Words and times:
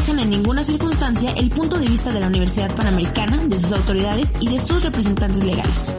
reflejan 0.00 0.20
en 0.20 0.30
ninguna 0.30 0.64
circunstancia 0.64 1.32
el 1.36 1.50
punto 1.50 1.78
de 1.78 1.86
vista 1.86 2.10
de 2.10 2.20
la 2.20 2.28
Universidad 2.28 2.74
Panamericana, 2.74 3.36
de 3.44 3.60
sus 3.60 3.72
autoridades 3.72 4.32
y 4.40 4.48
de 4.48 4.58
sus 4.58 4.82
representantes 4.82 5.44
legales. 5.44 5.94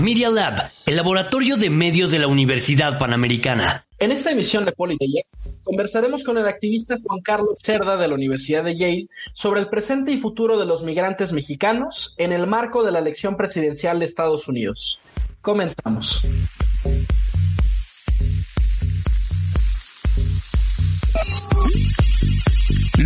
Media 0.00 0.30
Lab, 0.30 0.70
el 0.86 0.96
laboratorio 0.96 1.58
de 1.58 1.68
medios 1.68 2.10
de 2.10 2.18
la 2.18 2.26
Universidad 2.26 2.98
Panamericana. 2.98 3.84
En 3.98 4.10
esta 4.10 4.30
emisión 4.30 4.64
de 4.64 4.72
Politeya 4.72 5.22
conversaremos 5.64 6.24
con 6.24 6.38
el 6.38 6.48
activista 6.48 6.96
Juan 7.04 7.20
Carlos 7.20 7.56
Cerda 7.62 7.98
de 7.98 8.08
la 8.08 8.14
Universidad 8.14 8.64
de 8.64 8.76
Yale 8.76 9.08
sobre 9.34 9.60
el 9.60 9.68
presente 9.68 10.10
y 10.10 10.16
futuro 10.16 10.58
de 10.58 10.64
los 10.64 10.82
migrantes 10.82 11.32
mexicanos 11.32 12.14
en 12.16 12.32
el 12.32 12.46
marco 12.46 12.84
de 12.84 12.92
la 12.92 13.00
elección 13.00 13.36
presidencial 13.36 13.98
de 13.98 14.06
Estados 14.06 14.48
Unidos. 14.48 14.98
Comenzamos. 15.42 16.22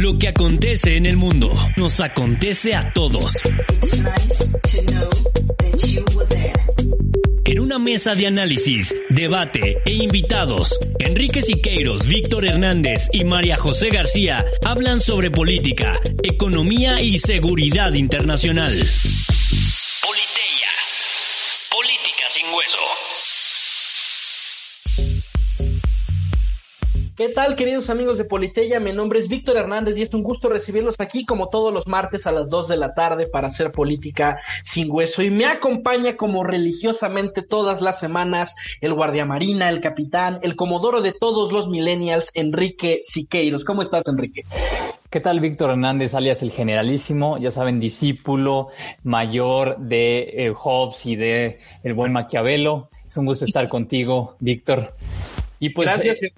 Lo 0.02 0.18
que 0.18 0.26
acontece 0.26 0.96
en 0.96 1.06
el 1.06 1.16
mundo 1.16 1.54
nos 1.76 2.00
acontece 2.00 2.74
a 2.74 2.92
todos. 2.92 3.34
En 7.44 7.60
una 7.60 7.78
mesa 7.78 8.16
de 8.16 8.26
análisis, 8.26 8.92
debate 9.10 9.78
e 9.86 9.92
invitados, 9.92 10.76
Enrique 10.98 11.40
Siqueiros, 11.40 12.08
Víctor 12.08 12.46
Hernández 12.46 13.10
y 13.12 13.22
María 13.22 13.56
José 13.58 13.90
García 13.90 14.44
hablan 14.64 14.98
sobre 14.98 15.30
política, 15.30 16.00
economía 16.24 17.00
y 17.00 17.18
seguridad 17.18 17.94
internacional. 17.94 18.72
Politeia. 18.72 20.70
Política 21.70 22.24
sin 22.28 22.46
hueso. 22.46 23.01
¿Qué 27.22 27.28
tal, 27.28 27.54
queridos 27.54 27.88
amigos 27.88 28.18
de 28.18 28.24
Politeya? 28.24 28.80
Mi 28.80 28.92
nombre 28.92 29.20
es 29.20 29.28
Víctor 29.28 29.56
Hernández 29.56 29.96
y 29.96 30.02
es 30.02 30.12
un 30.12 30.24
gusto 30.24 30.48
recibirlos 30.48 30.96
aquí 30.98 31.24
como 31.24 31.50
todos 31.50 31.72
los 31.72 31.86
martes 31.86 32.26
a 32.26 32.32
las 32.32 32.50
2 32.50 32.66
de 32.66 32.76
la 32.76 32.94
tarde 32.94 33.28
para 33.28 33.46
hacer 33.46 33.70
política 33.70 34.40
sin 34.64 34.90
hueso. 34.90 35.22
Y 35.22 35.30
me 35.30 35.46
acompaña 35.46 36.16
como 36.16 36.42
religiosamente 36.42 37.42
todas 37.42 37.80
las 37.80 38.00
semanas 38.00 38.56
el 38.80 38.92
guardiamarina, 38.94 39.68
el 39.68 39.80
capitán, 39.80 40.40
el 40.42 40.56
comodoro 40.56 41.00
de 41.00 41.12
todos 41.12 41.52
los 41.52 41.68
millennials, 41.68 42.32
Enrique 42.34 42.98
Siqueiros. 43.04 43.62
¿Cómo 43.62 43.82
estás, 43.82 44.02
Enrique? 44.08 44.42
¿Qué 45.08 45.20
tal, 45.20 45.38
Víctor 45.38 45.70
Hernández, 45.70 46.14
alias 46.14 46.42
el 46.42 46.50
generalísimo? 46.50 47.38
Ya 47.38 47.52
saben, 47.52 47.78
discípulo 47.78 48.70
mayor 49.04 49.78
de 49.78 50.46
eh, 50.46 50.52
Hobbes 50.56 51.06
y 51.06 51.14
de 51.14 51.60
el 51.84 51.94
buen 51.94 52.10
Maquiavelo. 52.10 52.90
Es 53.06 53.16
un 53.16 53.26
gusto 53.26 53.44
estar 53.44 53.68
contigo, 53.68 54.34
Víctor. 54.40 54.96
Y 55.60 55.68
pues, 55.68 55.88
Gracias. 55.88 56.20
Eh, 56.20 56.32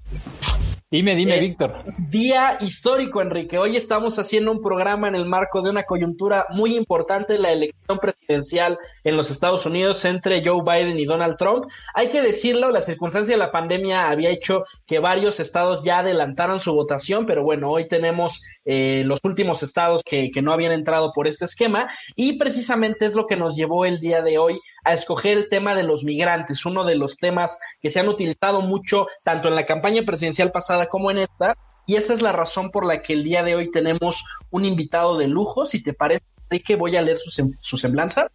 Dime, 0.94 1.16
dime, 1.16 1.38
eh, 1.38 1.40
Víctor. 1.40 1.74
Día 2.08 2.56
histórico, 2.60 3.20
Enrique. 3.20 3.58
Hoy 3.58 3.76
estamos 3.76 4.16
haciendo 4.20 4.52
un 4.52 4.60
programa 4.60 5.08
en 5.08 5.16
el 5.16 5.26
marco 5.26 5.60
de 5.60 5.68
una 5.68 5.82
coyuntura 5.82 6.46
muy 6.50 6.76
importante, 6.76 7.36
la 7.36 7.50
elección 7.50 7.98
presidencial 7.98 8.78
en 9.02 9.16
los 9.16 9.28
Estados 9.32 9.66
Unidos 9.66 10.04
entre 10.04 10.44
Joe 10.44 10.62
Biden 10.62 10.96
y 10.96 11.04
Donald 11.04 11.36
Trump. 11.36 11.64
Hay 11.94 12.10
que 12.10 12.22
decirlo, 12.22 12.70
la 12.70 12.80
circunstancia 12.80 13.34
de 13.34 13.40
la 13.40 13.50
pandemia 13.50 14.08
había 14.08 14.30
hecho 14.30 14.66
que 14.86 15.00
varios 15.00 15.40
estados 15.40 15.82
ya 15.82 15.98
adelantaron 15.98 16.60
su 16.60 16.72
votación, 16.72 17.26
pero 17.26 17.42
bueno, 17.42 17.70
hoy 17.70 17.88
tenemos 17.88 18.40
eh, 18.64 19.02
los 19.04 19.18
últimos 19.24 19.64
estados 19.64 20.00
que, 20.04 20.30
que 20.30 20.42
no 20.42 20.52
habían 20.52 20.70
entrado 20.70 21.12
por 21.12 21.26
este 21.26 21.44
esquema 21.44 21.90
y 22.14 22.38
precisamente 22.38 23.04
es 23.04 23.14
lo 23.14 23.26
que 23.26 23.34
nos 23.34 23.56
llevó 23.56 23.84
el 23.84 23.98
día 23.98 24.22
de 24.22 24.38
hoy 24.38 24.60
a 24.84 24.94
escoger 24.94 25.36
el 25.36 25.48
tema 25.48 25.74
de 25.74 25.82
los 25.82 26.04
migrantes, 26.04 26.64
uno 26.66 26.84
de 26.84 26.96
los 26.96 27.16
temas 27.16 27.58
que 27.80 27.90
se 27.90 28.00
han 28.00 28.08
utilizado 28.08 28.60
mucho 28.60 29.06
tanto 29.22 29.48
en 29.48 29.54
la 29.54 29.66
campaña 29.66 30.02
presidencial 30.02 30.52
pasada 30.52 30.86
como 30.86 31.10
en 31.10 31.18
esta, 31.18 31.56
y 31.86 31.96
esa 31.96 32.14
es 32.14 32.22
la 32.22 32.32
razón 32.32 32.70
por 32.70 32.86
la 32.86 33.02
que 33.02 33.12
el 33.12 33.24
día 33.24 33.42
de 33.42 33.54
hoy 33.54 33.70
tenemos 33.70 34.24
un 34.50 34.64
invitado 34.64 35.18
de 35.18 35.28
lujo. 35.28 35.66
Si 35.66 35.82
te 35.82 35.92
parece, 35.92 36.24
que 36.64 36.76
voy 36.76 36.96
a 36.96 37.02
leer 37.02 37.18
su, 37.18 37.30
su 37.60 37.76
semblanza. 37.76 38.28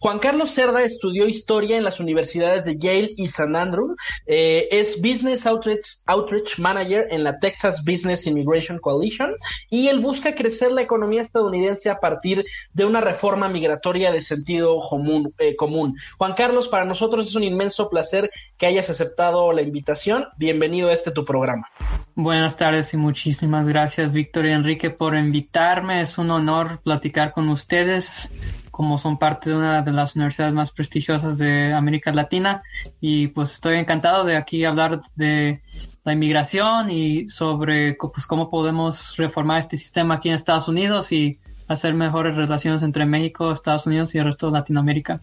Juan 0.00 0.20
Carlos 0.20 0.50
Cerda 0.50 0.84
estudió 0.84 1.26
historia 1.26 1.76
en 1.76 1.82
las 1.82 1.98
universidades 1.98 2.64
de 2.64 2.78
Yale 2.78 3.14
y 3.16 3.26
San 3.28 3.56
Andrew. 3.56 3.96
Eh, 4.26 4.68
es 4.70 5.00
Business 5.02 5.44
Outreach, 5.44 5.98
Outreach, 6.06 6.56
Manager 6.58 7.08
en 7.10 7.24
la 7.24 7.40
Texas 7.40 7.82
Business 7.84 8.24
Immigration 8.26 8.78
Coalition 8.78 9.34
y 9.70 9.88
él 9.88 9.98
busca 9.98 10.36
crecer 10.36 10.70
la 10.70 10.82
economía 10.82 11.20
estadounidense 11.20 11.90
a 11.90 11.98
partir 11.98 12.44
de 12.72 12.84
una 12.84 13.00
reforma 13.00 13.48
migratoria 13.48 14.12
de 14.12 14.22
sentido 14.22 14.78
común. 14.88 15.34
Eh, 15.38 15.56
común. 15.56 15.96
Juan 16.16 16.34
Carlos, 16.34 16.68
para 16.68 16.84
nosotros 16.84 17.26
es 17.26 17.34
un 17.34 17.42
inmenso 17.42 17.90
placer 17.90 18.30
que 18.56 18.66
hayas 18.66 18.90
aceptado 18.90 19.52
la 19.52 19.62
invitación. 19.62 20.26
Bienvenido 20.36 20.90
a 20.90 20.92
este 20.92 21.10
tu 21.10 21.24
programa. 21.24 21.68
Buenas 22.14 22.56
tardes 22.56 22.94
y 22.94 22.96
muchísimas 22.96 23.66
gracias, 23.66 24.12
Víctor 24.12 24.46
y 24.46 24.50
Enrique, 24.50 24.90
por 24.90 25.16
invitarme. 25.16 26.00
Es 26.00 26.18
un 26.18 26.30
honor 26.30 26.80
platicar 26.82 27.32
con 27.32 27.48
ustedes 27.48 28.32
como 28.78 28.96
son 28.96 29.18
parte 29.18 29.50
de 29.50 29.56
una 29.56 29.82
de 29.82 29.90
las 29.90 30.14
universidades 30.14 30.54
más 30.54 30.70
prestigiosas 30.70 31.36
de 31.36 31.72
América 31.72 32.12
Latina 32.12 32.62
y 33.00 33.26
pues 33.26 33.50
estoy 33.50 33.74
encantado 33.74 34.22
de 34.22 34.36
aquí 34.36 34.64
hablar 34.64 35.00
de 35.16 35.62
la 36.04 36.12
inmigración 36.12 36.88
y 36.88 37.26
sobre 37.26 37.94
pues, 37.94 38.24
cómo 38.24 38.50
podemos 38.50 39.16
reformar 39.16 39.58
este 39.58 39.76
sistema 39.76 40.14
aquí 40.14 40.28
en 40.28 40.36
Estados 40.36 40.68
Unidos 40.68 41.10
y 41.10 41.40
hacer 41.66 41.94
mejores 41.94 42.36
relaciones 42.36 42.82
entre 42.82 43.04
México, 43.04 43.50
Estados 43.50 43.88
Unidos 43.88 44.14
y 44.14 44.18
el 44.18 44.26
resto 44.26 44.46
de 44.46 44.52
Latinoamérica. 44.52 45.20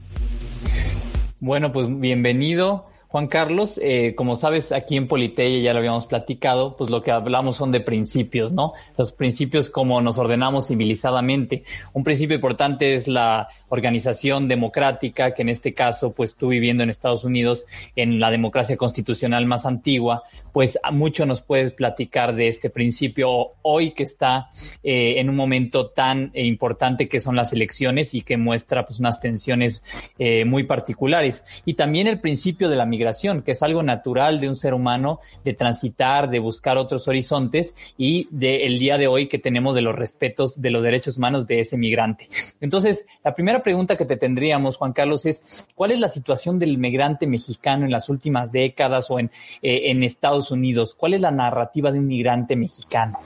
Bueno, 1.40 1.72
pues 1.72 1.88
bienvenido. 1.98 2.88
Juan 3.16 3.28
Carlos, 3.28 3.80
eh, 3.82 4.14
como 4.14 4.36
sabes, 4.36 4.74
aquí 4.74 4.98
en 4.98 5.08
Politeia 5.08 5.62
ya 5.62 5.72
lo 5.72 5.80
habíamos 5.80 6.06
platicado, 6.06 6.76
pues 6.76 6.90
lo 6.90 7.02
que 7.02 7.12
hablamos 7.12 7.56
son 7.56 7.72
de 7.72 7.80
principios, 7.80 8.52
¿no? 8.52 8.74
Los 8.98 9.14
principios 9.14 9.70
como 9.70 10.02
nos 10.02 10.18
ordenamos 10.18 10.68
civilizadamente. 10.68 11.64
Un 11.94 12.04
principio 12.04 12.36
importante 12.36 12.94
es 12.94 13.08
la 13.08 13.48
organización 13.70 14.50
democrática, 14.50 15.34
que 15.34 15.44
en 15.44 15.48
este 15.48 15.74
caso, 15.74 16.12
pues 16.12 16.36
tú 16.36 16.50
viviendo 16.50 16.84
en 16.84 16.90
Estados 16.90 17.24
Unidos, 17.24 17.66
en 17.96 18.20
la 18.20 18.32
democracia 18.32 18.76
constitucional 18.76 19.46
más 19.46 19.66
antigua, 19.66 20.24
pues 20.56 20.80
mucho 20.94 21.26
nos 21.26 21.42
puedes 21.42 21.74
platicar 21.74 22.34
de 22.34 22.48
este 22.48 22.70
principio 22.70 23.50
hoy 23.62 23.92
que 23.92 24.04
está 24.04 24.48
eh, 24.84 25.16
en 25.18 25.30
un 25.30 25.36
momento 25.36 25.88
tan 25.88 26.32
eh, 26.34 26.46
importante 26.46 27.10
que 27.10 27.20
son 27.20 27.36
las 27.36 27.52
elecciones 27.52 28.14
y 28.14 28.22
que 28.22 28.38
muestra 28.38 28.86
pues 28.86 29.02
unas 29.02 29.20
tensiones 29.20 29.84
eh, 30.18 30.46
muy 30.46 30.64
particulares. 30.64 31.44
Y 31.66 31.74
también 31.74 32.08
el 32.08 32.22
principio 32.22 32.70
de 32.70 32.78
la 32.78 32.86
migración, 32.86 33.42
que 33.42 33.52
es 33.52 33.64
algo 33.64 33.84
natural 33.84 34.40
de 34.40 34.48
un 34.48 34.56
ser 34.56 34.74
humano 34.74 35.20
de 35.44 35.54
transitar, 35.54 36.30
de 36.30 36.40
buscar 36.40 36.78
otros 36.78 37.10
horizontes 37.10 37.76
y 37.98 38.30
del 38.32 38.80
día 38.80 38.98
de 38.98 39.08
hoy 39.08 39.28
que 39.28 39.40
tenemos 39.40 39.76
de 39.76 39.82
los 39.82 39.94
respetos 39.94 40.62
de 40.62 40.72
los 40.72 40.86
derechos 40.86 41.18
humanos 41.18 41.48
de 41.48 41.60
ese 41.60 41.78
migrante. 41.78 42.30
Entonces, 42.62 43.06
la 43.26 43.36
primera 43.36 43.62
pregunta 43.62 43.98
que 43.98 44.06
te 44.06 44.16
tendríamos, 44.16 44.78
Juan 44.78 44.94
Carlos, 44.94 45.26
es 45.26 45.68
¿cuál 45.76 45.92
es 45.92 46.00
la 46.00 46.08
situación 46.08 46.60
del 46.60 46.78
migrante 46.78 47.28
mexicano 47.28 47.84
en 47.84 47.92
las 47.92 48.08
últimas 48.08 48.54
décadas 48.54 49.12
o 49.12 49.20
en, 49.20 49.30
en 49.62 50.02
Estados 50.02 50.45
Unidos? 50.52 50.96
¿Cuál 50.96 51.14
es 51.14 51.22
la 51.22 51.32
narrativa 51.32 51.92
de 51.92 52.00
un 52.00 52.08
migrante 52.08 52.56
mexicano? 52.56 53.20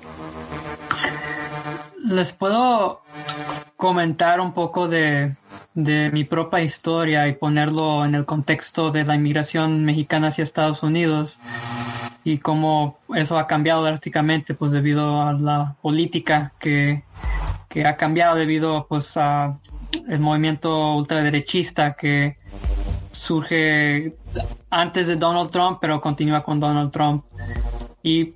Les 2.05 2.31
puedo 2.33 3.01
comentar 3.75 4.41
un 4.41 4.53
poco 4.53 4.87
de, 4.87 5.35
mi 5.73 6.23
propia 6.25 6.61
historia 6.61 7.27
y 7.27 7.33
ponerlo 7.33 8.03
en 8.03 8.15
el 8.15 8.25
contexto 8.25 8.91
de 8.91 9.05
la 9.05 9.15
inmigración 9.15 9.85
mexicana 9.85 10.27
hacia 10.27 10.43
Estados 10.43 10.83
Unidos 10.83 11.39
y 12.23 12.39
cómo 12.39 12.97
eso 13.15 13.39
ha 13.39 13.47
cambiado 13.47 13.83
drásticamente 13.83 14.53
pues 14.53 14.71
debido 14.71 15.21
a 15.21 15.33
la 15.33 15.75
política 15.81 16.51
que, 16.59 17.03
que 17.69 17.85
ha 17.85 17.95
cambiado 17.95 18.35
debido 18.35 18.85
pues 18.89 19.15
a 19.15 19.57
el 20.07 20.19
movimiento 20.19 20.95
ultraderechista 20.95 21.93
que 21.93 22.35
surge 23.19 24.15
antes 24.69 25.07
de 25.07 25.15
Donald 25.17 25.51
Trump, 25.51 25.79
pero 25.81 25.99
continúa 25.99 26.41
con 26.43 26.59
Donald 26.59 26.91
Trump. 26.91 27.25
Y 28.01 28.35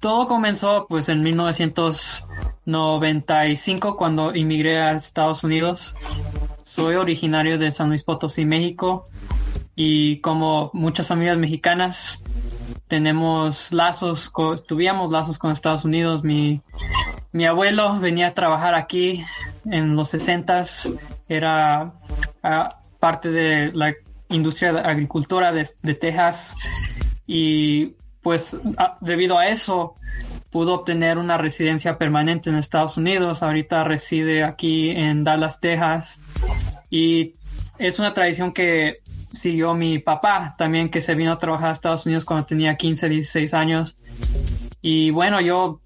todo 0.00 0.26
comenzó 0.28 0.86
pues 0.88 1.08
en 1.08 1.22
1995 1.22 3.96
cuando 3.96 4.34
inmigré 4.34 4.80
a 4.80 4.92
Estados 4.92 5.44
Unidos. 5.44 5.94
Soy 6.62 6.96
originario 6.96 7.56
de 7.58 7.70
San 7.70 7.88
Luis 7.88 8.04
Potosí, 8.04 8.44
México. 8.44 9.04
Y 9.74 10.20
como 10.20 10.70
muchas 10.74 11.08
familias 11.08 11.38
mexicanas, 11.38 12.22
tenemos 12.88 13.72
lazos, 13.72 14.30
tuvimos 14.68 15.10
lazos 15.10 15.38
con 15.38 15.52
Estados 15.52 15.86
Unidos. 15.86 16.22
Mi, 16.22 16.60
mi 17.32 17.46
abuelo 17.46 17.98
venía 17.98 18.26
a 18.28 18.34
trabajar 18.34 18.74
aquí 18.74 19.24
en 19.64 19.96
los 19.96 20.10
60 20.10 20.66
era 21.28 21.94
ah, 22.42 22.81
parte 23.02 23.32
de 23.32 23.72
la 23.72 23.92
industria 24.28 24.72
de 24.74 24.80
agricultura 24.80 25.50
de, 25.50 25.94
Texas 25.94 26.54
y 27.26 27.96
pues 28.22 28.56
debido 29.00 29.36
a 29.38 29.48
eso 29.48 29.96
pudo 30.50 30.74
obtener 30.74 31.18
una 31.18 31.36
residencia 31.36 31.98
permanente 31.98 32.48
en 32.48 32.54
Estados 32.54 32.96
Unidos. 32.96 33.42
Ahorita 33.42 33.82
reside 33.82 34.44
aquí 34.44 34.90
en 34.90 35.24
Dallas, 35.24 35.58
Texas. 35.58 36.20
Y 36.90 37.34
es 37.76 37.98
una 37.98 38.14
tradición 38.14 38.52
que 38.52 38.98
siguió 39.32 39.74
mi 39.74 39.98
papá 39.98 40.54
también, 40.56 40.88
que 40.88 41.00
se 41.00 41.16
vino 41.16 41.32
a 41.32 41.38
trabajar 41.38 41.70
a 41.70 41.72
Estados 41.72 42.06
Unidos 42.06 42.24
cuando 42.24 42.46
tenía 42.46 42.76
15, 42.76 43.08
16 43.08 43.52
años. 43.52 43.96
Y 44.80 45.10
bueno, 45.10 45.40
yo 45.40 45.80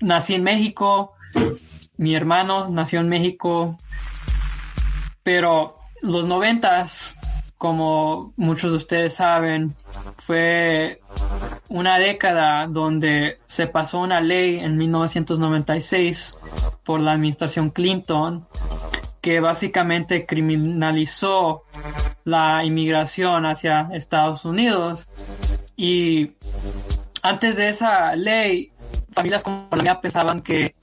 nací 0.00 0.34
en 0.34 0.42
México, 0.42 1.14
mi 1.96 2.14
hermano 2.14 2.68
nació 2.68 3.00
en 3.00 3.08
México, 3.08 3.78
pero 5.22 5.77
los 6.02 6.26
noventas, 6.26 7.18
como 7.56 8.32
muchos 8.36 8.72
de 8.72 8.78
ustedes 8.78 9.14
saben, 9.14 9.74
fue 10.18 11.00
una 11.68 11.98
década 11.98 12.66
donde 12.66 13.38
se 13.46 13.66
pasó 13.66 14.00
una 14.00 14.20
ley 14.20 14.58
en 14.58 14.76
1996 14.76 16.36
por 16.84 17.00
la 17.00 17.12
administración 17.12 17.70
Clinton 17.70 18.46
que 19.20 19.40
básicamente 19.40 20.24
criminalizó 20.24 21.64
la 22.24 22.64
inmigración 22.64 23.46
hacia 23.46 23.90
Estados 23.92 24.44
Unidos. 24.44 25.10
Y 25.76 26.32
antes 27.22 27.56
de 27.56 27.68
esa 27.68 28.14
ley 28.16 28.72
familias 29.12 29.42
como 29.42 29.66
la 29.72 29.82
mía 29.82 30.00
pensaban 30.00 30.42
que 30.42 30.74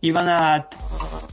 iban 0.00 0.28
a 0.28 0.68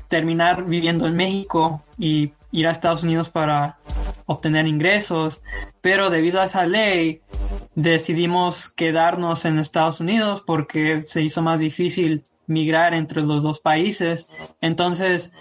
terminar 0.08 0.66
viviendo 0.66 1.08
en 1.08 1.16
México 1.16 1.82
y 1.98 2.34
ir 2.56 2.68
a 2.68 2.72
Estados 2.72 3.04
Unidos 3.04 3.30
para 3.30 3.78
obtener 4.26 4.66
ingresos, 4.66 5.42
pero 5.82 6.10
debido 6.10 6.40
a 6.40 6.46
esa 6.46 6.66
ley 6.66 7.22
decidimos 7.76 8.70
quedarnos 8.70 9.44
en 9.44 9.60
Estados 9.60 10.00
Unidos 10.00 10.42
porque 10.46 11.04
se 11.04 11.22
hizo 11.22 11.42
más 11.42 11.60
difícil 11.60 12.24
migrar 12.48 12.94
entre 12.94 13.22
los 13.24 13.44
dos 13.44 13.60
países. 13.60 14.30
Entonces 14.62 15.32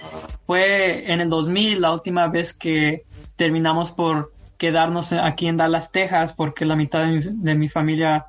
fue 0.46 1.10
en 1.12 1.20
el 1.20 1.30
2000 1.30 1.80
la 1.80 1.92
última 1.92 2.26
vez 2.26 2.52
que 2.52 3.04
terminamos 3.36 3.92
por 3.92 4.32
quedarnos 4.58 5.12
aquí 5.12 5.46
en 5.46 5.56
Dallas, 5.56 5.92
Texas, 5.92 6.32
porque 6.32 6.64
la 6.64 6.74
mitad 6.74 7.06
de 7.06 7.54
mi, 7.54 7.68
familia, 7.68 8.26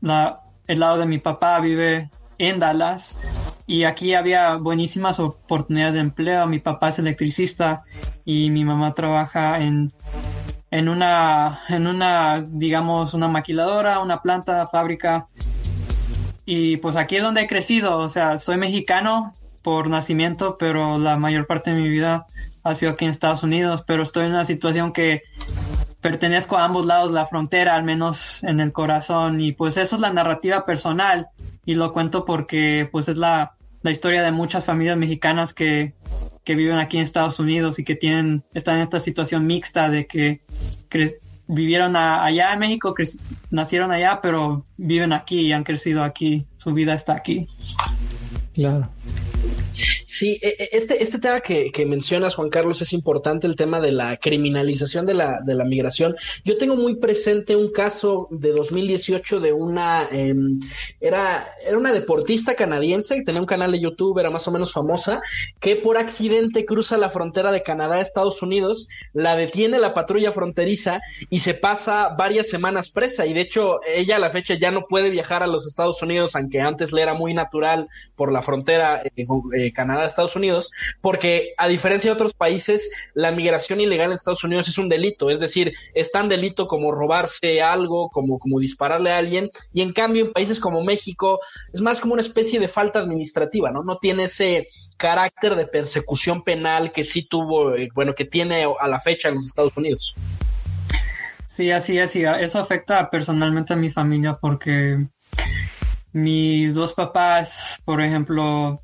la, 0.00 0.40
el 0.66 0.80
lado 0.80 0.98
de 0.98 1.06
mi 1.06 1.18
papá 1.18 1.60
vive 1.60 2.10
en 2.38 2.58
Dallas 2.60 3.18
y 3.66 3.82
aquí 3.82 4.14
había 4.14 4.54
buenísimas 4.56 5.18
oportunidades 5.18 5.94
de 5.94 6.00
empleo. 6.00 6.46
Mi 6.46 6.60
papá 6.60 6.90
es 6.90 7.00
electricista 7.00 7.82
y 8.24 8.50
mi 8.50 8.64
mamá 8.64 8.94
trabaja 8.94 9.60
en, 9.60 9.92
en 10.70 10.88
una, 10.88 11.62
en 11.68 11.88
una, 11.88 12.44
digamos, 12.46 13.12
una 13.12 13.26
maquiladora, 13.26 13.98
una 13.98 14.22
planta, 14.22 14.68
fábrica. 14.68 15.26
Y 16.44 16.76
pues 16.76 16.94
aquí 16.94 17.16
es 17.16 17.24
donde 17.24 17.42
he 17.42 17.46
crecido. 17.48 17.98
O 17.98 18.08
sea, 18.08 18.38
soy 18.38 18.56
mexicano 18.56 19.32
por 19.62 19.90
nacimiento, 19.90 20.54
pero 20.56 20.96
la 21.00 21.16
mayor 21.16 21.48
parte 21.48 21.72
de 21.72 21.82
mi 21.82 21.88
vida 21.88 22.26
ha 22.62 22.74
sido 22.74 22.92
aquí 22.92 23.04
en 23.04 23.10
Estados 23.10 23.42
Unidos. 23.42 23.82
Pero 23.84 24.04
estoy 24.04 24.26
en 24.26 24.30
una 24.30 24.44
situación 24.44 24.92
que 24.92 25.22
pertenezco 26.00 26.56
a 26.56 26.62
ambos 26.62 26.86
lados 26.86 27.08
de 27.08 27.16
la 27.16 27.26
frontera, 27.26 27.74
al 27.74 27.82
menos 27.82 28.44
en 28.44 28.60
el 28.60 28.70
corazón. 28.70 29.40
Y 29.40 29.50
pues 29.50 29.76
eso 29.76 29.96
es 29.96 30.00
la 30.00 30.12
narrativa 30.12 30.64
personal. 30.64 31.30
Y 31.64 31.74
lo 31.74 31.92
cuento 31.92 32.24
porque 32.24 32.88
pues 32.92 33.08
es 33.08 33.16
la, 33.16 33.55
la 33.86 33.92
historia 33.92 34.24
de 34.24 34.32
muchas 34.32 34.64
familias 34.64 34.96
mexicanas 34.96 35.54
que, 35.54 35.94
viven 36.44 36.78
aquí 36.78 36.96
en 36.96 37.04
Estados 37.04 37.38
Unidos 37.38 37.78
y 37.78 37.84
que 37.84 37.94
tienen, 37.94 38.42
están 38.52 38.76
en 38.76 38.82
esta 38.82 38.98
situación 38.98 39.46
mixta 39.46 39.88
de 39.88 40.08
que 40.08 40.40
vivieron 41.46 41.94
allá 41.94 42.52
en 42.52 42.58
México, 42.58 42.94
que 42.94 43.08
nacieron 43.50 43.92
allá, 43.92 44.18
pero 44.20 44.64
viven 44.76 45.12
aquí 45.12 45.42
y 45.42 45.52
han 45.52 45.62
crecido 45.62 46.02
aquí, 46.02 46.46
su 46.56 46.72
vida 46.72 46.94
está 46.94 47.12
aquí. 47.12 47.46
Claro. 48.54 48.88
Sí, 50.18 50.38
e, 50.40 50.56
e, 50.58 50.68
este, 50.72 51.02
este 51.02 51.18
tema 51.18 51.40
que, 51.40 51.70
que, 51.70 51.84
mencionas, 51.84 52.36
Juan 52.36 52.48
Carlos, 52.48 52.80
es 52.80 52.94
importante, 52.94 53.46
el 53.46 53.54
tema 53.54 53.80
de 53.80 53.92
la 53.92 54.16
criminalización 54.16 55.04
de 55.04 55.12
la, 55.12 55.42
de 55.44 55.54
la 55.54 55.64
migración. 55.64 56.16
Yo 56.42 56.56
tengo 56.56 56.74
muy 56.74 56.96
presente 56.96 57.54
un 57.54 57.70
caso 57.70 58.26
de 58.30 58.52
2018 58.52 59.40
de 59.40 59.52
una, 59.52 60.08
em, 60.10 60.58
era, 61.02 61.48
era 61.62 61.76
una 61.76 61.92
deportista 61.92 62.54
canadiense 62.54 63.24
tenía 63.26 63.42
un 63.42 63.46
canal 63.46 63.72
de 63.72 63.80
YouTube, 63.80 64.18
era 64.18 64.30
más 64.30 64.48
o 64.48 64.50
menos 64.52 64.72
famosa, 64.72 65.20
que 65.60 65.76
por 65.76 65.98
accidente 65.98 66.64
cruza 66.64 66.96
la 66.96 67.10
frontera 67.10 67.52
de 67.52 67.62
Canadá 67.62 67.96
a 67.96 68.00
Estados 68.00 68.40
Unidos, 68.40 68.88
la 69.12 69.36
detiene 69.36 69.78
la 69.78 69.92
patrulla 69.92 70.32
fronteriza 70.32 71.02
y 71.28 71.40
se 71.40 71.52
pasa 71.52 72.08
varias 72.16 72.48
semanas 72.48 72.88
presa. 72.88 73.26
Y 73.26 73.34
de 73.34 73.42
hecho, 73.42 73.80
ella 73.86 74.16
a 74.16 74.20
la 74.20 74.30
fecha 74.30 74.54
ya 74.54 74.70
no 74.70 74.86
puede 74.86 75.10
viajar 75.10 75.42
a 75.42 75.46
los 75.46 75.66
Estados 75.66 76.00
Unidos, 76.00 76.34
aunque 76.36 76.62
antes 76.62 76.92
le 76.92 77.02
era 77.02 77.12
muy 77.12 77.34
natural 77.34 77.88
por 78.14 78.32
la 78.32 78.40
frontera 78.40 79.02
eh, 79.04 79.26
eh, 79.58 79.72
Canadá 79.72 80.05
Estados 80.08 80.36
Unidos, 80.36 80.70
porque 81.00 81.54
a 81.56 81.68
diferencia 81.68 82.10
de 82.10 82.14
otros 82.14 82.34
países, 82.34 82.90
la 83.14 83.32
migración 83.32 83.80
ilegal 83.80 84.10
en 84.10 84.14
Estados 84.14 84.44
Unidos 84.44 84.68
es 84.68 84.78
un 84.78 84.88
delito, 84.88 85.30
es 85.30 85.40
decir, 85.40 85.72
es 85.94 86.12
tan 86.12 86.28
delito 86.28 86.68
como 86.68 86.92
robarse 86.92 87.62
algo, 87.62 88.08
como, 88.10 88.38
como 88.38 88.60
dispararle 88.60 89.10
a 89.10 89.18
alguien, 89.18 89.50
y 89.72 89.82
en 89.82 89.92
cambio 89.92 90.26
en 90.26 90.32
países 90.32 90.60
como 90.60 90.82
México 90.82 91.40
es 91.72 91.80
más 91.80 92.00
como 92.00 92.14
una 92.14 92.22
especie 92.22 92.60
de 92.60 92.68
falta 92.68 92.98
administrativa, 92.98 93.70
¿no? 93.70 93.82
No 93.82 93.98
tiene 93.98 94.24
ese 94.24 94.68
carácter 94.96 95.56
de 95.56 95.66
persecución 95.66 96.42
penal 96.42 96.92
que 96.92 97.04
sí 97.04 97.26
tuvo, 97.28 97.74
eh, 97.74 97.88
bueno, 97.94 98.14
que 98.14 98.24
tiene 98.24 98.66
a 98.78 98.88
la 98.88 99.00
fecha 99.00 99.28
en 99.28 99.36
los 99.36 99.46
Estados 99.46 99.76
Unidos. 99.76 100.14
Sí, 101.46 101.70
así 101.70 101.98
es, 101.98 102.14
eso 102.14 102.58
afecta 102.58 103.08
personalmente 103.08 103.72
a 103.72 103.76
mi 103.76 103.90
familia 103.90 104.36
porque 104.38 105.06
mis 106.12 106.74
dos 106.74 106.92
papás, 106.92 107.80
por 107.84 108.02
ejemplo, 108.02 108.82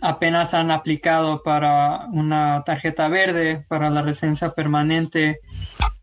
apenas 0.00 0.54
han 0.54 0.70
aplicado 0.70 1.42
para 1.42 2.06
una 2.12 2.62
tarjeta 2.64 3.08
verde, 3.08 3.64
para 3.68 3.90
la 3.90 4.02
residencia 4.02 4.50
permanente, 4.50 5.40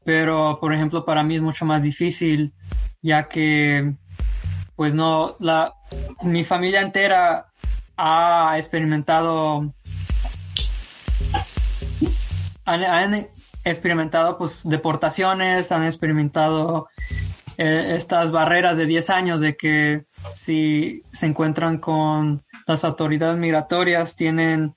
pero 0.03 0.59
por 0.59 0.73
ejemplo 0.73 1.05
para 1.05 1.23
mí 1.23 1.35
es 1.35 1.41
mucho 1.41 1.65
más 1.65 1.83
difícil, 1.83 2.53
ya 3.01 3.27
que 3.27 3.93
pues 4.75 4.93
no, 4.93 5.35
la, 5.39 5.73
mi 6.21 6.43
familia 6.43 6.81
entera 6.81 7.47
ha 7.97 8.53
experimentado, 8.57 9.73
han, 12.63 13.27
experimentado 13.63 14.37
pues 14.37 14.61
deportaciones, 14.63 15.71
han 15.71 15.83
experimentado 15.83 16.87
eh, 17.57 17.95
estas 17.97 18.29
barreras 18.29 18.77
de 18.77 18.85
10 18.85 19.09
años 19.09 19.41
de 19.41 19.57
que 19.57 20.05
si 20.33 21.01
se 21.11 21.25
encuentran 21.25 21.79
con 21.79 22.43
las 22.67 22.83
autoridades 22.83 23.37
migratorias 23.37 24.15
tienen 24.15 24.75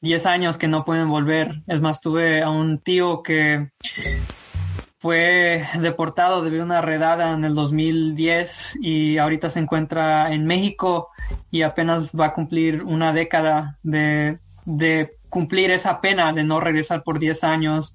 10 0.00 0.26
años 0.26 0.58
que 0.58 0.68
no 0.68 0.84
pueden 0.84 1.08
volver. 1.08 1.62
Es 1.66 1.80
más, 1.80 2.00
tuve 2.00 2.42
a 2.42 2.50
un 2.50 2.78
tío 2.78 3.22
que 3.22 3.70
fue 4.98 5.64
deportado 5.78 6.42
debido 6.42 6.62
a 6.62 6.66
una 6.66 6.80
redada 6.80 7.32
en 7.32 7.44
el 7.44 7.54
2010 7.54 8.78
y 8.82 9.18
ahorita 9.18 9.50
se 9.50 9.60
encuentra 9.60 10.32
en 10.32 10.46
México 10.46 11.08
y 11.50 11.62
apenas 11.62 12.10
va 12.12 12.26
a 12.26 12.32
cumplir 12.32 12.82
una 12.82 13.12
década 13.12 13.78
de, 13.82 14.38
de 14.64 15.16
cumplir 15.28 15.70
esa 15.70 16.00
pena 16.00 16.32
de 16.32 16.44
no 16.44 16.58
regresar 16.60 17.02
por 17.02 17.18
10 17.18 17.44
años. 17.44 17.94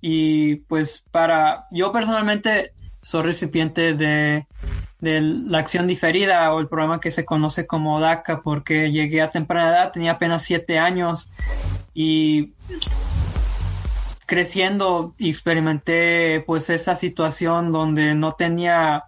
Y 0.00 0.56
pues 0.56 1.04
para, 1.10 1.66
yo 1.70 1.92
personalmente 1.92 2.72
soy 3.02 3.22
recipiente 3.22 3.94
de 3.94 4.46
de 5.02 5.20
la 5.20 5.58
acción 5.58 5.88
diferida 5.88 6.54
o 6.54 6.60
el 6.60 6.68
programa 6.68 7.00
que 7.00 7.10
se 7.10 7.24
conoce 7.24 7.66
como 7.66 7.98
DACA 7.98 8.40
porque 8.40 8.92
llegué 8.92 9.20
a 9.20 9.30
temprana 9.30 9.70
edad, 9.70 9.92
tenía 9.92 10.12
apenas 10.12 10.44
siete 10.44 10.78
años 10.78 11.28
y 11.92 12.52
creciendo 14.26 15.12
experimenté 15.18 16.44
pues 16.46 16.70
esa 16.70 16.94
situación 16.94 17.72
donde 17.72 18.14
no 18.14 18.32
tenía 18.32 19.04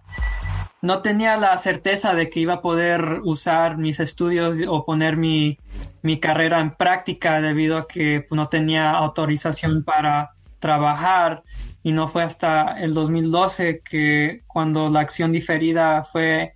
no 0.82 1.00
tenía 1.00 1.36
la 1.36 1.56
certeza 1.58 2.12
de 2.12 2.28
que 2.28 2.40
iba 2.40 2.54
a 2.54 2.60
poder 2.60 3.20
usar 3.22 3.78
mis 3.78 4.00
estudios 4.00 4.58
o 4.68 4.84
poner 4.84 5.16
mi, 5.16 5.58
mi 6.02 6.18
carrera 6.18 6.60
en 6.60 6.72
práctica 6.72 7.40
debido 7.40 7.78
a 7.78 7.86
que 7.86 8.26
no 8.32 8.48
tenía 8.48 8.90
autorización 8.90 9.84
para 9.84 10.32
trabajar 10.58 11.44
y 11.84 11.92
no 11.92 12.08
fue 12.08 12.22
hasta 12.22 12.80
el 12.80 12.94
2012 12.94 13.82
que 13.84 14.42
cuando 14.46 14.88
la 14.88 15.00
acción 15.00 15.30
diferida 15.30 16.02
fue 16.02 16.54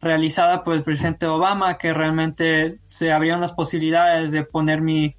realizada 0.00 0.64
por 0.64 0.74
el 0.74 0.82
presidente 0.82 1.26
Obama 1.26 1.76
que 1.76 1.92
realmente 1.92 2.78
se 2.82 3.12
abrieron 3.12 3.40
las 3.42 3.52
posibilidades 3.52 4.32
de 4.32 4.44
poner 4.44 4.80
mi, 4.80 5.14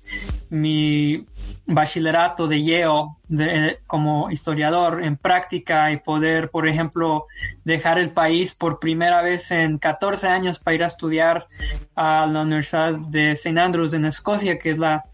mi, 0.50 1.24
bachillerato 1.68 2.48
de 2.48 2.64
Yale 2.64 3.10
de, 3.28 3.80
como 3.86 4.32
historiador 4.32 5.04
en 5.04 5.18
práctica 5.18 5.92
y 5.92 5.98
poder, 5.98 6.50
por 6.50 6.68
ejemplo, 6.68 7.28
dejar 7.64 8.00
el 8.00 8.12
país 8.12 8.56
por 8.56 8.80
primera 8.80 9.22
vez 9.22 9.52
en 9.52 9.78
14 9.78 10.28
años 10.28 10.60
para 10.60 10.76
ir 10.76 10.84
a 10.84 10.88
estudiar 10.88 11.48
a 11.96 12.26
la 12.26 12.42
Universidad 12.42 12.94
de 12.94 13.32
St. 13.32 13.60
Andrews 13.60 13.94
en 13.94 14.06
Escocia, 14.06 14.58
que 14.58 14.70
es 14.70 14.78
la, 14.78 15.06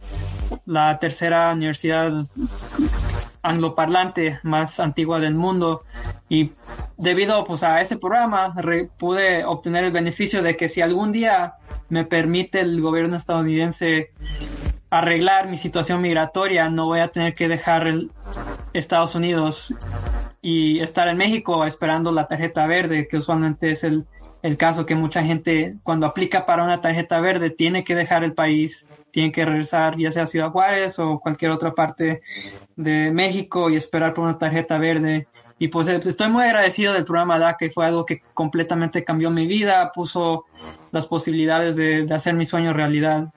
la 0.65 1.00
tercera 1.00 1.51
universidad 1.51 2.13
angloparlante 3.43 4.39
más 4.41 4.79
antigua 4.79 5.19
del 5.19 5.35
mundo. 5.35 5.83
Y 6.29 6.51
debido 6.97 7.43
pues 7.43 7.62
a 7.62 7.81
ese 7.81 7.97
programa 7.97 8.55
pude 8.97 9.45
obtener 9.45 9.83
el 9.83 9.91
beneficio 9.91 10.41
de 10.41 10.57
que 10.57 10.69
si 10.69 10.81
algún 10.81 11.12
día 11.12 11.55
me 11.89 12.05
permite 12.05 12.62
el 12.62 12.81
gobierno 12.81 13.17
estadounidense 13.17 14.12
arreglar 14.89 15.50
mi 15.50 15.57
situación 15.57 16.01
migratoria, 16.01 16.69
no 16.69 16.85
voy 16.85 17.01
a 17.01 17.09
tener 17.09 17.33
que 17.33 17.47
dejar 17.47 17.88
el 17.88 18.12
Estados 18.73 19.15
Unidos 19.15 19.73
y 20.41 20.79
estar 20.79 21.07
en 21.07 21.17
México 21.17 21.63
esperando 21.65 22.12
la 22.12 22.27
tarjeta 22.27 22.65
verde, 22.67 23.07
que 23.07 23.17
usualmente 23.17 23.71
es 23.71 23.83
el, 23.83 24.05
el 24.41 24.57
caso 24.57 24.85
que 24.85 24.95
mucha 24.95 25.23
gente 25.23 25.77
cuando 25.83 26.05
aplica 26.05 26.45
para 26.45 26.63
una 26.63 26.81
tarjeta 26.81 27.19
verde 27.21 27.50
tiene 27.50 27.83
que 27.83 27.95
dejar 27.95 28.23
el 28.23 28.33
país, 28.33 28.88
tiene 29.13 29.32
que 29.32 29.46
regresar 29.46 29.96
ya 29.96 30.12
sea 30.12 30.24
a 30.24 30.27
Ciudad 30.27 30.50
Juárez 30.50 30.98
o 30.98 31.20
cualquier 31.20 31.51
otra 31.51 31.75
parte 31.75 32.22
de 32.75 33.12
México 33.12 33.70
y 33.70 33.75
esperar 33.75 34.12
por 34.15 34.24
una 34.24 34.39
tarjeta 34.39 34.79
verde. 34.79 35.27
Y 35.60 35.67
pues 35.67 35.88
estoy 35.88 36.29
muy 36.29 36.43
agradecido 36.43 36.93
del 36.93 37.05
programa 37.05 37.38
DACA 37.38 37.65
y 37.65 37.70
fue 37.70 37.86
algo 37.86 38.08
que 38.08 38.24
completamente 38.34 39.03
cambió 39.03 39.29
mi 39.29 39.46
vida, 39.46 39.91
puso 39.93 40.46
las 40.91 41.05
posibilidades 41.05 41.75
de, 41.75 42.05
de 42.05 42.13
hacer 42.13 42.34
mi 42.34 42.43
sueño 42.43 42.74
realidad. 42.74 43.27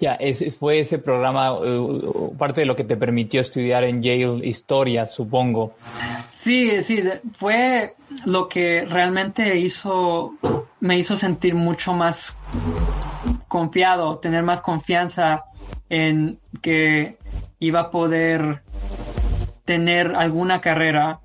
Ya, 0.00 0.18
fue 0.58 0.80
ese 0.80 0.98
programa 0.98 1.52
uh, 1.52 2.34
parte 2.36 2.62
de 2.62 2.66
lo 2.66 2.74
que 2.74 2.84
te 2.84 2.96
permitió 2.96 3.42
estudiar 3.42 3.84
en 3.84 4.02
Yale 4.02 4.46
historia, 4.48 5.06
supongo. 5.06 5.74
Sí, 6.30 6.80
sí, 6.80 7.04
fue 7.34 7.94
lo 8.24 8.48
que 8.48 8.86
realmente 8.86 9.58
hizo, 9.58 10.34
me 10.80 10.98
hizo 10.98 11.16
sentir 11.16 11.54
mucho 11.54 11.92
más 11.92 12.36
confiado, 13.52 14.18
tener 14.18 14.42
más 14.42 14.62
confianza 14.62 15.44
en 15.90 16.40
que 16.62 17.18
iba 17.58 17.80
a 17.80 17.90
poder 17.90 18.62
tener 19.66 20.14
alguna 20.16 20.62
carrera, 20.62 21.20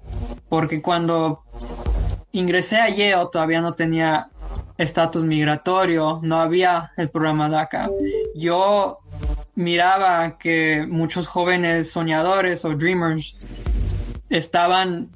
porque 0.49 0.81
cuando 0.81 1.43
ingresé 2.33 2.81
a 2.81 2.89
Yale 2.89 3.29
todavía 3.31 3.61
no 3.61 3.75
tenía 3.75 4.27
estatus 4.77 5.23
migratorio, 5.23 6.19
no 6.21 6.37
había 6.37 6.91
el 6.97 7.09
programa 7.09 7.47
DACA. 7.47 7.89
Yo 8.35 8.97
miraba 9.55 10.37
que 10.37 10.85
muchos 10.85 11.27
jóvenes 11.27 11.91
soñadores 11.91 12.65
o 12.65 12.75
dreamers 12.75 13.37
estaban 14.29 15.11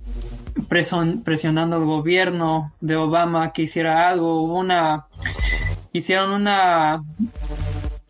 presionando 0.70 1.76
al 1.76 1.84
gobierno 1.84 2.72
de 2.80 2.96
Obama 2.96 3.52
que 3.52 3.64
hiciera 3.64 4.08
algo. 4.08 4.44
una, 4.44 5.08
hicieron 5.94 6.32
una, 6.32 7.04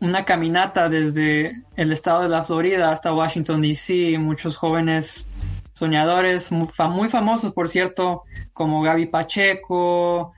una 0.00 0.24
caminata 0.24 0.88
desde 0.88 1.62
el 1.76 1.92
estado 1.92 2.22
de 2.22 2.28
la 2.28 2.44
Florida 2.44 2.90
hasta 2.90 3.14
Washington 3.14 3.62
DC. 3.62 4.18
Muchos 4.18 4.56
jóvenes 4.56 5.30
soñadores, 5.74 6.52
muy, 6.52 7.08
famosos 7.08 7.52
por 7.52 7.68
cierto, 7.68 8.22
como 8.52 8.82
Gaby 8.82 9.06
Pacheco, 9.06 10.32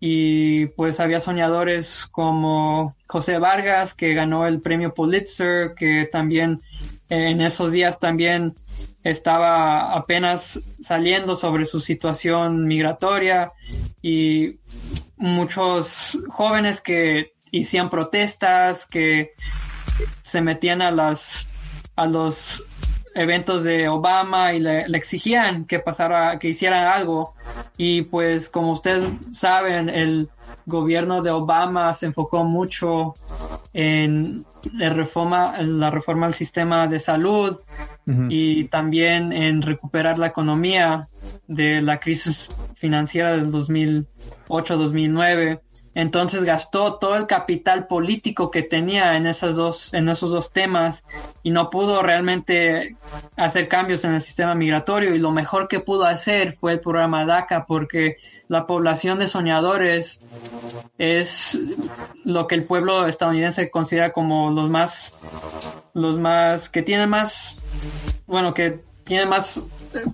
y 0.00 0.66
pues 0.68 1.00
había 1.00 1.20
soñadores 1.20 2.06
como 2.06 2.94
José 3.06 3.38
Vargas 3.38 3.94
que 3.94 4.14
ganó 4.14 4.46
el 4.46 4.60
premio 4.60 4.92
Pulitzer 4.92 5.74
que 5.74 6.06
también 6.10 6.60
en 7.08 7.40
esos 7.40 7.72
días 7.72 7.98
también 7.98 8.54
estaba 9.02 9.94
apenas 9.94 10.62
saliendo 10.80 11.36
sobre 11.36 11.64
su 11.64 11.80
situación 11.80 12.66
migratoria 12.66 13.52
y 14.02 14.58
muchos 15.16 16.18
jóvenes 16.28 16.80
que 16.80 17.32
hacían 17.52 17.90
protestas 17.90 18.86
que 18.86 19.32
se 20.22 20.42
metían 20.42 20.82
a 20.82 20.90
las 20.90 21.50
a 21.96 22.06
los 22.06 22.66
eventos 23.14 23.62
de 23.62 23.88
Obama 23.88 24.52
y 24.52 24.60
le, 24.60 24.80
exigían 24.94 25.64
que 25.64 25.78
pasara, 25.78 26.38
que 26.38 26.48
hiciera 26.48 26.94
algo. 26.94 27.34
Y 27.78 28.02
pues 28.02 28.50
como 28.50 28.72
ustedes 28.72 29.04
saben, 29.32 29.88
el 29.88 30.28
gobierno 30.66 31.22
de 31.22 31.30
Obama 31.30 31.94
se 31.94 32.06
enfocó 32.06 32.44
mucho 32.44 33.14
en 33.72 34.44
la 34.74 34.90
reforma, 34.90 35.58
la 35.62 35.90
reforma 35.90 36.26
del 36.26 36.34
sistema 36.34 36.86
de 36.86 36.98
salud 36.98 37.58
y 38.28 38.64
también 38.64 39.32
en 39.32 39.62
recuperar 39.62 40.18
la 40.18 40.26
economía 40.28 41.08
de 41.48 41.80
la 41.80 41.98
crisis 41.98 42.54
financiera 42.74 43.32
del 43.32 43.50
2008-2009. 43.50 45.60
Entonces 45.96 46.44
gastó 46.44 46.96
todo 46.96 47.16
el 47.16 47.26
capital 47.26 47.86
político 47.86 48.50
que 48.50 48.62
tenía 48.62 49.16
en 49.16 49.26
esas 49.26 49.54
dos, 49.54 49.94
en 49.94 50.10
esos 50.10 50.30
dos 50.30 50.52
temas 50.52 51.06
y 51.42 51.48
no 51.48 51.70
pudo 51.70 52.02
realmente 52.02 52.98
hacer 53.34 53.66
cambios 53.66 54.04
en 54.04 54.12
el 54.12 54.20
sistema 54.20 54.54
migratorio 54.54 55.14
y 55.14 55.18
lo 55.18 55.30
mejor 55.30 55.68
que 55.68 55.80
pudo 55.80 56.04
hacer 56.04 56.52
fue 56.52 56.74
el 56.74 56.80
programa 56.80 57.24
DACA 57.24 57.64
porque 57.64 58.18
la 58.46 58.66
población 58.66 59.18
de 59.18 59.26
soñadores 59.26 60.26
es 60.98 61.58
lo 62.24 62.46
que 62.46 62.56
el 62.56 62.64
pueblo 62.64 63.06
estadounidense 63.06 63.70
considera 63.70 64.12
como 64.12 64.50
los 64.50 64.68
más, 64.68 65.18
los 65.94 66.18
más, 66.18 66.68
que 66.68 66.82
tienen 66.82 67.08
más, 67.08 67.58
bueno, 68.26 68.52
que 68.52 68.80
tiene 69.04 69.24
más 69.24 69.62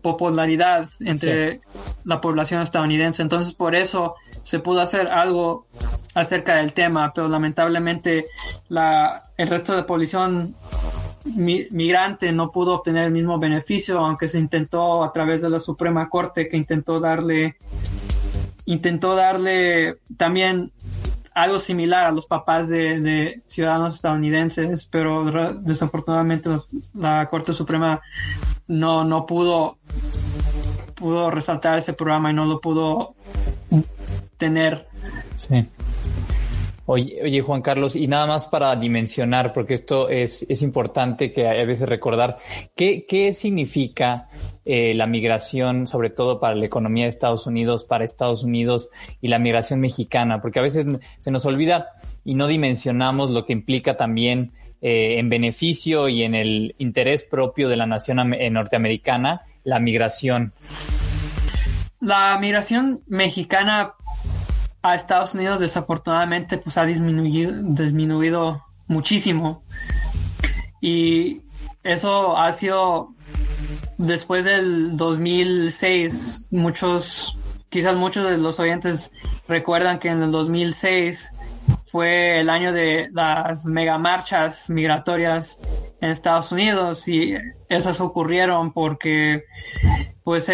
popularidad 0.01 0.89
entre 1.01 1.61
la 2.05 2.21
población 2.21 2.63
estadounidense. 2.63 3.21
Entonces, 3.23 3.53
por 3.53 3.75
eso 3.75 4.15
se 4.45 4.59
pudo 4.59 4.81
hacer 4.81 5.09
algo 5.09 5.67
acerca 6.15 6.57
del 6.57 6.73
tema, 6.73 7.13
pero 7.15 7.29
lamentablemente 7.29 8.27
la, 8.69 9.23
el 9.37 9.49
resto 9.49 9.73
de 9.73 9.79
la 9.79 9.87
población 9.87 10.55
migrante 11.25 12.33
no 12.33 12.51
pudo 12.51 12.75
obtener 12.75 13.05
el 13.05 13.13
mismo 13.13 13.39
beneficio, 13.39 13.99
aunque 13.99 14.29
se 14.29 14.39
intentó 14.39 15.05
a 15.05 15.13
través 15.13 15.41
de 15.41 15.51
la 15.51 15.61
Suprema 15.61 16.09
Corte 16.09 16.49
que 16.49 16.57
intentó 16.57 17.01
darle 17.01 17.57
intentó 18.65 19.15
darle 19.15 19.97
también 20.17 20.73
algo 21.35 21.59
similar 21.59 22.07
a 22.07 22.13
los 22.13 22.27
papás 22.27 22.69
de, 22.69 23.41
ciudadanos 23.47 23.95
estadounidenses, 23.95 24.87
pero 24.87 25.25
desafortunadamente 25.55 26.51
la 26.95 27.27
Corte 27.29 27.53
Suprema 27.53 28.01
no, 28.67 29.05
no 29.05 29.27
pudo 29.27 29.79
pudo 30.95 31.31
resaltar 31.31 31.79
ese 31.79 31.95
programa 31.95 32.31
y 32.31 32.35
no 32.35 32.45
lo 32.45 32.61
pudo 32.61 33.17
tener. 34.43 34.89
Sí. 35.37 35.69
Oye, 36.85 37.21
oye, 37.23 37.41
Juan 37.43 37.63
Carlos, 37.63 37.95
y 37.95 38.09
nada 38.09 38.27
más 38.27 38.49
para 38.49 38.75
dimensionar, 38.75 39.53
porque 39.53 39.75
esto 39.75 40.09
es, 40.09 40.45
es 40.49 40.63
importante 40.63 41.31
que 41.31 41.47
a 41.47 41.65
veces 41.65 41.89
recordar, 41.89 42.39
¿qué, 42.75 43.07
qué 43.07 43.35
significa 43.35 44.29
eh, 44.65 44.95
la 44.95 45.07
migración, 45.07 45.87
sobre 45.87 46.11
todo 46.11 46.41
para 46.41 46.57
la 46.57 46.67
economía 46.67 47.05
de 47.05 47.11
Estados 47.11 47.47
Unidos, 47.47 47.85
para 47.85 48.05
Estados 48.05 48.43
Unidos 48.43 48.91
y 49.21 49.29
la 49.29 49.39
migración 49.39 49.79
mexicana? 49.79 50.43
Porque 50.43 50.59
a 50.59 50.63
veces 50.63 50.85
se 51.21 51.31
nos 51.31 51.47
olvida 51.47 51.91
y 52.25 52.35
no 52.35 52.49
dimensionamos 52.49 53.31
lo 53.31 53.45
que 53.45 53.53
implica 53.53 53.97
también 53.97 54.51
eh, 54.81 55.21
en 55.21 55.29
beneficio 55.29 56.09
y 56.09 56.25
en 56.25 56.35
el 56.35 56.75
interés 56.79 57.23
propio 57.23 57.69
de 57.69 57.77
la 57.77 57.87
nación 57.87 58.17
norteamericana 58.51 59.43
la 59.63 59.79
migración. 59.79 60.53
La 62.01 62.37
migración 62.41 63.03
mexicana 63.07 63.95
a 64.83 64.95
Estados 64.95 65.35
Unidos 65.35 65.61
desafortunadamente 65.61 66.59
pues 66.59 66.77
ha 66.77 66.85
disminuido, 66.85 67.53
disminuido 67.63 68.65
muchísimo. 68.89 69.63
Y 70.81 71.43
eso 71.85 72.37
ha 72.37 72.51
sido 72.53 73.15
después 73.97 74.45
del 74.45 74.97
2006 74.97 76.49
muchos 76.51 77.37
quizás 77.69 77.97
muchos 77.97 78.29
de 78.31 78.37
los 78.37 78.61
oyentes 78.61 79.13
recuerdan 79.49 79.99
que 79.99 80.09
en 80.09 80.23
el 80.23 80.31
2006 80.31 81.31
fue 81.91 82.41
el 82.41 82.51
año 82.51 82.73
de 82.73 83.09
las 83.13 83.65
megamarchas 83.65 84.69
migratorias 84.69 85.59
en 86.01 86.11
Estados 86.11 86.53
Unidos 86.53 87.07
y 87.09 87.35
esas 87.69 88.01
ocurrieron 88.01 88.73
porque 88.73 89.45
pues 90.25 90.51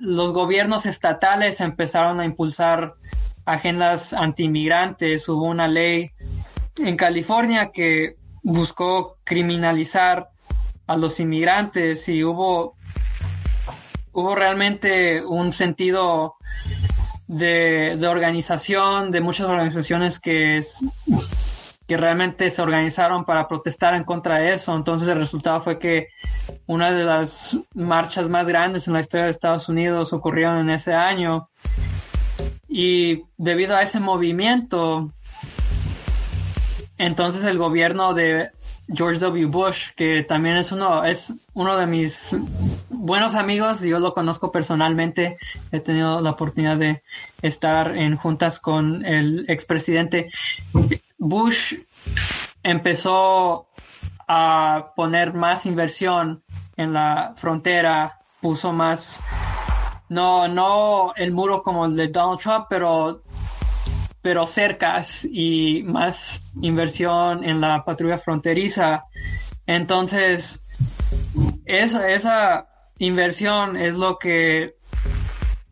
los 0.00 0.32
gobiernos 0.32 0.86
estatales 0.86 1.60
empezaron 1.60 2.20
a 2.20 2.24
impulsar 2.24 2.94
agendas 3.46 4.12
antimigrantes. 4.12 5.28
Hubo 5.28 5.46
una 5.46 5.68
ley 5.68 6.10
en 6.78 6.96
California 6.96 7.70
que 7.72 8.16
buscó 8.42 9.16
criminalizar 9.24 10.28
a 10.86 10.96
los 10.96 11.18
inmigrantes 11.18 12.08
y 12.08 12.22
hubo, 12.22 12.76
hubo 14.12 14.34
realmente 14.34 15.24
un 15.24 15.52
sentido 15.52 16.36
de, 17.26 17.98
organización 18.06 19.10
de 19.10 19.20
muchas 19.20 19.46
organizaciones 19.46 20.20
que 20.20 20.62
que 21.86 21.96
realmente 21.96 22.50
se 22.50 22.62
organizaron 22.62 23.24
para 23.24 23.46
protestar 23.46 23.94
en 23.94 24.02
contra 24.02 24.38
de 24.38 24.54
eso. 24.54 24.74
Entonces 24.74 25.06
el 25.08 25.18
resultado 25.18 25.60
fue 25.60 25.78
que 25.78 26.08
una 26.66 26.90
de 26.90 27.04
las 27.04 27.58
marchas 27.74 28.28
más 28.28 28.46
grandes 28.46 28.88
en 28.88 28.94
la 28.94 29.00
historia 29.00 29.26
de 29.26 29.30
Estados 29.30 29.68
Unidos 29.68 30.12
ocurrieron 30.12 30.58
en 30.58 30.70
ese 30.70 30.94
año. 30.94 31.48
Y 32.78 33.24
debido 33.38 33.74
a 33.74 33.80
ese 33.80 34.00
movimiento, 34.00 35.10
entonces 36.98 37.46
el 37.46 37.56
gobierno 37.56 38.12
de 38.12 38.50
George 38.86 39.18
W. 39.18 39.46
Bush, 39.46 39.92
que 39.96 40.24
también 40.24 40.58
es 40.58 40.72
uno, 40.72 41.02
es 41.02 41.32
uno 41.54 41.78
de 41.78 41.86
mis 41.86 42.36
buenos 42.90 43.34
amigos, 43.34 43.80
yo 43.80 43.98
lo 43.98 44.12
conozco 44.12 44.52
personalmente, 44.52 45.38
he 45.72 45.80
tenido 45.80 46.20
la 46.20 46.32
oportunidad 46.32 46.76
de 46.76 47.02
estar 47.40 47.96
en 47.96 48.18
juntas 48.18 48.60
con 48.60 49.06
el 49.06 49.46
expresidente. 49.48 50.30
Bush 51.16 51.76
empezó 52.62 53.68
a 54.28 54.92
poner 54.94 55.32
más 55.32 55.64
inversión 55.64 56.42
en 56.76 56.92
la 56.92 57.32
frontera, 57.38 58.18
puso 58.42 58.74
más, 58.74 59.22
no, 60.08 60.48
no 60.48 61.12
el 61.16 61.32
muro 61.32 61.62
como 61.62 61.86
el 61.86 61.96
de 61.96 62.08
Donald 62.08 62.40
Trump, 62.40 62.66
pero 62.68 63.22
pero 64.26 64.44
cercas 64.48 65.24
y 65.24 65.84
más 65.86 66.46
inversión 66.60 67.44
en 67.44 67.60
la 67.60 67.84
patrulla 67.84 68.18
fronteriza. 68.18 69.04
Entonces, 69.68 70.66
esa, 71.64 72.10
esa 72.10 72.66
inversión 72.98 73.76
es 73.76 73.94
lo 73.94 74.18
que 74.18 74.74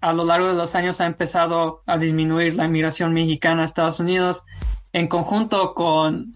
a 0.01 0.13
lo 0.13 0.25
largo 0.25 0.47
de 0.47 0.55
los 0.55 0.77
años 0.77 1.01
ha 1.01 1.07
empezado 1.07 1.83
a 1.85 1.99
disminuir 1.99 2.55
la 2.55 2.67
inmigración 2.67 3.13
mexicana 3.13 3.63
a 3.63 3.65
Estados 3.65 3.99
Unidos 3.99 4.45
en 4.93 5.09
conjunto 5.09 5.75
con 5.75 6.33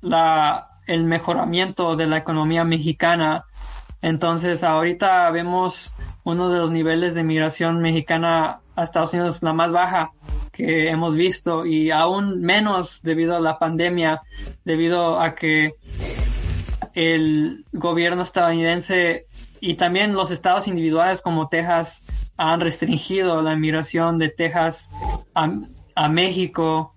la, 0.00 0.68
el 0.86 1.02
mejoramiento 1.02 1.96
de 1.96 2.06
la 2.06 2.18
economía 2.18 2.62
mexicana. 2.62 3.46
Entonces, 4.00 4.62
ahorita 4.62 5.28
vemos 5.32 5.96
uno 6.24 6.48
de 6.50 6.58
los 6.58 6.70
niveles 6.70 7.14
de 7.14 7.22
inmigración 7.22 7.80
mexicana 7.80 8.60
a 8.74 8.84
Estados 8.84 9.12
Unidos 9.12 9.42
la 9.42 9.52
más 9.52 9.72
baja 9.72 10.12
que 10.52 10.88
hemos 10.88 11.14
visto 11.14 11.66
y 11.66 11.90
aún 11.90 12.40
menos 12.40 13.02
debido 13.02 13.36
a 13.36 13.40
la 13.40 13.58
pandemia, 13.58 14.22
debido 14.64 15.20
a 15.20 15.34
que 15.34 15.74
el 16.94 17.64
gobierno 17.72 18.22
estadounidense 18.22 19.26
y 19.60 19.74
también 19.74 20.14
los 20.14 20.30
estados 20.30 20.68
individuales 20.68 21.22
como 21.22 21.48
Texas 21.48 22.04
han 22.36 22.60
restringido 22.60 23.40
la 23.42 23.54
inmigración 23.54 24.18
de 24.18 24.28
Texas 24.28 24.90
a 25.34 26.08
México, 26.08 26.94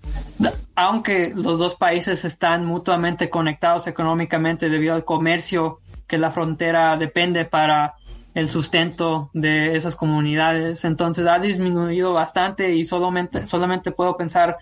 aunque 0.76 1.32
los 1.36 1.60
dos 1.60 1.76
países 1.76 2.26
están 2.26 2.66
mutuamente 2.66 3.30
conectados 3.30 3.88
económicamente 3.88 4.70
debido 4.70 4.96
al 4.96 5.06
comercio 5.06 5.80
que 6.08 6.18
la 6.18 6.32
frontera 6.32 6.98
depende 6.98 7.46
para 7.46 7.96
el 8.36 8.50
sustento 8.50 9.32
de 9.34 9.76
esas 9.76 9.96
comunidades. 9.96 10.84
Entonces 10.86 11.26
ha 11.26 11.40
disminuido 11.40 12.14
bastante 12.14 12.76
y 12.76 12.86
solamente, 12.86 13.48
solamente 13.48 13.92
puedo 13.92 14.18
pensar 14.18 14.58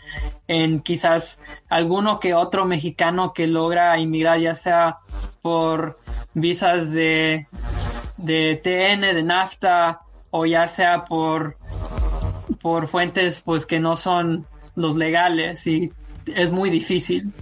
en 0.47 0.79
quizás 0.79 1.41
alguno 1.67 2.19
que 2.19 2.35
otro 2.35 2.65
mexicano 2.65 3.33
que 3.33 3.47
logra 3.47 3.99
inmigrar, 3.99 4.39
ya 4.39 4.55
sea 4.55 4.99
por 5.41 5.99
visas 6.35 6.91
de, 6.91 7.47
de 8.17 8.61
TN, 8.63 9.15
de 9.15 9.23
NAFTA, 9.23 10.01
o 10.29 10.45
ya 10.45 10.67
sea 10.67 11.03
por, 11.05 11.57
por 12.61 12.87
fuentes 12.87 13.41
pues 13.41 13.65
que 13.65 13.79
no 13.79 13.97
son 13.97 14.45
los 14.75 14.95
legales 14.95 15.65
y 15.67 15.91
es 16.27 16.51
muy 16.51 16.69
difícil. 16.69 17.33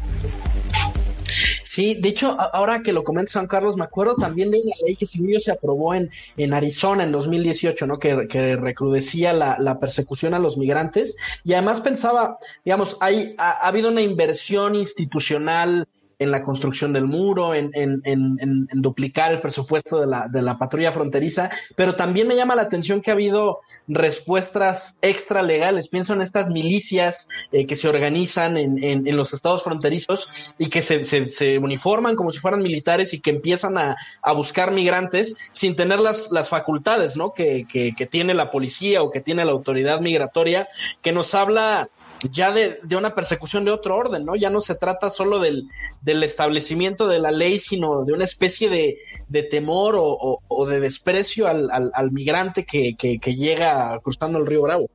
Sí, 1.73 1.95
de 1.95 2.09
hecho, 2.09 2.35
ahora 2.37 2.83
que 2.83 2.91
lo 2.91 3.05
comenta 3.05 3.31
San 3.31 3.47
Carlos, 3.47 3.77
me 3.77 3.85
acuerdo 3.85 4.17
también 4.17 4.51
de 4.51 4.59
una 4.59 4.75
ley 4.85 4.97
que 4.97 5.05
si 5.05 5.39
se 5.39 5.53
aprobó 5.53 5.93
en, 5.93 6.09
en 6.35 6.53
Arizona 6.53 7.03
en 7.03 7.13
2018, 7.13 7.87
¿no? 7.87 7.97
Que, 7.97 8.27
que 8.27 8.57
recrudecía 8.57 9.31
la, 9.31 9.55
la, 9.57 9.79
persecución 9.79 10.33
a 10.33 10.39
los 10.39 10.57
migrantes. 10.57 11.15
Y 11.45 11.53
además 11.53 11.79
pensaba, 11.79 12.37
digamos, 12.65 12.97
hay, 12.99 13.35
ha, 13.37 13.51
ha 13.51 13.67
habido 13.69 13.87
una 13.87 14.01
inversión 14.01 14.75
institucional 14.75 15.87
en 16.21 16.29
la 16.29 16.43
construcción 16.43 16.93
del 16.93 17.05
muro, 17.05 17.55
en, 17.55 17.71
en, 17.73 17.99
en, 18.05 18.37
en, 18.39 18.81
duplicar 18.81 19.31
el 19.31 19.41
presupuesto 19.41 19.99
de 19.99 20.05
la, 20.05 20.27
de 20.27 20.43
la 20.43 20.55
patrulla 20.55 20.91
fronteriza, 20.91 21.49
pero 21.75 21.95
también 21.95 22.27
me 22.27 22.35
llama 22.35 22.53
la 22.53 22.61
atención 22.61 23.01
que 23.01 23.09
ha 23.09 23.15
habido 23.15 23.61
respuestas 23.87 24.99
extra 25.01 25.41
legales. 25.41 25.87
Pienso 25.87 26.13
en 26.13 26.21
estas 26.21 26.49
milicias 26.49 27.27
eh, 27.51 27.65
que 27.65 27.75
se 27.75 27.89
organizan 27.89 28.55
en, 28.55 28.83
en, 28.83 29.17
los 29.17 29.33
estados 29.33 29.63
fronterizos 29.63 30.29
y 30.59 30.69
que 30.69 30.83
se, 30.83 31.03
se, 31.05 31.27
se, 31.27 31.57
uniforman 31.57 32.15
como 32.15 32.31
si 32.31 32.37
fueran 32.37 32.61
militares 32.61 33.15
y 33.15 33.19
que 33.19 33.31
empiezan 33.31 33.79
a, 33.79 33.97
a 34.21 34.31
buscar 34.33 34.71
migrantes 34.71 35.35
sin 35.51 35.75
tener 35.75 35.99
las, 35.99 36.31
las 36.31 36.49
facultades 36.49 37.17
¿no? 37.17 37.33
que, 37.33 37.65
que, 37.67 37.93
que, 37.97 38.05
tiene 38.05 38.35
la 38.35 38.51
policía 38.51 39.01
o 39.01 39.09
que 39.09 39.21
tiene 39.21 39.43
la 39.43 39.51
autoridad 39.51 40.01
migratoria, 40.01 40.67
que 41.01 41.11
nos 41.11 41.33
habla 41.33 41.89
ya 42.31 42.51
de, 42.51 42.79
de, 42.83 42.95
una 42.95 43.15
persecución 43.15 43.65
de 43.65 43.71
otro 43.71 43.95
orden, 43.95 44.23
¿no? 44.25 44.35
Ya 44.35 44.49
no 44.49 44.61
se 44.61 44.75
trata 44.75 45.09
solo 45.09 45.39
del, 45.39 45.67
del 46.11 46.23
establecimiento 46.23 47.07
de 47.07 47.19
la 47.19 47.31
ley, 47.31 47.57
sino 47.57 48.03
de 48.03 48.13
una 48.13 48.23
especie 48.23 48.69
de, 48.69 49.43
temor 49.43 49.95
o, 49.97 50.65
de 50.67 50.79
desprecio 50.79 51.47
al, 51.47 51.69
al, 51.71 51.91
al 51.93 52.11
migrante 52.11 52.65
que, 52.65 52.95
que, 52.97 53.19
que 53.19 53.35
llega 53.35 53.99
cruzando 53.99 54.39
el 54.39 54.45
río 54.45 54.61
Bravo. 54.63 54.89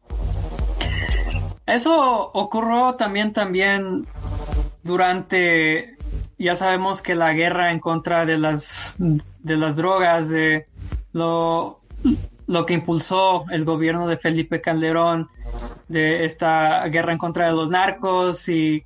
Eso 1.66 2.31
ocurrió 2.33 2.94
también 2.94 3.33
también 3.33 4.07
durante 4.85 5.96
ya 6.38 6.55
sabemos 6.55 7.02
que 7.02 7.14
la 7.14 7.33
guerra 7.33 7.72
en 7.72 7.81
contra 7.81 8.24
de 8.24 8.38
las 8.38 8.96
de 8.98 9.57
las 9.57 9.74
drogas 9.74 10.29
de 10.29 10.66
lo 11.12 11.81
lo 12.46 12.64
que 12.66 12.74
impulsó 12.74 13.44
el 13.50 13.64
gobierno 13.64 14.07
de 14.07 14.16
Felipe 14.16 14.61
Calderón 14.61 15.29
de 15.88 16.24
esta 16.24 16.87
guerra 16.88 17.12
en 17.12 17.18
contra 17.18 17.46
de 17.46 17.52
los 17.52 17.68
narcos 17.68 18.48
y 18.48 18.85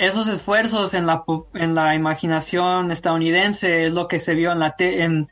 esos 0.00 0.28
esfuerzos 0.28 0.94
en 0.94 1.04
la 1.04 1.22
en 1.52 1.74
la 1.74 1.94
imaginación 1.94 2.90
estadounidense 2.90 3.84
es 3.84 3.92
lo 3.92 4.08
que 4.08 4.18
se 4.18 4.34
vio 4.34 4.50
en 4.50 4.58
la 4.58 4.74
te, 4.74 5.02
en, 5.02 5.26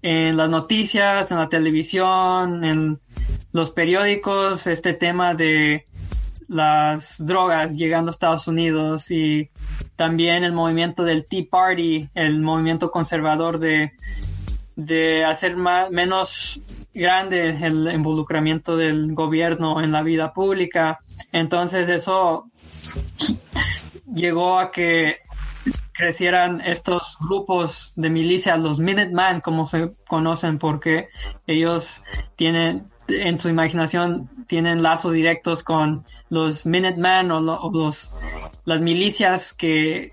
en 0.00 0.38
las 0.38 0.48
noticias, 0.48 1.30
en 1.30 1.36
la 1.36 1.50
televisión, 1.50 2.64
en 2.64 2.98
los 3.52 3.70
periódicos, 3.70 4.66
este 4.66 4.94
tema 4.94 5.34
de 5.34 5.84
las 6.48 7.16
drogas 7.18 7.76
llegando 7.76 8.10
a 8.10 8.12
Estados 8.12 8.48
Unidos 8.48 9.10
y 9.10 9.50
también 9.94 10.42
el 10.42 10.54
movimiento 10.54 11.04
del 11.04 11.26
Tea 11.26 11.44
Party, 11.50 12.08
el 12.14 12.40
movimiento 12.40 12.90
conservador 12.90 13.58
de, 13.58 13.92
de 14.74 15.22
hacer 15.26 15.54
más, 15.54 15.90
menos 15.90 16.62
grande 16.94 17.50
el 17.62 17.90
involucramiento 17.92 18.74
del 18.74 19.12
gobierno 19.12 19.82
en 19.82 19.92
la 19.92 20.02
vida 20.02 20.32
pública. 20.32 21.00
Entonces 21.30 21.90
eso 21.90 22.46
llegó 24.14 24.58
a 24.58 24.70
que 24.70 25.18
crecieran 25.92 26.60
estos 26.60 27.16
grupos 27.20 27.92
de 27.96 28.10
milicias, 28.10 28.58
los 28.58 28.78
Minuteman, 28.78 29.40
como 29.40 29.66
se 29.66 29.92
conocen, 30.08 30.58
porque 30.58 31.08
ellos 31.46 32.02
tienen 32.36 32.90
en 33.08 33.38
su 33.38 33.48
imaginación 33.48 34.30
tienen 34.46 34.82
lazos 34.82 35.12
directos 35.12 35.62
con 35.62 36.04
los 36.30 36.66
Minuteman 36.66 37.30
o, 37.30 37.40
lo, 37.40 37.60
o 37.60 37.70
los 37.70 38.12
las 38.64 38.80
milicias 38.80 39.52
que 39.52 40.12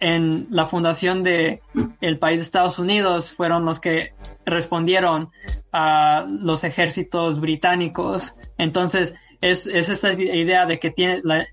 en 0.00 0.46
la 0.50 0.66
fundación 0.66 1.22
de 1.22 1.62
el 2.00 2.18
país 2.18 2.38
de 2.38 2.44
Estados 2.44 2.78
Unidos 2.78 3.34
fueron 3.34 3.64
los 3.64 3.80
que 3.80 4.14
respondieron 4.44 5.30
a 5.72 6.26
los 6.28 6.64
ejércitos 6.64 7.38
británicos. 7.38 8.34
Entonces, 8.56 9.14
es, 9.40 9.66
es 9.66 9.88
esta 9.88 10.12
idea 10.12 10.66
de 10.66 10.78
que 10.78 10.90
tiene 10.90 11.20
la, 11.22 11.46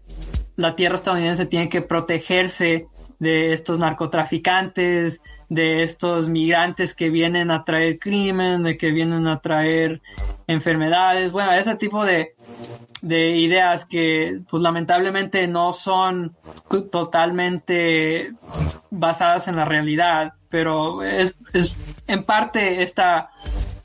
la 0.57 0.75
tierra 0.75 0.95
estadounidense 0.95 1.45
tiene 1.45 1.69
que 1.69 1.81
protegerse 1.81 2.87
de 3.19 3.53
estos 3.53 3.79
narcotraficantes, 3.79 5.21
de 5.49 5.83
estos 5.83 6.29
migrantes 6.29 6.93
que 6.93 7.09
vienen 7.09 7.51
a 7.51 7.63
traer 7.63 7.99
crimen, 7.99 8.63
de 8.63 8.77
que 8.77 8.91
vienen 8.91 9.27
a 9.27 9.39
traer 9.39 10.01
enfermedades, 10.45 11.31
bueno, 11.31 11.53
ese 11.53 11.75
tipo 11.75 12.05
de, 12.05 12.35
de 13.01 13.37
ideas 13.37 13.85
que 13.85 14.41
pues 14.49 14.61
lamentablemente 14.61 15.47
no 15.47 15.73
son 15.73 16.35
totalmente 16.91 18.33
basadas 18.89 19.47
en 19.47 19.55
la 19.55 19.65
realidad, 19.65 20.33
pero 20.49 21.03
es, 21.03 21.35
es 21.53 21.77
en 22.07 22.23
parte 22.23 22.81
esta, 22.81 23.29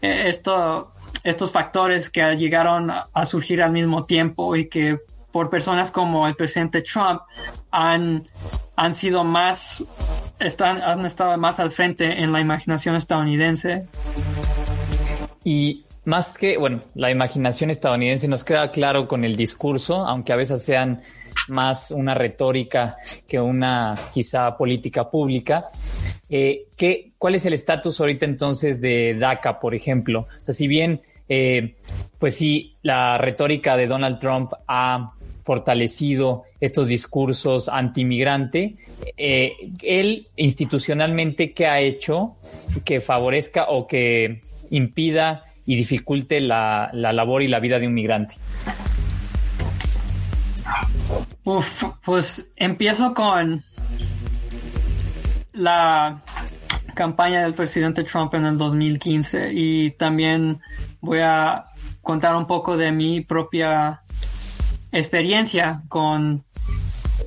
esto, 0.01 0.93
estos 1.23 1.53
factores 1.53 2.11
que 2.11 2.37
llegaron 2.37 2.91
a 2.91 3.27
surgir 3.27 3.63
al 3.63 3.73
mismo 3.73 4.05
tiempo 4.05 4.57
y 4.57 4.69
que 4.69 4.99
por 5.33 5.51
personas 5.51 5.91
como 5.91 6.29
el 6.29 6.35
presidente 6.35 6.83
Trump 6.83 7.23
han, 7.71 8.29
han 8.77 8.95
sido 8.95 9.25
más, 9.25 9.85
están, 10.39 10.81
han 10.83 11.05
estado 11.07 11.37
más 11.39 11.59
al 11.59 11.73
frente 11.73 12.23
en 12.23 12.33
la 12.33 12.41
imaginación 12.41 12.95
estadounidense. 12.97 13.87
Y 15.45 15.85
más 16.05 16.37
que, 16.37 16.59
bueno, 16.59 16.83
la 16.95 17.11
imaginación 17.11 17.71
estadounidense 17.71 18.29
nos 18.29 18.45
queda 18.45 18.71
claro 18.71 19.09
con 19.09 19.25
el 19.25 19.37
discurso, 19.37 20.07
aunque 20.07 20.33
a 20.33 20.37
veces 20.37 20.65
sean 20.65 21.03
más 21.49 21.91
una 21.91 22.15
retórica 22.15 22.97
que 23.27 23.41
una 23.41 23.95
quizá 24.13 24.57
política 24.57 25.09
pública. 25.11 25.71
Eh, 26.29 26.67
¿qué, 26.77 27.13
¿Cuál 27.19 27.37
es 27.37 27.47
el 27.47 27.53
estatus 27.53 28.01
ahorita 28.01 28.27
entonces 28.27 28.81
de 28.81 29.17
DACA, 29.19 29.61
por 29.61 29.75
ejemplo? 29.75 30.27
si 30.49 30.67
bien, 30.67 31.01
eh, 31.29 31.77
pues 32.19 32.37
sí, 32.37 32.77
la 32.83 33.19
retórica 33.19 33.77
de 33.77 33.87
Donald 33.87 34.19
Trump 34.19 34.53
ha 34.67 35.13
fortalecido 35.43 36.45
estos 36.61 36.87
discursos 36.87 37.69
anti-migrante, 37.69 38.77
eh, 39.17 39.53
él 39.83 40.29
institucionalmente, 40.37 41.53
¿qué 41.53 41.67
ha 41.67 41.81
hecho 41.81 42.37
que 42.85 43.01
favorezca 43.01 43.67
o 43.69 43.87
que 43.87 44.43
impida 44.71 45.45
y 45.67 45.77
dificulte 45.77 46.41
la, 46.41 46.91
la 46.93 47.13
labor 47.13 47.43
y 47.43 47.49
la 47.49 47.61
vida 47.61 47.79
de 47.79 47.87
un 47.87 47.95
migrante? 47.95 48.35
Uf, 51.45 51.85
pues 52.05 52.51
empiezo 52.57 53.15
con 53.15 53.63
la 55.53 56.23
campaña 56.95 57.43
del 57.43 57.55
presidente 57.55 58.05
Trump 58.05 58.35
en 58.35 58.47
el 58.47 58.59
2015 58.59 59.53
y 59.53 59.91
también 59.93 60.61
voy 61.01 61.19
a 61.21 61.67
contar 62.01 62.37
un 62.37 62.47
poco 62.47 62.77
de 62.77 62.93
mi 62.93 63.21
propia 63.23 64.02
experiencia 64.93 65.83
con 65.89 66.45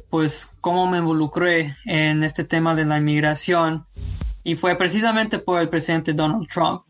pues 0.10 0.50
cómo 0.62 0.88
me 0.88 1.00
involucré 1.00 1.76
en 1.86 2.24
este 2.24 2.44
tema 2.44 2.76
de 2.76 2.86
la 2.86 2.98
inmigración 2.98 3.86
y 4.44 4.56
fue 4.56 4.76
precisamente 4.78 5.40
por 5.40 5.60
el 5.60 5.70
presidente 5.70 6.14
Donald 6.14 6.48
Trump 6.48 6.84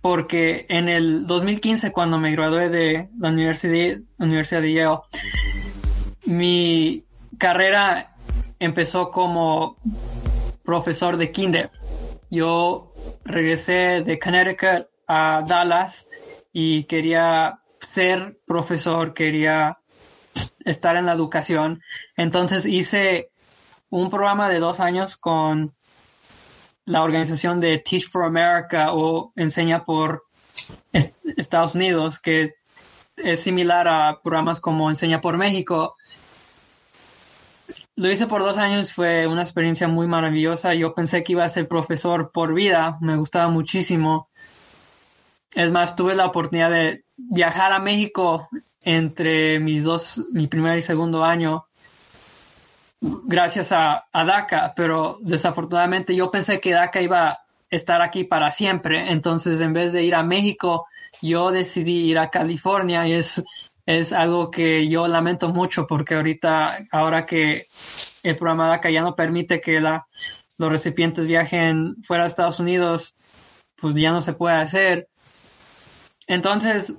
porque 0.00 0.66
en 0.68 0.88
el 0.88 1.26
2015 1.26 1.92
cuando 1.92 2.18
me 2.18 2.32
gradué 2.32 2.68
de 2.68 3.08
la 3.18 3.28
universidad, 3.28 4.00
universidad 4.18 4.62
de 4.62 4.72
Yale 4.72 4.98
mi 6.26 7.04
carrera 7.38 8.14
empezó 8.58 9.10
como 9.10 9.76
profesor 10.62 11.16
de 11.16 11.30
kinder. 11.30 11.70
Yo 12.30 12.92
regresé 13.24 14.02
de 14.02 14.18
Connecticut 14.18 14.88
a 15.06 15.44
Dallas 15.46 16.08
y 16.52 16.84
quería 16.84 17.60
ser 17.94 18.38
profesor, 18.46 19.14
quería 19.14 19.78
estar 20.64 20.96
en 20.96 21.06
la 21.06 21.12
educación. 21.12 21.82
Entonces 22.16 22.66
hice 22.66 23.30
un 23.90 24.10
programa 24.10 24.48
de 24.48 24.58
dos 24.58 24.80
años 24.80 25.16
con 25.16 25.74
la 26.86 27.02
organización 27.02 27.60
de 27.60 27.78
Teach 27.78 28.10
for 28.10 28.24
America 28.24 28.92
o 28.92 29.32
Enseña 29.36 29.84
por 29.84 30.24
Estados 31.36 31.74
Unidos, 31.74 32.18
que 32.18 32.54
es 33.16 33.40
similar 33.40 33.86
a 33.86 34.20
programas 34.22 34.60
como 34.60 34.90
Enseña 34.90 35.20
por 35.20 35.36
México, 35.36 35.94
lo 37.96 38.10
hice 38.10 38.26
por 38.26 38.42
dos 38.42 38.56
años, 38.56 38.92
fue 38.92 39.28
una 39.28 39.42
experiencia 39.42 39.86
muy 39.86 40.08
maravillosa. 40.08 40.74
Yo 40.74 40.94
pensé 40.94 41.22
que 41.22 41.32
iba 41.32 41.44
a 41.44 41.48
ser 41.48 41.68
profesor 41.68 42.32
por 42.32 42.52
vida, 42.52 42.98
me 43.00 43.16
gustaba 43.16 43.48
muchísimo. 43.48 44.28
Es 45.52 45.70
más, 45.70 45.94
tuve 45.94 46.16
la 46.16 46.26
oportunidad 46.26 46.70
de 46.70 47.03
viajar 47.16 47.72
a 47.72 47.78
México 47.78 48.48
entre 48.80 49.60
mis 49.60 49.84
dos, 49.84 50.24
mi 50.32 50.46
primer 50.46 50.78
y 50.78 50.82
segundo 50.82 51.24
año, 51.24 51.66
gracias 53.00 53.72
a, 53.72 54.06
DACA, 54.12 54.74
pero 54.76 55.18
desafortunadamente 55.20 56.14
yo 56.14 56.30
pensé 56.30 56.60
que 56.60 56.72
DACA 56.72 57.02
iba 57.02 57.28
a 57.28 57.40
estar 57.70 58.02
aquí 58.02 58.24
para 58.24 58.50
siempre. 58.50 59.10
Entonces, 59.10 59.60
en 59.60 59.72
vez 59.72 59.92
de 59.92 60.04
ir 60.04 60.14
a 60.14 60.22
México, 60.22 60.86
yo 61.22 61.50
decidí 61.50 62.10
ir 62.10 62.18
a 62.18 62.30
California 62.30 63.06
y 63.06 63.14
es 63.14 63.42
es 63.86 64.12
algo 64.12 64.50
que 64.50 64.88
yo 64.88 65.06
lamento 65.08 65.50
mucho 65.50 65.86
porque 65.86 66.14
ahorita, 66.14 66.86
ahora 66.90 67.26
que 67.26 67.66
el 68.22 68.36
programa 68.36 68.68
DACA 68.68 68.90
ya 68.90 69.02
no 69.02 69.14
permite 69.14 69.60
que 69.60 69.80
la, 69.80 70.06
los 70.56 70.70
recipientes 70.70 71.26
viajen 71.26 71.96
fuera 72.02 72.24
de 72.24 72.28
Estados 72.28 72.60
Unidos, 72.60 73.16
pues 73.76 73.94
ya 73.94 74.12
no 74.12 74.22
se 74.22 74.32
puede 74.32 74.56
hacer. 74.56 75.08
Entonces, 76.26 76.94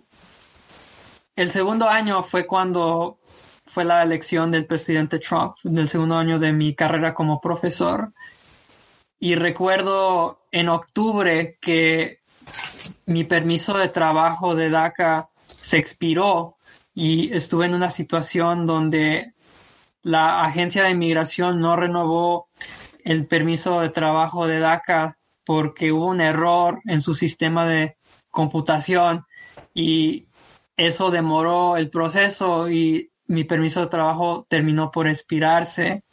el 1.35 1.49
segundo 1.49 1.89
año 1.89 2.23
fue 2.23 2.47
cuando 2.47 3.19
fue 3.65 3.83
la 3.83 4.03
elección 4.03 4.51
del 4.51 4.65
presidente 4.65 5.19
Trump, 5.19 5.55
del 5.63 5.87
segundo 5.89 6.15
año 6.15 6.39
de 6.39 6.53
mi 6.53 6.75
carrera 6.75 7.13
como 7.13 7.41
profesor. 7.41 8.13
Y 9.19 9.35
recuerdo 9.35 10.45
en 10.51 10.69
octubre 10.69 11.57
que 11.59 12.19
mi 13.05 13.23
permiso 13.23 13.77
de 13.77 13.89
trabajo 13.89 14.55
de 14.55 14.69
DACA 14.69 15.29
se 15.47 15.77
expiró 15.77 16.57
y 16.93 17.33
estuve 17.33 17.65
en 17.65 17.73
una 17.73 17.91
situación 17.91 18.65
donde 18.65 19.31
la 20.03 20.43
agencia 20.43 20.83
de 20.83 20.91
inmigración 20.91 21.59
no 21.59 21.75
renovó 21.75 22.47
el 23.03 23.25
permiso 23.25 23.81
de 23.81 23.89
trabajo 23.89 24.47
de 24.47 24.59
DACA 24.59 25.17
porque 25.43 25.91
hubo 25.91 26.07
un 26.07 26.21
error 26.21 26.81
en 26.85 27.01
su 27.01 27.15
sistema 27.15 27.65
de 27.65 27.97
computación 28.29 29.25
y 29.73 30.27
eso 30.77 31.11
demoró 31.11 31.77
el 31.77 31.89
proceso 31.89 32.69
y 32.69 33.11
mi 33.27 33.43
permiso 33.43 33.81
de 33.81 33.88
trabajo 33.88 34.45
terminó 34.49 34.91
por 34.91 35.07
expirarse. 35.07 36.03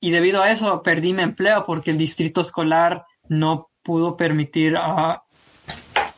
Y 0.00 0.10
debido 0.10 0.42
a 0.42 0.50
eso 0.50 0.82
perdí 0.82 1.12
mi 1.12 1.22
empleo 1.22 1.64
porque 1.64 1.90
el 1.90 1.98
distrito 1.98 2.40
escolar 2.40 3.06
no 3.28 3.70
pudo 3.82 4.16
permitir 4.16 4.76
a 4.76 5.22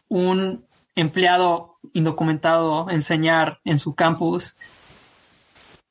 un 0.08 0.64
empleado 0.94 1.76
indocumentado 1.92 2.88
enseñar 2.90 3.60
en 3.64 3.78
su 3.78 3.94
campus. 3.94 4.56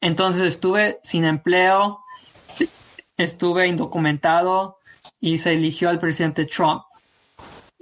Entonces 0.02 0.42
estuve 0.44 1.00
sin 1.04 1.26
empleo, 1.26 2.00
estuve 3.18 3.68
indocumentado 3.68 4.78
y 5.20 5.38
se 5.38 5.54
eligió 5.54 5.89
al 5.89 6.00
presidente 6.00 6.46
Trump. 6.46 6.84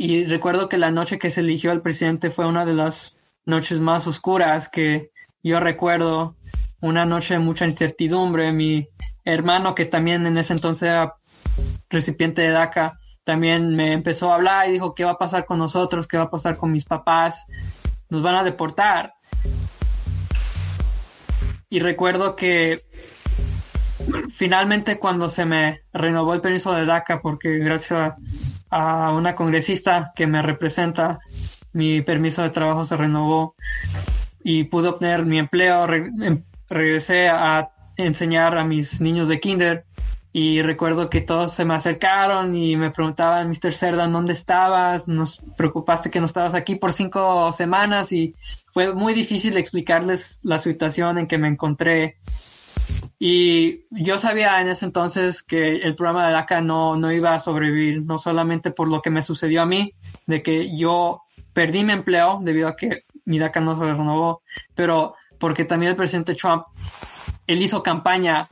Y 0.03 0.25
recuerdo 0.25 0.67
que 0.67 0.79
la 0.79 0.89
noche 0.89 1.19
que 1.19 1.29
se 1.29 1.41
eligió 1.41 1.69
al 1.69 1.83
presidente 1.83 2.31
fue 2.31 2.47
una 2.47 2.65
de 2.65 2.73
las 2.73 3.19
noches 3.45 3.79
más 3.79 4.07
oscuras 4.07 4.67
que 4.67 5.11
yo 5.43 5.59
recuerdo. 5.59 6.35
Una 6.79 7.05
noche 7.05 7.35
de 7.35 7.39
mucha 7.39 7.65
incertidumbre. 7.65 8.51
Mi 8.51 8.87
hermano, 9.23 9.75
que 9.75 9.85
también 9.85 10.25
en 10.25 10.39
ese 10.39 10.53
entonces 10.53 10.89
era 10.89 11.17
recipiente 11.87 12.41
de 12.41 12.49
DACA, 12.49 12.97
también 13.23 13.75
me 13.75 13.91
empezó 13.93 14.31
a 14.31 14.37
hablar 14.37 14.67
y 14.67 14.71
dijo, 14.71 14.95
¿qué 14.95 15.03
va 15.03 15.11
a 15.11 15.17
pasar 15.19 15.45
con 15.45 15.59
nosotros? 15.59 16.07
¿Qué 16.07 16.17
va 16.17 16.23
a 16.23 16.31
pasar 16.31 16.57
con 16.57 16.71
mis 16.71 16.85
papás? 16.85 17.45
nos 18.09 18.23
van 18.23 18.33
a 18.33 18.43
deportar. 18.43 19.13
Y 21.69 21.77
recuerdo 21.77 22.35
que 22.35 22.81
finalmente 24.35 24.97
cuando 24.97 25.29
se 25.29 25.45
me 25.45 25.81
renovó 25.93 26.33
el 26.33 26.41
permiso 26.41 26.73
de 26.73 26.87
DACA, 26.87 27.21
porque 27.21 27.59
gracias 27.59 27.91
a, 27.99 28.17
una 28.71 29.35
congresista 29.35 30.11
que 30.15 30.27
me 30.27 30.41
representa, 30.41 31.19
mi 31.73 32.01
permiso 32.01 32.41
de 32.41 32.49
trabajo 32.49 32.85
se 32.85 32.97
renovó 32.97 33.55
y 34.43 34.65
pude 34.65 34.89
obtener 34.89 35.25
mi 35.25 35.39
empleo, 35.39 35.85
em, 35.93 36.43
regresé 36.69 37.29
a 37.29 37.69
enseñar 37.97 38.57
a 38.57 38.63
mis 38.63 39.01
niños 39.01 39.27
de 39.27 39.39
kinder 39.39 39.85
y 40.33 40.61
recuerdo 40.61 41.09
que 41.09 41.19
todos 41.19 41.51
se 41.53 41.65
me 41.65 41.73
acercaron 41.73 42.55
y 42.55 42.77
me 42.77 42.91
preguntaban, 42.91 43.49
Mr. 43.49 43.73
Cerdan, 43.73 44.13
¿dónde 44.13 44.31
estabas? 44.31 45.07
Nos 45.07 45.41
preocupaste 45.57 46.09
que 46.09 46.21
no 46.21 46.25
estabas 46.25 46.53
aquí 46.53 46.75
por 46.75 46.93
cinco 46.93 47.51
semanas 47.51 48.13
y 48.13 48.33
fue 48.71 48.93
muy 48.93 49.13
difícil 49.13 49.57
explicarles 49.57 50.39
la 50.43 50.57
situación 50.57 51.17
en 51.17 51.27
que 51.27 51.37
me 51.37 51.49
encontré. 51.49 52.17
Y 53.23 53.85
yo 53.91 54.17
sabía 54.17 54.59
en 54.61 54.67
ese 54.67 54.83
entonces 54.83 55.43
que 55.43 55.75
el 55.75 55.93
programa 55.93 56.25
de 56.25 56.33
DACA 56.33 56.61
no, 56.61 56.95
no 56.95 57.11
iba 57.11 57.35
a 57.35 57.39
sobrevivir, 57.39 58.01
no 58.01 58.17
solamente 58.17 58.71
por 58.71 58.89
lo 58.89 59.03
que 59.03 59.11
me 59.11 59.21
sucedió 59.21 59.61
a 59.61 59.67
mí, 59.67 59.93
de 60.25 60.41
que 60.41 60.75
yo 60.75 61.21
perdí 61.53 61.83
mi 61.83 61.93
empleo 61.93 62.39
debido 62.41 62.67
a 62.67 62.75
que 62.75 63.03
mi 63.25 63.37
DACA 63.37 63.61
no 63.61 63.75
se 63.75 63.83
renovó, 63.83 64.41
pero 64.73 65.13
porque 65.37 65.65
también 65.65 65.91
el 65.91 65.95
presidente 65.95 66.33
Trump, 66.33 66.63
él 67.45 67.61
hizo 67.61 67.83
campaña 67.83 68.49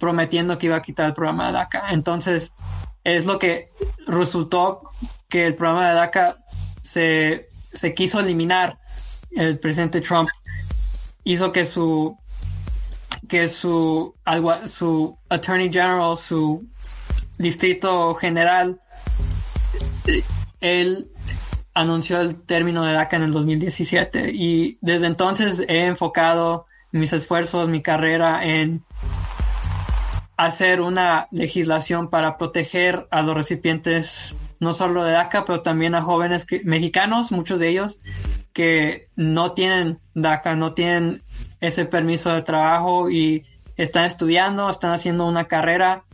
prometiendo 0.00 0.58
que 0.58 0.66
iba 0.66 0.74
a 0.74 0.82
quitar 0.82 1.06
el 1.06 1.14
programa 1.14 1.46
de 1.46 1.52
DACA. 1.52 1.92
Entonces, 1.92 2.56
es 3.04 3.26
lo 3.26 3.38
que 3.38 3.70
resultó 4.08 4.90
que 5.28 5.46
el 5.46 5.54
programa 5.54 5.88
de 5.88 5.94
DACA 5.94 6.36
se, 6.82 7.48
se 7.72 7.94
quiso 7.94 8.18
eliminar. 8.18 8.76
El 9.30 9.60
presidente 9.60 10.00
Trump 10.00 10.30
hizo 11.22 11.52
que 11.52 11.64
su 11.64 12.18
que 13.30 13.48
su 13.48 14.14
su 14.66 15.18
attorney 15.28 15.72
general, 15.72 16.16
su 16.16 16.68
distrito 17.38 18.14
general, 18.16 18.80
él 20.60 21.08
anunció 21.72 22.20
el 22.20 22.42
término 22.42 22.84
de 22.84 22.92
DACA 22.92 23.16
en 23.16 23.22
el 23.22 23.32
2017 23.32 24.32
y 24.34 24.78
desde 24.80 25.06
entonces 25.06 25.64
he 25.68 25.86
enfocado 25.86 26.66
mis 26.90 27.12
esfuerzos, 27.12 27.68
mi 27.68 27.82
carrera 27.82 28.44
en 28.44 28.82
hacer 30.36 30.80
una 30.80 31.28
legislación 31.30 32.10
para 32.10 32.36
proteger 32.36 33.06
a 33.10 33.22
los 33.22 33.34
recipientes 33.36 34.36
no 34.58 34.72
solo 34.72 35.04
de 35.04 35.12
DACA, 35.12 35.44
pero 35.44 35.62
también 35.62 35.94
a 35.94 36.02
jóvenes 36.02 36.46
mexicanos, 36.64 37.30
muchos 37.30 37.60
de 37.60 37.68
ellos, 37.68 37.98
que 38.52 39.08
no 39.14 39.52
tienen 39.52 40.00
DACA, 40.14 40.56
no 40.56 40.74
tienen 40.74 41.22
ese 41.60 41.84
permiso 41.84 42.32
de 42.32 42.42
trabajo 42.42 43.10
y 43.10 43.44
están 43.76 44.04
estudiando, 44.04 44.68
están 44.70 44.92
haciendo 44.92 45.26
una 45.26 45.46
carrera 45.46 46.04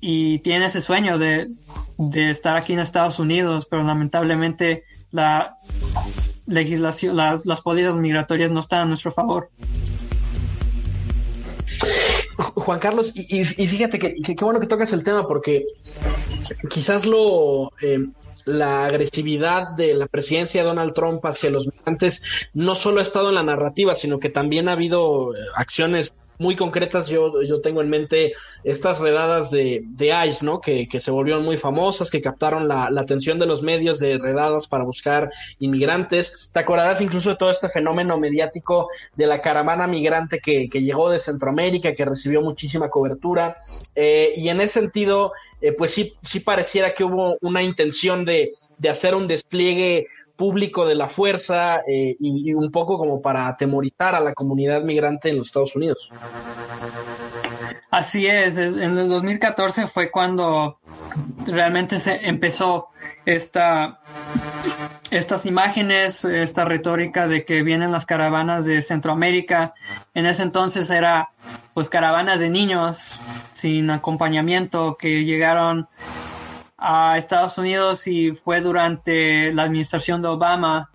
y 0.00 0.38
tienen 0.40 0.64
ese 0.64 0.82
sueño 0.82 1.18
de, 1.18 1.48
de 1.96 2.30
estar 2.30 2.56
aquí 2.56 2.72
en 2.72 2.80
Estados 2.80 3.18
Unidos, 3.18 3.66
pero 3.70 3.82
lamentablemente 3.82 4.84
la 5.10 5.58
legislación, 6.46 7.16
las, 7.16 7.44
las 7.46 7.60
políticas 7.60 7.96
migratorias 7.96 8.50
no 8.50 8.60
están 8.60 8.80
a 8.80 8.84
nuestro 8.86 9.12
favor. 9.12 9.50
Juan 12.36 12.78
Carlos, 12.78 13.12
y, 13.14 13.44
fíjate 13.44 13.98
que 13.98 14.14
qué 14.14 14.44
bueno 14.44 14.60
que 14.60 14.66
tocas 14.66 14.92
el 14.92 15.02
tema 15.02 15.26
porque 15.26 15.66
quizás 16.70 17.04
lo 17.04 17.72
eh, 17.80 18.06
la 18.48 18.86
agresividad 18.86 19.70
de 19.70 19.94
la 19.94 20.06
presidencia 20.06 20.62
de 20.62 20.68
Donald 20.68 20.94
Trump 20.94 21.24
hacia 21.24 21.50
los 21.50 21.66
migrantes 21.66 22.22
no 22.54 22.74
solo 22.74 22.98
ha 22.98 23.02
estado 23.02 23.28
en 23.28 23.34
la 23.34 23.42
narrativa, 23.42 23.94
sino 23.94 24.18
que 24.18 24.30
también 24.30 24.68
ha 24.68 24.72
habido 24.72 25.36
eh, 25.36 25.40
acciones 25.54 26.14
muy 26.38 26.56
concretas. 26.56 27.08
Yo, 27.08 27.42
yo 27.42 27.60
tengo 27.60 27.82
en 27.82 27.90
mente 27.90 28.32
estas 28.64 28.98
redadas 29.00 29.50
de, 29.50 29.82
de 29.84 30.26
ICE, 30.26 30.44
¿no? 30.44 30.60
Que, 30.60 30.88
que, 30.88 31.00
se 31.00 31.10
volvieron 31.10 31.44
muy 31.44 31.56
famosas, 31.56 32.10
que 32.10 32.20
captaron 32.20 32.68
la, 32.68 32.90
la, 32.90 33.00
atención 33.00 33.38
de 33.38 33.46
los 33.46 33.62
medios 33.62 33.98
de 33.98 34.18
redadas 34.18 34.66
para 34.66 34.84
buscar 34.84 35.30
inmigrantes. 35.58 36.50
Te 36.52 36.60
acordarás 36.60 37.00
incluso 37.00 37.30
de 37.30 37.36
todo 37.36 37.50
este 37.50 37.68
fenómeno 37.68 38.18
mediático 38.18 38.88
de 39.16 39.26
la 39.26 39.40
caravana 39.40 39.86
migrante 39.86 40.38
que, 40.38 40.68
que 40.68 40.82
llegó 40.82 41.10
de 41.10 41.18
Centroamérica, 41.18 41.94
que 41.94 42.04
recibió 42.04 42.42
muchísima 42.42 42.88
cobertura. 42.88 43.56
Eh, 43.94 44.32
y 44.36 44.48
en 44.48 44.60
ese 44.60 44.80
sentido, 44.80 45.32
eh, 45.60 45.72
pues 45.72 45.92
sí, 45.92 46.14
sí 46.22 46.40
pareciera 46.40 46.94
que 46.94 47.04
hubo 47.04 47.36
una 47.40 47.62
intención 47.62 48.24
de, 48.24 48.52
de 48.78 48.88
hacer 48.88 49.14
un 49.14 49.26
despliegue 49.26 50.06
público 50.38 50.86
de 50.86 50.94
la 50.94 51.08
fuerza 51.08 51.80
eh, 51.80 52.16
y, 52.20 52.54
un 52.54 52.70
poco 52.70 52.96
como 52.96 53.20
para 53.20 53.48
atemorizar 53.48 54.14
a 54.14 54.20
la 54.20 54.32
comunidad 54.32 54.82
migrante 54.82 55.30
en 55.30 55.38
los 55.38 55.48
Estados 55.48 55.74
Unidos. 55.74 56.10
Así 57.90 58.26
es, 58.26 58.56
en 58.56 58.96
el 58.96 59.08
2014 59.08 59.88
fue 59.88 60.10
cuando 60.10 60.78
realmente 61.44 61.98
se 61.98 62.26
empezó 62.28 62.90
esta, 63.26 64.00
estas 65.10 65.44
imágenes, 65.44 66.24
esta 66.24 66.64
retórica 66.64 67.26
de 67.26 67.44
que 67.44 67.62
vienen 67.62 67.90
las 67.90 68.06
caravanas 68.06 68.64
de 68.64 68.80
Centroamérica. 68.80 69.74
En 70.14 70.24
ese 70.26 70.42
entonces 70.42 70.88
era 70.90 71.30
pues 71.74 71.88
caravanas 71.88 72.38
de 72.38 72.48
niños 72.48 73.20
sin 73.50 73.90
acompañamiento 73.90 74.96
que 74.96 75.24
llegaron 75.24 75.88
a 76.78 77.18
Estados 77.18 77.58
Unidos 77.58 78.06
y 78.06 78.30
fue 78.30 78.60
durante 78.60 79.52
la 79.52 79.64
administración 79.64 80.22
de 80.22 80.28
Obama. 80.28 80.90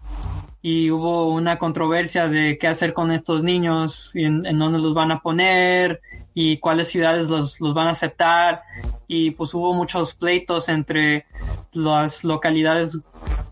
Y 0.61 0.89
hubo 0.91 1.27
una 1.27 1.59
controversia 1.59 2.29
de 2.29 2.57
qué 2.57 2.69
hacer 2.69 2.93
con 2.93 3.11
estos 3.11 3.43
niños, 3.43 4.15
y 4.15 4.23
en, 4.23 4.43
dónde 4.57 4.79
los 4.79 4.93
van 4.93 5.11
a 5.11 5.19
poner 5.19 5.99
y 6.33 6.57
cuáles 6.57 6.87
ciudades 6.87 7.29
los, 7.29 7.59
los, 7.59 7.73
van 7.73 7.87
a 7.87 7.91
aceptar. 7.91 8.61
Y 9.05 9.31
pues 9.31 9.53
hubo 9.53 9.73
muchos 9.73 10.15
pleitos 10.15 10.69
entre 10.69 11.25
las 11.73 12.23
localidades 12.23 12.97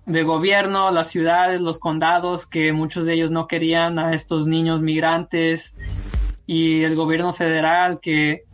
de 0.05 0.23
gobierno, 0.23 0.89
las 0.91 1.09
ciudades, 1.09 1.59
los 1.59 1.79
condados, 1.79 2.47
que 2.47 2.71
muchos 2.71 3.05
de 3.05 3.15
ellos 3.15 3.29
no 3.29 3.45
querían 3.45 3.99
a 3.99 4.13
estos 4.13 4.47
niños 4.47 4.81
migrantes. 4.81 5.75
Y 6.47 6.83
el 6.83 6.95
gobierno 6.95 7.33
federal 7.33 7.99
que 8.01 8.45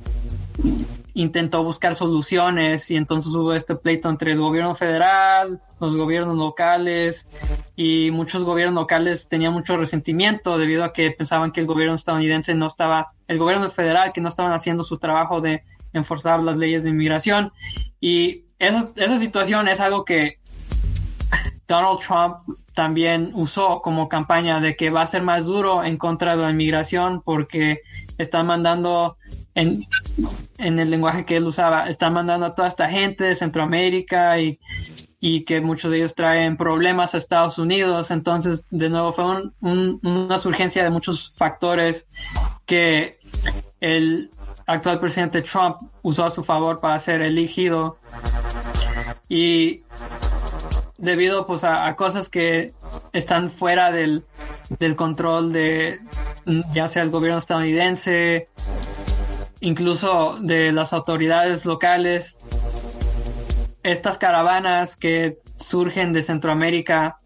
intentó 1.17 1.63
buscar 1.63 1.95
soluciones 1.95 2.91
y 2.91 2.95
entonces 2.95 3.33
hubo 3.33 3.51
este 3.53 3.75
pleito 3.75 4.07
entre 4.07 4.33
el 4.33 4.39
gobierno 4.39 4.75
federal, 4.75 5.59
los 5.79 5.95
gobiernos 5.95 6.37
locales 6.37 7.27
y 7.75 8.11
muchos 8.11 8.43
gobiernos 8.43 8.75
locales 8.75 9.27
tenían 9.27 9.51
mucho 9.51 9.77
resentimiento 9.77 10.59
debido 10.59 10.83
a 10.83 10.93
que 10.93 11.09
pensaban 11.09 11.51
que 11.51 11.61
el 11.61 11.65
gobierno 11.65 11.95
estadounidense 11.95 12.53
no 12.53 12.67
estaba, 12.67 13.13
el 13.27 13.39
gobierno 13.39 13.67
federal 13.71 14.13
que 14.13 14.21
no 14.21 14.29
estaban 14.29 14.51
haciendo 14.51 14.83
su 14.83 14.99
trabajo 14.99 15.41
de 15.41 15.63
enforzar 15.91 16.43
las 16.43 16.55
leyes 16.55 16.83
de 16.83 16.91
inmigración. 16.91 17.51
Y 17.99 18.43
esa, 18.59 18.91
esa 18.95 19.17
situación 19.17 19.67
es 19.67 19.79
algo 19.79 20.05
que 20.05 20.37
Donald 21.67 21.97
Trump 21.99 22.59
también 22.75 23.31
usó 23.33 23.81
como 23.81 24.07
campaña 24.07 24.59
de 24.59 24.75
que 24.75 24.91
va 24.91 25.01
a 25.01 25.07
ser 25.07 25.23
más 25.23 25.45
duro 25.45 25.83
en 25.83 25.97
contra 25.97 26.35
de 26.35 26.43
la 26.43 26.51
inmigración 26.51 27.23
porque 27.23 27.81
están 28.19 28.45
mandando 28.45 29.17
en, 29.57 29.87
en 30.59 30.77
el 30.77 30.91
lenguaje 30.91 31.25
que 31.25 31.35
él 31.35 31.47
usaba, 31.47 31.89
están 31.89 32.13
mandando 32.13 32.45
a 32.45 32.53
toda 32.53 32.67
esta 32.67 32.87
gente 32.89 33.23
de 33.23 33.35
Centroamérica 33.35 34.39
y, 34.39 34.59
y 35.19 35.45
que 35.45 35.61
muchos 35.61 35.89
de 35.89 35.97
ellos 35.97 36.13
traen 36.13 36.57
problemas 36.57 37.15
a 37.15 37.17
Estados 37.17 37.57
Unidos. 37.57 38.11
Entonces, 38.11 38.67
de 38.69 38.89
nuevo, 38.89 39.11
fue 39.13 39.51
una 39.59 40.37
surgencia 40.37 40.83
de 40.83 40.91
muchos 40.91 41.33
factores 41.35 42.07
que 42.67 43.19
el 43.81 44.29
actual 44.67 44.99
presidente 44.99 45.41
Trump 45.41 45.77
usó 46.03 46.25
a 46.25 46.29
su 46.29 46.43
favor 46.43 46.79
para 46.79 46.99
ser 46.99 47.21
elegido. 47.21 47.97
Y 49.27 49.81
debido 50.99 51.47
pues 51.47 51.63
a, 51.63 51.87
a 51.87 51.95
cosas 51.95 52.29
que 52.29 52.73
están 53.11 53.49
fuera 53.49 53.91
del, 53.91 54.23
del 54.77 54.95
control 54.95 55.51
de 55.51 55.99
ya 56.73 56.87
sea 56.87 57.03
el 57.03 57.09
gobierno 57.09 57.39
estadounidense 57.39 58.49
incluso 59.61 60.37
de 60.41 60.71
las 60.71 60.93
autoridades 60.93 61.65
locales. 61.65 62.37
Estas 63.83 64.17
caravanas 64.17 64.95
que 64.95 65.39
surgen 65.57 66.13
de 66.13 66.21
Centroamérica 66.21 67.19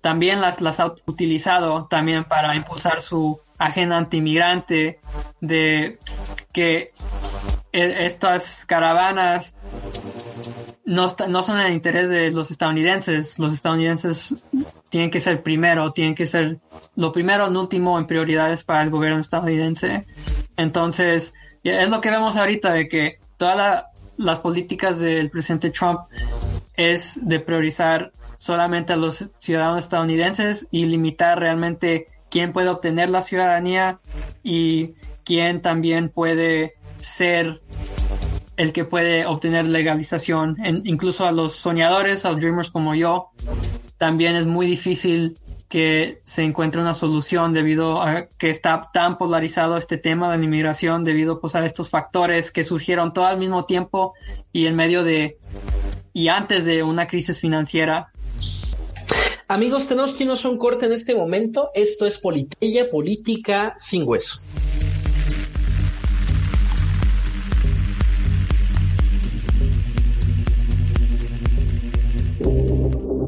también 0.00 0.40
las, 0.40 0.60
las 0.60 0.80
ha 0.80 0.94
utilizado 1.06 1.86
también 1.88 2.24
para 2.24 2.54
impulsar 2.56 3.00
su 3.00 3.40
agenda 3.58 3.98
antimigrante 3.98 4.98
de 5.40 5.98
que 6.52 6.92
e, 7.72 8.06
estas 8.06 8.64
caravanas 8.66 9.54
no, 10.84 11.06
no 11.28 11.42
son 11.42 11.60
el 11.60 11.72
interés 11.72 12.08
de 12.08 12.30
los 12.30 12.50
estadounidenses. 12.50 13.38
Los 13.38 13.52
estadounidenses 13.52 14.42
tienen 14.88 15.10
que 15.10 15.20
ser 15.20 15.42
primero, 15.42 15.92
tienen 15.92 16.14
que 16.14 16.26
ser 16.26 16.58
lo 16.96 17.12
primero, 17.12 17.46
en 17.46 17.56
último 17.56 17.98
en 17.98 18.06
prioridades 18.06 18.64
para 18.64 18.82
el 18.82 18.90
gobierno 18.90 19.20
estadounidense. 19.20 20.04
Entonces, 20.56 21.34
es 21.62 21.88
lo 21.88 22.00
que 22.00 22.10
vemos 22.10 22.36
ahorita 22.36 22.72
de 22.72 22.88
que 22.88 23.18
todas 23.36 23.84
las 24.16 24.38
políticas 24.40 24.98
del 24.98 25.30
presidente 25.30 25.70
Trump 25.70 26.00
es 26.74 27.18
de 27.26 27.40
priorizar 27.40 28.12
solamente 28.36 28.92
a 28.92 28.96
los 28.96 29.26
ciudadanos 29.38 29.80
estadounidenses 29.80 30.66
y 30.70 30.86
limitar 30.86 31.38
realmente 31.38 32.06
quién 32.30 32.52
puede 32.52 32.68
obtener 32.68 33.10
la 33.10 33.22
ciudadanía 33.22 34.00
y 34.42 34.94
quién 35.24 35.60
también 35.60 36.08
puede 36.08 36.72
ser 36.98 37.60
el 38.56 38.72
que 38.72 38.84
puede 38.84 39.26
obtener 39.26 39.68
legalización. 39.68 40.56
incluso 40.84 41.26
a 41.26 41.32
los 41.32 41.54
soñadores, 41.54 42.24
a 42.24 42.30
los 42.30 42.40
dreamers 42.40 42.70
como 42.70 42.94
yo, 42.94 43.30
también 43.98 44.36
es 44.36 44.46
muy 44.46 44.66
difícil 44.66 45.38
que 45.70 46.20
se 46.24 46.42
encuentre 46.42 46.80
una 46.80 46.94
solución 46.94 47.52
debido 47.52 48.02
a 48.02 48.26
que 48.26 48.50
está 48.50 48.90
tan 48.92 49.16
polarizado 49.16 49.76
este 49.76 49.98
tema 49.98 50.28
de 50.30 50.36
la 50.36 50.44
inmigración 50.44 51.04
debido 51.04 51.40
pues 51.40 51.54
a 51.54 51.64
estos 51.64 51.88
factores 51.88 52.50
que 52.50 52.64
surgieron 52.64 53.12
todo 53.12 53.26
al 53.26 53.38
mismo 53.38 53.64
tiempo 53.66 54.14
y 54.52 54.66
en 54.66 54.74
medio 54.74 55.04
de 55.04 55.38
y 56.12 56.26
antes 56.26 56.64
de 56.64 56.82
una 56.82 57.06
crisis 57.06 57.38
financiera. 57.38 58.10
Amigos, 59.46 59.86
tenemos 59.86 60.12
que 60.12 60.24
irnos 60.24 60.44
a 60.44 60.48
un 60.48 60.58
corte 60.58 60.86
en 60.86 60.92
este 60.92 61.14
momento. 61.14 61.70
Esto 61.72 62.04
es 62.04 62.18
Politella, 62.18 62.90
política 62.90 63.76
sin 63.78 64.02
hueso. 64.08 64.40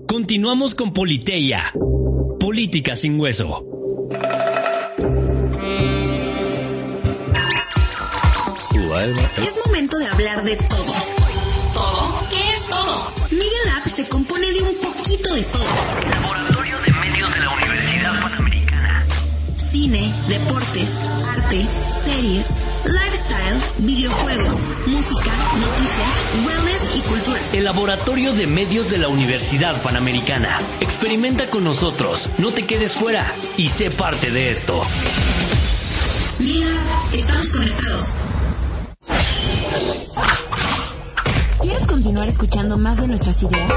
Continuamos 0.08 0.74
con 0.74 0.92
Politeia 0.92 1.62
Política 2.52 2.94
sin 2.94 3.18
hueso. 3.18 3.64
Es 9.38 9.58
momento 9.64 9.96
de 9.96 10.06
hablar 10.06 10.44
de 10.44 10.56
todo. 10.56 10.92
¿Todo? 11.72 12.28
¿Qué 12.28 12.50
es 12.50 12.66
todo? 12.68 13.12
Miguel 13.30 13.68
App 13.74 13.86
se 13.86 14.06
compone 14.06 14.52
de 14.52 14.60
un 14.64 14.74
poquito 14.74 15.34
de 15.34 15.42
todo. 15.44 16.51
Cine, 19.82 20.14
deportes, 20.28 20.92
arte, 21.26 21.66
series 22.04 22.46
lifestyle, 22.84 23.60
videojuegos, 23.78 24.56
música, 24.86 25.32
noticias, 25.58 26.46
wellness 26.46 26.96
y 26.96 27.00
cultura. 27.00 27.40
El 27.52 27.64
Laboratorio 27.64 28.32
de 28.32 28.46
Medios 28.46 28.90
de 28.90 28.98
la 28.98 29.08
Universidad 29.08 29.82
Panamericana. 29.82 30.56
Experimenta 30.78 31.50
con 31.50 31.64
nosotros, 31.64 32.28
no 32.38 32.52
te 32.52 32.64
quedes 32.64 32.94
fuera 32.94 33.26
y 33.56 33.70
sé 33.70 33.90
parte 33.90 34.30
de 34.30 34.52
esto. 34.52 34.80
Mira, 36.38 36.68
estamos 37.12 37.50
conectados. 37.50 38.04
¿Quieres 41.60 41.86
continuar 41.88 42.28
escuchando 42.28 42.78
más 42.78 43.00
de 43.00 43.08
nuestras 43.08 43.42
ideas? 43.42 43.72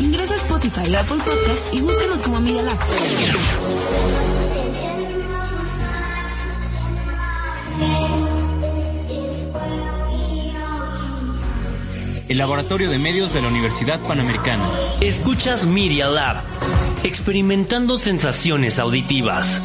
Ingresa 0.00 0.34
a 0.34 0.36
Spotify 0.36 0.94
o 0.94 0.98
Apple 0.98 1.18
Podcast 1.18 1.74
y 1.74 1.80
búscanos 1.80 2.20
como 2.22 2.40
Media 2.40 2.62
Lab. 2.62 2.78
El 12.28 12.38
laboratorio 12.38 12.90
de 12.90 12.98
medios 12.98 13.32
de 13.32 13.42
la 13.42 13.48
Universidad 13.48 14.00
Panamericana. 14.00 14.68
Escuchas 15.00 15.66
Media 15.66 16.08
Lab, 16.08 16.42
experimentando 17.02 17.96
sensaciones 17.96 18.78
auditivas. 18.78 19.62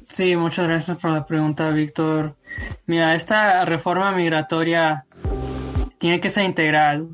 Sí, 0.00 0.34
muchas 0.34 0.66
gracias 0.66 0.96
por 0.96 1.10
la 1.10 1.26
pregunta, 1.26 1.70
Víctor. 1.70 2.34
Mira, 2.86 3.14
esta 3.14 3.66
reforma 3.66 4.12
migratoria 4.12 5.04
tiene 5.98 6.20
que 6.20 6.30
ser 6.30 6.46
integral, 6.46 7.06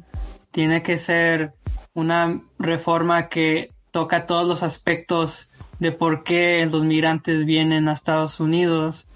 tiene 0.53 0.85
que 0.85 0.99
ser 0.99 1.53
una 1.95 2.41
reforma 2.61 3.29
que 3.29 3.73
toca 3.91 4.27
todos 4.27 4.47
los 4.47 4.63
aspectos 4.63 5.51
de 5.81 5.91
por 5.91 6.23
qué 6.23 6.67
los 6.71 6.85
migrantes 6.85 7.45
vienen 7.45 7.89
a 7.89 7.93
Estados 7.93 8.39
Unidos 8.39 9.09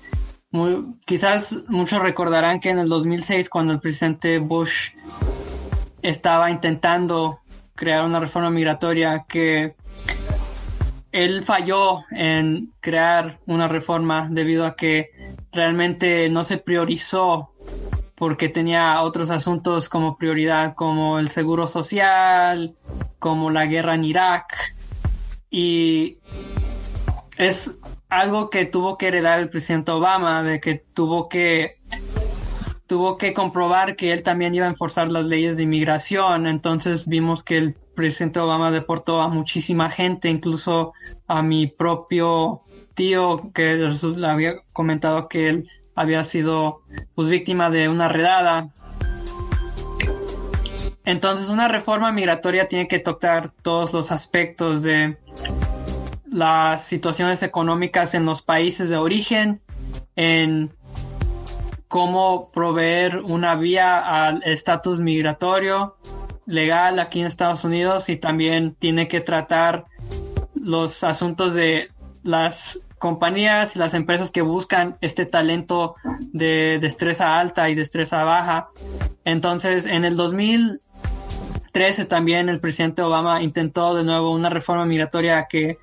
muy, 0.51 0.95
quizás 1.05 1.65
muchos 1.69 2.01
recordarán 2.01 2.61
que 2.61 2.71
en 2.71 2.79
el 2.79 2.89
2006, 2.89 3.49
cuando 3.51 3.73
el 3.73 3.81
presidente 3.81 4.39
Bush 4.39 4.91
estaba 6.03 6.51
intentando 6.51 7.41
crear 7.75 8.05
una 8.05 8.21
reforma 8.21 8.51
migratoria, 8.51 9.27
que 9.29 9.75
él 11.13 11.43
falló 11.43 12.05
en 12.11 12.73
crear 12.81 13.41
una 13.47 13.69
reforma 13.69 14.29
debido 14.31 14.67
a 14.67 14.77
que 14.77 15.11
realmente 15.53 16.29
no 16.29 16.45
se 16.45 16.59
priorizó 16.59 17.53
porque 18.15 18.49
tenía 18.49 19.01
otros 19.03 19.31
asuntos 19.31 19.89
como 19.89 20.17
prioridad, 20.17 20.75
como 20.75 21.19
el 21.19 21.29
seguro 21.29 21.69
social, 21.69 22.75
como 23.19 23.51
la 23.51 23.67
guerra 23.67 23.95
en 23.95 24.05
Irak. 24.05 24.77
Y 25.51 26.19
es 27.37 27.79
algo 28.09 28.51
que 28.51 28.65
tuvo 28.65 28.97
que 28.97 29.09
heredar 29.09 29.39
el 29.39 29.51
presidente 29.51 29.91
Obama, 29.91 30.43
de 30.43 30.61
que 30.61 30.83
tuvo 30.95 31.29
que 31.29 31.79
tuvo 32.87 33.19
que 33.19 33.35
comprobar 33.35 33.97
que 33.97 34.13
él 34.13 34.23
también 34.23 34.55
iba 34.55 34.65
a 34.65 34.71
enforzar 34.71 35.11
las 35.11 35.27
leyes 35.27 35.57
de 35.57 35.65
inmigración. 35.65 36.47
Entonces 36.47 37.07
vimos 37.07 37.45
que 37.45 37.59
el 37.59 37.75
presidente 37.95 38.41
Obama 38.41 38.71
deportó 38.71 39.21
a 39.21 39.29
muchísima 39.29 39.91
gente, 39.91 40.29
incluso 40.31 40.95
a 41.27 41.43
mi 41.43 41.67
propio 41.67 42.63
tío, 42.95 43.53
que 43.53 43.75
le 43.75 44.27
había 44.27 44.55
comentado 44.73 45.29
que 45.29 45.49
él 45.49 45.71
había 45.95 46.25
sido 46.25 46.81
pues, 47.15 47.29
víctima 47.29 47.69
de 47.71 47.89
una 47.89 48.09
redada. 48.09 48.71
Entonces 51.05 51.49
una 51.49 51.69
reforma 51.69 52.11
migratoria 52.11 52.69
tiene 52.69 52.89
que 52.89 52.99
tocar 52.99 53.51
todos 53.63 53.93
los 53.93 54.13
aspectos 54.13 54.83
de 54.83 55.17
las 56.31 56.85
situaciones 56.85 57.43
económicas 57.43 58.15
en 58.15 58.25
los 58.25 58.43
países 58.43 58.89
de 58.89 58.97
origen, 58.97 59.61
en 60.17 60.71
cómo 61.89 62.51
proveer 62.51 63.19
una 63.19 63.55
vía 63.57 63.99
al 63.99 64.43
estatus 64.45 65.01
migratorio 65.01 65.97
legal 66.47 66.99
aquí 66.99 67.21
en 67.21 67.27
Estados 67.27 67.65
Unidos 67.65 68.09
y 68.09 68.17
también 68.17 68.75
tiene 68.79 69.09
que 69.09 69.21
tratar 69.21 69.85
los 70.55 71.05
asuntos 71.05 71.55
de 71.55 71.91
las 72.23 72.87
compañías 72.99 73.77
y 73.77 73.79
las 73.79 73.95
empresas 73.95 74.31
que 74.31 74.43
buscan 74.43 74.97
este 75.01 75.25
talento 75.25 75.95
de 76.33 76.79
destreza 76.81 77.39
alta 77.39 77.71
y 77.71 77.75
destreza 77.75 78.25
baja. 78.25 78.69
Entonces, 79.25 79.87
en 79.87 80.05
el 80.05 80.17
2013 80.17 82.07
también 82.07 82.49
el 82.49 82.61
presidente 82.61 83.03
Obama 83.03 83.43
intentó 83.43 83.95
de 83.95 84.05
nuevo 84.05 84.33
una 84.33 84.49
reforma 84.51 84.85
migratoria 84.85 85.47
que 85.49 85.79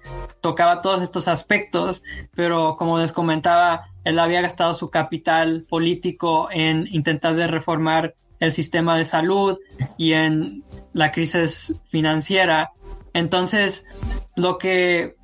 tocaba 0.46 0.80
todos 0.80 1.02
estos 1.02 1.28
aspectos, 1.28 2.04
pero 2.36 2.76
como 2.78 3.00
les 3.00 3.12
comentaba, 3.12 3.88
él 4.04 4.20
había 4.20 4.42
gastado 4.42 4.76
su 4.76 4.92
capital 4.92 5.66
político 5.68 6.50
en 6.52 6.88
intentar 6.92 7.36
de 7.36 7.48
reformar 7.48 8.14
el 8.40 8.52
sistema 8.52 8.96
de 8.96 9.06
salud 9.06 9.58
y 9.98 10.14
en 10.14 10.64
la 10.94 11.12
crisis 11.12 11.82
financiera. 11.90 12.74
Entonces, 13.14 13.88
lo 14.36 14.60
que 14.60 15.16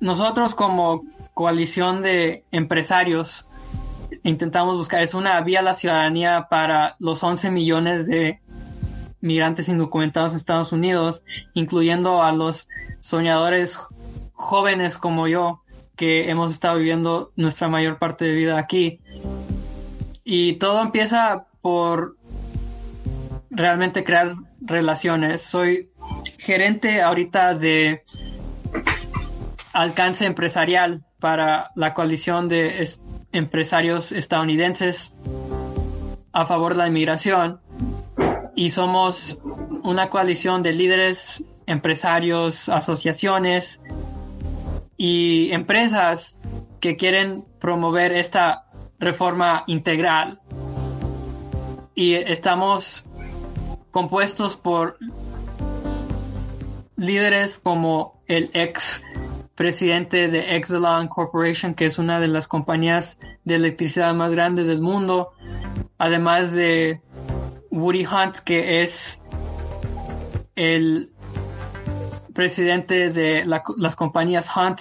nosotros 0.00 0.54
como 0.54 1.02
coalición 1.34 2.00
de 2.00 2.46
empresarios 2.50 3.50
intentamos 4.22 4.78
buscar 4.78 5.02
es 5.02 5.12
una 5.12 5.38
vía 5.42 5.60
a 5.60 5.64
la 5.64 5.74
ciudadanía 5.74 6.46
para 6.48 6.96
los 6.98 7.22
11 7.22 7.50
millones 7.50 8.06
de 8.06 8.40
migrantes 9.20 9.68
indocumentados 9.68 10.32
en 10.32 10.38
Estados 10.38 10.72
Unidos, 10.72 11.24
incluyendo 11.52 12.22
a 12.22 12.32
los 12.32 12.68
soñadores 13.00 13.78
jóvenes 14.36 14.98
como 14.98 15.26
yo 15.26 15.62
que 15.96 16.30
hemos 16.30 16.52
estado 16.52 16.78
viviendo 16.78 17.32
nuestra 17.36 17.68
mayor 17.68 17.98
parte 17.98 18.26
de 18.26 18.34
vida 18.34 18.58
aquí. 18.58 19.00
Y 20.24 20.54
todo 20.54 20.82
empieza 20.82 21.46
por 21.62 22.16
realmente 23.50 24.04
crear 24.04 24.36
relaciones. 24.60 25.42
Soy 25.42 25.90
gerente 26.38 27.00
ahorita 27.00 27.54
de 27.54 28.04
alcance 29.72 30.26
empresarial 30.26 31.04
para 31.18 31.70
la 31.74 31.94
coalición 31.94 32.48
de 32.48 32.86
empresarios 33.32 34.12
estadounidenses 34.12 35.16
a 36.32 36.46
favor 36.46 36.74
de 36.74 36.78
la 36.78 36.88
inmigración 36.88 37.60
y 38.54 38.70
somos 38.70 39.42
una 39.82 40.10
coalición 40.10 40.62
de 40.62 40.72
líderes, 40.72 41.46
empresarios, 41.66 42.68
asociaciones 42.68 43.82
y 44.96 45.52
empresas 45.52 46.38
que 46.80 46.96
quieren 46.96 47.44
promover 47.60 48.12
esta 48.12 48.66
reforma 48.98 49.64
integral. 49.66 50.40
Y 51.94 52.14
estamos 52.14 53.08
compuestos 53.90 54.56
por 54.56 54.98
líderes 56.96 57.58
como 57.58 58.22
el 58.26 58.50
ex 58.54 59.02
presidente 59.54 60.28
de 60.28 60.56
Exelon 60.56 61.08
Corporation, 61.08 61.74
que 61.74 61.86
es 61.86 61.98
una 61.98 62.20
de 62.20 62.28
las 62.28 62.46
compañías 62.46 63.18
de 63.44 63.54
electricidad 63.54 64.14
más 64.14 64.32
grandes 64.32 64.66
del 64.66 64.82
mundo, 64.82 65.32
además 65.98 66.52
de 66.52 67.00
Woody 67.70 68.06
Hunt, 68.06 68.36
que 68.38 68.82
es 68.82 69.22
el 70.56 71.12
presidente 72.36 73.08
de 73.08 73.44
las 73.46 73.96
compañías 73.96 74.50
Hunt 74.54 74.80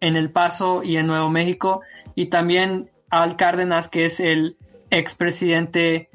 en 0.00 0.16
El 0.16 0.30
Paso 0.32 0.82
y 0.82 0.96
en 0.96 1.06
Nuevo 1.06 1.28
México, 1.28 1.82
y 2.14 2.26
también 2.26 2.90
Al 3.10 3.36
Cárdenas, 3.36 3.88
que 3.88 4.06
es 4.06 4.18
el 4.18 4.56
expresidente 4.90 6.08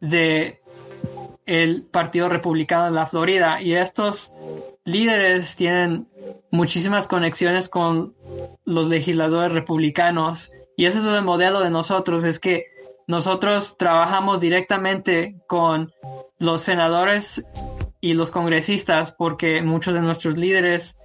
de 0.00 0.60
el 1.46 1.84
Partido 1.84 2.28
Republicano 2.28 2.86
de 2.86 2.90
la 2.90 3.06
Florida. 3.06 3.62
Y 3.62 3.74
estos 3.74 4.32
líderes 4.84 5.54
tienen 5.54 6.08
muchísimas 6.50 7.06
conexiones 7.06 7.68
con 7.68 8.14
los 8.64 8.88
legisladores 8.88 9.52
republicanos. 9.52 10.50
Y 10.76 10.86
ese 10.86 10.98
es 10.98 11.04
el 11.04 11.22
modelo 11.22 11.60
de 11.60 11.70
nosotros, 11.70 12.24
es 12.24 12.40
que 12.40 12.66
nosotros 13.06 13.76
trabajamos 13.78 14.40
directamente 14.40 15.36
con 15.46 15.92
los 16.38 16.62
senadores 16.62 17.46
y 18.04 18.12
los 18.12 18.30
congresistas 18.30 19.12
porque 19.12 19.62
muchos 19.62 19.94
de 19.94 20.02
nuestros 20.02 20.36
líderes 20.36 20.98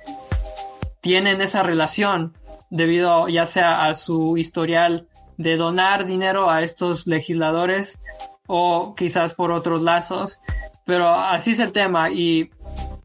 tienen 1.00 1.40
esa 1.40 1.64
relación 1.64 2.38
debido 2.70 3.30
ya 3.30 3.46
sea 3.46 3.86
a 3.86 3.96
su 3.96 4.36
historial 4.36 5.08
de 5.38 5.56
donar 5.56 6.06
dinero 6.06 6.50
a 6.50 6.62
estos 6.62 7.08
legisladores 7.08 8.02
o 8.48 8.96
quizás 8.96 9.34
por 9.34 9.54
otros 9.54 9.82
lazos. 9.82 10.42
Pero 10.84 11.08
así 11.08 11.52
es 11.52 11.60
el 11.60 11.72
tema 11.72 12.10
y 12.10 12.50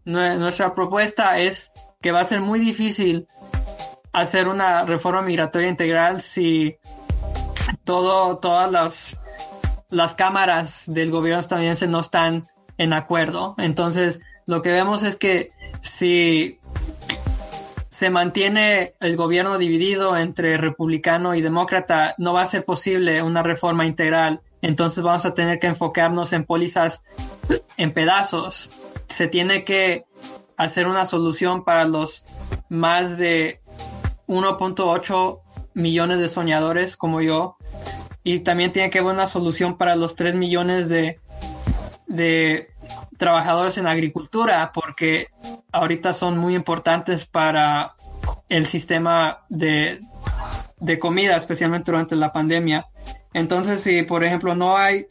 nuestra 0.04 0.74
propuesta 0.74 1.38
es 1.38 1.70
que 2.02 2.10
va 2.10 2.18
a 2.18 2.24
ser 2.24 2.40
muy 2.40 2.58
difícil 2.58 3.28
hacer 4.12 4.48
una 4.48 4.84
reforma 4.84 5.22
migratoria 5.22 5.68
integral 5.68 6.20
si 6.20 6.78
todo, 7.84 8.38
todas 8.38 8.72
las, 8.72 9.20
las 9.88 10.16
cámaras 10.16 10.82
del 10.88 11.12
gobierno 11.12 11.38
estadounidense 11.38 11.86
no 11.86 12.00
están 12.00 12.48
en 12.78 12.92
acuerdo. 12.92 13.54
Entonces, 13.58 14.20
lo 14.46 14.62
que 14.62 14.72
vemos 14.72 15.02
es 15.02 15.16
que 15.16 15.52
si 15.80 16.58
se 17.88 18.10
mantiene 18.10 18.94
el 19.00 19.16
gobierno 19.16 19.56
dividido 19.56 20.16
entre 20.16 20.56
republicano 20.56 21.34
y 21.34 21.42
demócrata, 21.42 22.14
no 22.18 22.32
va 22.32 22.42
a 22.42 22.46
ser 22.46 22.64
posible 22.64 23.22
una 23.22 23.42
reforma 23.42 23.86
integral. 23.86 24.40
Entonces 24.62 25.04
vamos 25.04 25.24
a 25.26 25.34
tener 25.34 25.58
que 25.58 25.68
enfocarnos 25.68 26.32
en 26.32 26.44
pólizas 26.44 27.04
en 27.76 27.92
pedazos. 27.92 28.70
Se 29.08 29.28
tiene 29.28 29.64
que 29.64 30.06
hacer 30.56 30.86
una 30.86 31.06
solución 31.06 31.64
para 31.64 31.84
los 31.84 32.26
más 32.68 33.16
de 33.16 33.60
1.8 34.26 35.40
millones 35.74 36.18
de 36.18 36.28
soñadores 36.28 36.96
como 36.96 37.20
yo. 37.20 37.56
Y 38.22 38.40
también 38.40 38.72
tiene 38.72 38.90
que 38.90 39.00
haber 39.00 39.12
una 39.12 39.26
solución 39.26 39.76
para 39.76 39.96
los 39.96 40.16
3 40.16 40.34
millones 40.34 40.88
de, 40.88 41.20
de 42.14 42.70
trabajadores 43.18 43.76
en 43.76 43.86
agricultura, 43.86 44.70
porque 44.72 45.28
ahorita 45.72 46.12
son 46.12 46.38
muy 46.38 46.54
importantes 46.54 47.26
para 47.26 47.94
el 48.48 48.66
sistema 48.66 49.44
de, 49.48 50.00
de 50.78 50.98
comida, 50.98 51.36
especialmente 51.36 51.90
durante 51.90 52.16
la 52.16 52.32
pandemia. 52.32 52.86
Entonces, 53.32 53.80
si 53.80 54.02
por 54.02 54.22
ejemplo 54.24 54.54
no 54.54 54.76
hay 54.76 55.06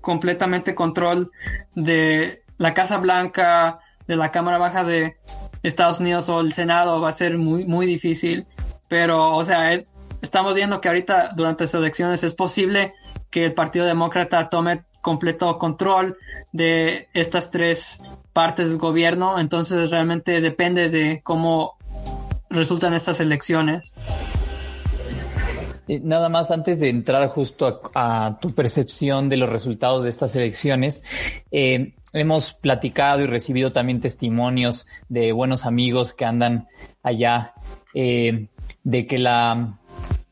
completamente 0.00 0.74
control 0.74 1.30
de 1.74 2.42
la 2.58 2.72
Casa 2.74 2.98
Blanca, 2.98 3.80
de 4.06 4.16
la 4.16 4.30
Cámara 4.30 4.58
Baja 4.58 4.84
de 4.84 5.16
Estados 5.62 6.00
Unidos 6.00 6.28
o 6.28 6.40
el 6.40 6.52
Senado, 6.52 7.00
va 7.00 7.08
a 7.08 7.12
ser 7.12 7.36
muy, 7.38 7.64
muy 7.64 7.86
difícil. 7.86 8.46
Pero, 8.88 9.34
o 9.34 9.44
sea, 9.44 9.72
estamos 10.20 10.54
viendo 10.54 10.80
que 10.80 10.88
ahorita 10.88 11.32
durante 11.34 11.64
estas 11.64 11.80
elecciones 11.80 12.22
es 12.22 12.34
posible 12.34 12.94
que 13.30 13.46
el 13.46 13.54
Partido 13.54 13.86
Demócrata 13.86 14.48
tome 14.48 14.84
completo 15.02 15.58
control 15.58 16.16
de 16.52 17.08
estas 17.12 17.50
tres 17.50 18.00
partes 18.32 18.68
del 18.68 18.78
gobierno, 18.78 19.38
entonces 19.38 19.90
realmente 19.90 20.40
depende 20.40 20.88
de 20.88 21.20
cómo 21.22 21.76
resultan 22.48 22.94
estas 22.94 23.20
elecciones. 23.20 23.92
Eh, 25.88 26.00
nada 26.02 26.28
más 26.28 26.50
antes 26.50 26.78
de 26.80 26.88
entrar 26.88 27.26
justo 27.28 27.82
a, 27.94 28.38
tu 28.40 28.54
percepción 28.54 29.28
de 29.28 29.36
los 29.36 29.50
resultados 29.50 30.04
de 30.04 30.10
estas 30.10 30.34
elecciones, 30.36 31.02
eh, 31.50 31.94
hemos 32.12 32.54
platicado 32.54 33.22
y 33.22 33.26
recibido 33.26 33.72
también 33.72 34.00
testimonios 34.00 34.86
de 35.08 35.32
buenos 35.32 35.66
amigos 35.66 36.12
que 36.12 36.24
andan 36.24 36.68
allá 37.02 37.54
eh, 37.94 38.48
de 38.84 39.06
que 39.06 39.18
la 39.18 39.80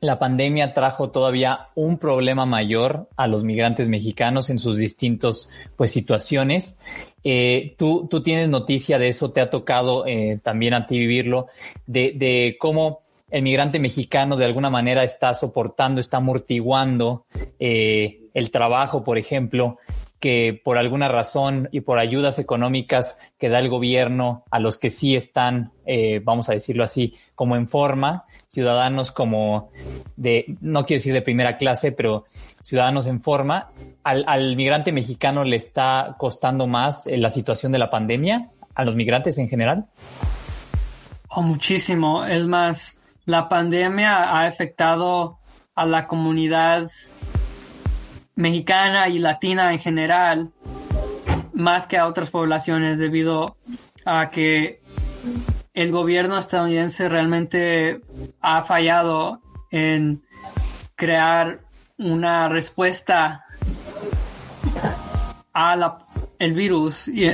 la 0.00 0.18
pandemia 0.18 0.72
trajo 0.72 1.10
todavía 1.10 1.68
un 1.74 1.98
problema 1.98 2.46
mayor 2.46 3.08
a 3.16 3.26
los 3.26 3.44
migrantes 3.44 3.88
mexicanos 3.88 4.48
en 4.50 4.58
sus 4.58 4.76
distintos 4.76 5.50
pues 5.76 5.92
situaciones. 5.92 6.78
Eh, 7.22 7.74
tú, 7.76 8.08
tú 8.10 8.22
tienes 8.22 8.48
noticia 8.48 8.98
de 8.98 9.08
eso, 9.08 9.30
te 9.30 9.40
ha 9.40 9.50
tocado 9.50 10.06
eh, 10.06 10.40
también 10.42 10.74
a 10.74 10.86
ti 10.86 10.98
vivirlo, 10.98 11.48
de, 11.86 12.12
de 12.16 12.56
cómo 12.58 13.00
el 13.30 13.42
migrante 13.42 13.78
mexicano 13.78 14.36
de 14.36 14.44
alguna 14.44 14.70
manera 14.70 15.04
está 15.04 15.34
soportando, 15.34 16.00
está 16.00 16.16
amortiguando 16.16 17.26
eh, 17.58 18.22
el 18.34 18.50
trabajo, 18.50 19.04
por 19.04 19.18
ejemplo, 19.18 19.78
que 20.18 20.60
por 20.62 20.76
alguna 20.76 21.08
razón 21.08 21.68
y 21.72 21.80
por 21.80 21.98
ayudas 21.98 22.38
económicas 22.38 23.18
que 23.38 23.48
da 23.48 23.58
el 23.58 23.70
gobierno 23.70 24.44
a 24.50 24.60
los 24.60 24.76
que 24.76 24.90
sí 24.90 25.16
están, 25.16 25.72
eh, 25.86 26.20
vamos 26.22 26.48
a 26.50 26.52
decirlo 26.52 26.84
así, 26.84 27.14
como 27.34 27.56
en 27.56 27.66
forma, 27.66 28.24
ciudadanos 28.50 29.12
como 29.12 29.70
de, 30.16 30.56
no 30.60 30.84
quiero 30.84 30.98
decir 30.98 31.12
de 31.12 31.22
primera 31.22 31.56
clase, 31.56 31.92
pero 31.92 32.24
ciudadanos 32.60 33.06
en 33.06 33.22
forma, 33.22 33.70
al, 34.02 34.56
migrante 34.56 34.90
mexicano 34.90 35.44
le 35.44 35.54
está 35.54 36.16
costando 36.18 36.66
más 36.66 37.06
eh, 37.06 37.16
la 37.16 37.30
situación 37.30 37.70
de 37.70 37.78
la 37.78 37.90
pandemia, 37.90 38.50
a 38.74 38.84
los 38.84 38.96
migrantes 38.96 39.38
en 39.38 39.48
general. 39.48 39.86
Oh, 41.28 41.42
muchísimo. 41.42 42.24
Es 42.24 42.46
más, 42.48 43.00
la 43.24 43.48
pandemia 43.48 44.16
ha 44.16 44.46
afectado 44.46 45.38
a 45.76 45.86
la 45.86 46.08
comunidad 46.08 46.90
mexicana 48.34 49.08
y 49.08 49.20
latina 49.20 49.72
en 49.72 49.78
general, 49.78 50.50
más 51.52 51.86
que 51.86 51.98
a 51.98 52.08
otras 52.08 52.30
poblaciones 52.30 52.98
debido 52.98 53.56
a 54.04 54.30
que 54.30 54.80
el 55.80 55.92
gobierno 55.92 56.38
estadounidense 56.38 57.08
realmente 57.08 58.02
ha 58.42 58.64
fallado 58.64 59.40
en 59.70 60.20
crear 60.94 61.60
una 61.96 62.50
respuesta 62.50 63.46
a 65.54 65.76
la, 65.76 66.06
el 66.38 66.52
virus, 66.52 67.08
y, 67.08 67.30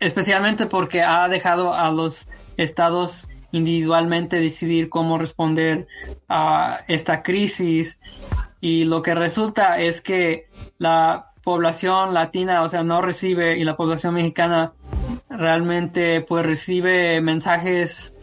especialmente 0.00 0.64
porque 0.64 1.02
ha 1.02 1.28
dejado 1.28 1.74
a 1.74 1.90
los 1.90 2.30
estados 2.56 3.28
individualmente 3.52 4.40
decidir 4.40 4.88
cómo 4.88 5.18
responder 5.18 5.86
a 6.30 6.80
esta 6.88 7.22
crisis. 7.22 8.00
Y 8.60 8.84
lo 8.84 9.02
que 9.02 9.14
resulta 9.14 9.78
es 9.78 10.00
que 10.00 10.48
la 10.78 11.32
población 11.44 12.14
latina, 12.14 12.62
o 12.62 12.68
sea, 12.68 12.82
no 12.84 13.02
recibe 13.02 13.58
y 13.58 13.64
la 13.64 13.76
población 13.76 14.14
mexicana 14.14 14.72
realmente 15.30 16.20
pues 16.22 16.44
recibe 16.44 17.20
mensajes 17.20 18.16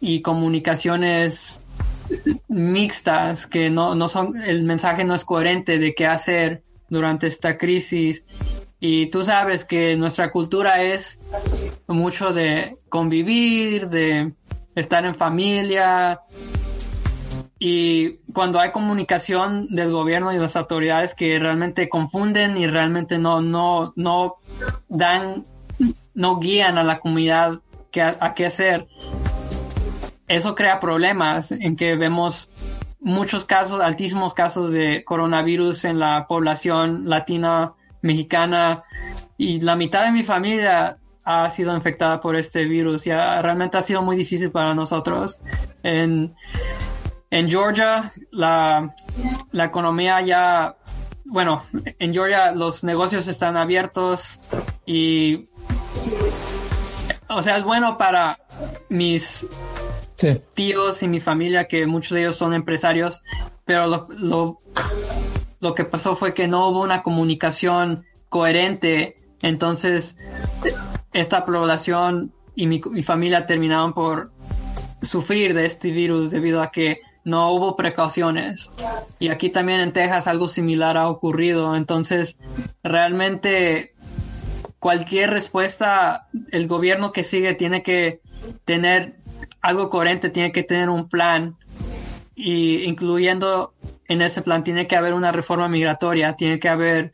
y 0.00 0.22
comunicaciones 0.22 1.64
mixtas 2.48 3.46
que 3.46 3.70
no, 3.70 3.94
no 3.94 4.08
son, 4.08 4.36
el 4.42 4.64
mensaje 4.64 5.04
no 5.04 5.14
es 5.14 5.24
coherente 5.24 5.78
de 5.78 5.94
qué 5.94 6.06
hacer 6.06 6.62
durante 6.88 7.26
esta 7.26 7.58
crisis. 7.58 8.24
Y 8.78 9.06
tú 9.06 9.24
sabes 9.24 9.64
que 9.64 9.96
nuestra 9.96 10.30
cultura 10.30 10.82
es 10.82 11.22
mucho 11.86 12.32
de 12.32 12.76
convivir, 12.88 13.88
de 13.88 14.32
estar 14.74 15.06
en 15.06 15.14
familia, 15.14 16.20
y 17.58 18.18
cuando 18.34 18.60
hay 18.60 18.70
comunicación 18.70 19.68
del 19.70 19.90
gobierno 19.90 20.32
y 20.32 20.36
las 20.36 20.56
autoridades 20.56 21.14
que 21.14 21.38
realmente 21.38 21.88
confunden 21.88 22.58
y 22.58 22.66
realmente 22.66 23.18
no, 23.18 23.40
no, 23.40 23.94
no 23.96 24.34
dan, 24.88 25.44
no 26.16 26.40
guían 26.40 26.78
a 26.78 26.82
la 26.82 26.98
comunidad 26.98 27.60
a, 28.00 28.34
qué 28.34 28.46
hacer, 28.46 28.88
eso 30.28 30.54
crea 30.54 30.80
problemas 30.80 31.52
en 31.52 31.76
que 31.76 31.96
vemos 31.96 32.52
muchos 33.00 33.44
casos, 33.44 33.80
altísimos 33.80 34.34
casos 34.34 34.70
de 34.70 35.04
coronavirus 35.04 35.84
en 35.84 35.98
la 35.98 36.26
población 36.26 37.08
latina 37.08 37.74
mexicana 38.02 38.84
y 39.38 39.60
la 39.60 39.76
mitad 39.76 40.04
de 40.04 40.12
mi 40.12 40.24
familia 40.24 40.98
ha 41.24 41.48
sido 41.50 41.74
infectada 41.74 42.20
por 42.20 42.36
este 42.36 42.64
virus 42.64 43.06
y 43.06 43.10
realmente 43.10 43.78
ha 43.78 43.82
sido 43.82 44.02
muy 44.02 44.16
difícil 44.16 44.50
para 44.50 44.74
nosotros. 44.74 45.40
En, 45.82 46.34
en 47.30 47.50
Georgia, 47.50 48.12
la, 48.30 48.94
economía 49.52 50.20
ya, 50.20 50.76
bueno, 51.24 51.64
en 51.98 52.12
Georgia 52.12 52.52
los 52.52 52.84
negocios 52.84 53.26
están 53.26 53.56
abiertos 53.56 54.40
y, 54.86 55.48
o 57.28 57.42
sea, 57.42 57.56
es 57.58 57.64
bueno 57.64 57.98
para 57.98 58.38
mis 58.88 59.46
tíos 60.54 61.02
y 61.02 61.08
mi 61.08 61.20
familia, 61.20 61.68
que 61.68 61.86
muchos 61.86 62.12
de 62.12 62.20
ellos 62.20 62.36
son 62.36 62.54
empresarios, 62.54 63.22
pero 63.64 63.86
lo, 63.86 64.08
lo, 64.10 64.60
lo 65.60 65.74
que 65.74 65.84
pasó 65.84 66.16
fue 66.16 66.34
que 66.34 66.48
no 66.48 66.68
hubo 66.68 66.82
una 66.82 67.02
comunicación 67.02 68.04
coherente, 68.28 69.16
entonces 69.42 70.16
esta 71.12 71.44
población 71.44 72.32
y 72.54 72.66
mi, 72.66 72.80
mi 72.90 73.02
familia 73.02 73.46
terminaron 73.46 73.92
por 73.92 74.32
sufrir 75.02 75.54
de 75.54 75.66
este 75.66 75.90
virus 75.90 76.30
debido 76.30 76.62
a 76.62 76.70
que 76.70 77.00
no 77.26 77.50
hubo 77.50 77.74
precauciones. 77.74 78.70
Y 79.18 79.28
aquí 79.30 79.50
también 79.50 79.80
en 79.80 79.92
Texas 79.92 80.28
algo 80.28 80.46
similar 80.46 80.96
ha 80.96 81.08
ocurrido. 81.08 81.74
Entonces, 81.74 82.38
realmente 82.84 83.95
cualquier 84.78 85.30
respuesta, 85.30 86.28
el 86.50 86.68
gobierno 86.68 87.12
que 87.12 87.24
sigue 87.24 87.54
tiene 87.54 87.82
que 87.82 88.20
tener 88.64 89.16
algo 89.60 89.90
coherente, 89.90 90.30
tiene 90.30 90.52
que 90.52 90.62
tener 90.62 90.88
un 90.88 91.08
plan 91.08 91.56
y 92.34 92.82
incluyendo 92.84 93.74
en 94.08 94.22
ese 94.22 94.42
plan 94.42 94.62
tiene 94.62 94.86
que 94.86 94.96
haber 94.96 95.14
una 95.14 95.32
reforma 95.32 95.68
migratoria, 95.68 96.34
tiene 96.34 96.60
que 96.60 96.68
haber 96.68 97.12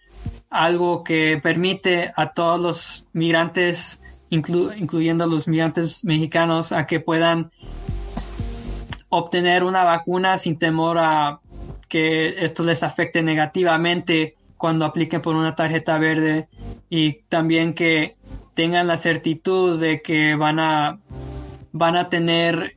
algo 0.51 1.03
que 1.03 1.41
permite 1.43 2.13
a 2.15 2.33
todos 2.33 2.61
los 2.61 3.09
migrantes, 3.13 4.03
incluyendo 4.29 5.25
a 5.25 5.27
los 5.27 5.49
migrantes 5.49 6.05
mexicanos, 6.05 6.73
a 6.73 6.87
que 6.87 7.01
puedan 7.01 7.51
obtener 9.09 9.65
una 9.65 9.85
vacuna 9.85 10.37
sin 10.39 10.59
temor 10.59 10.99
a 10.99 11.41
que 11.89 12.45
esto 12.45 12.65
les 12.65 12.83
afecte 12.83 13.23
negativamente 13.23 14.37
cuando 14.63 14.85
apliquen 14.85 15.21
por 15.21 15.35
una 15.35 15.57
tarjeta 15.57 15.99
verde 15.99 16.47
y 16.89 17.25
también 17.25 17.75
que 17.75 18.17
tengan 18.55 18.87
la 18.87 18.97
certitud 18.97 19.81
de 19.81 20.03
que 20.03 20.37
van 20.37 20.61
a 20.61 21.01
van 21.73 21.97
a 21.97 22.09
tener 22.09 22.77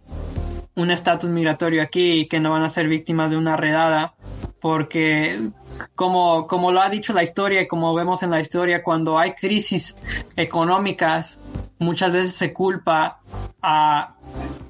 un 0.75 0.89
estatus 0.89 1.29
migratorio 1.29 1.83
aquí 1.83 2.21
y 2.21 2.27
que 2.27 2.39
no 2.39 2.49
van 2.49 2.63
a 2.63 2.71
ser 2.71 2.87
víctimas 2.87 3.29
de 3.29 3.37
una 3.37 3.55
redada 3.55 4.15
porque 4.59 5.51
como, 5.93 6.47
como 6.47 6.71
lo 6.71 6.81
ha 6.81 6.89
dicho 6.89 7.13
la 7.13 7.21
historia 7.21 7.61
y 7.61 7.67
como 7.67 7.93
vemos 7.93 8.23
en 8.23 8.31
la 8.31 8.41
historia, 8.41 8.81
cuando 8.81 9.19
hay 9.19 9.33
crisis 9.33 9.95
económicas, 10.35 11.39
muchas 11.77 12.11
veces 12.11 12.33
se 12.33 12.51
culpa 12.51 13.19
a 13.61 14.15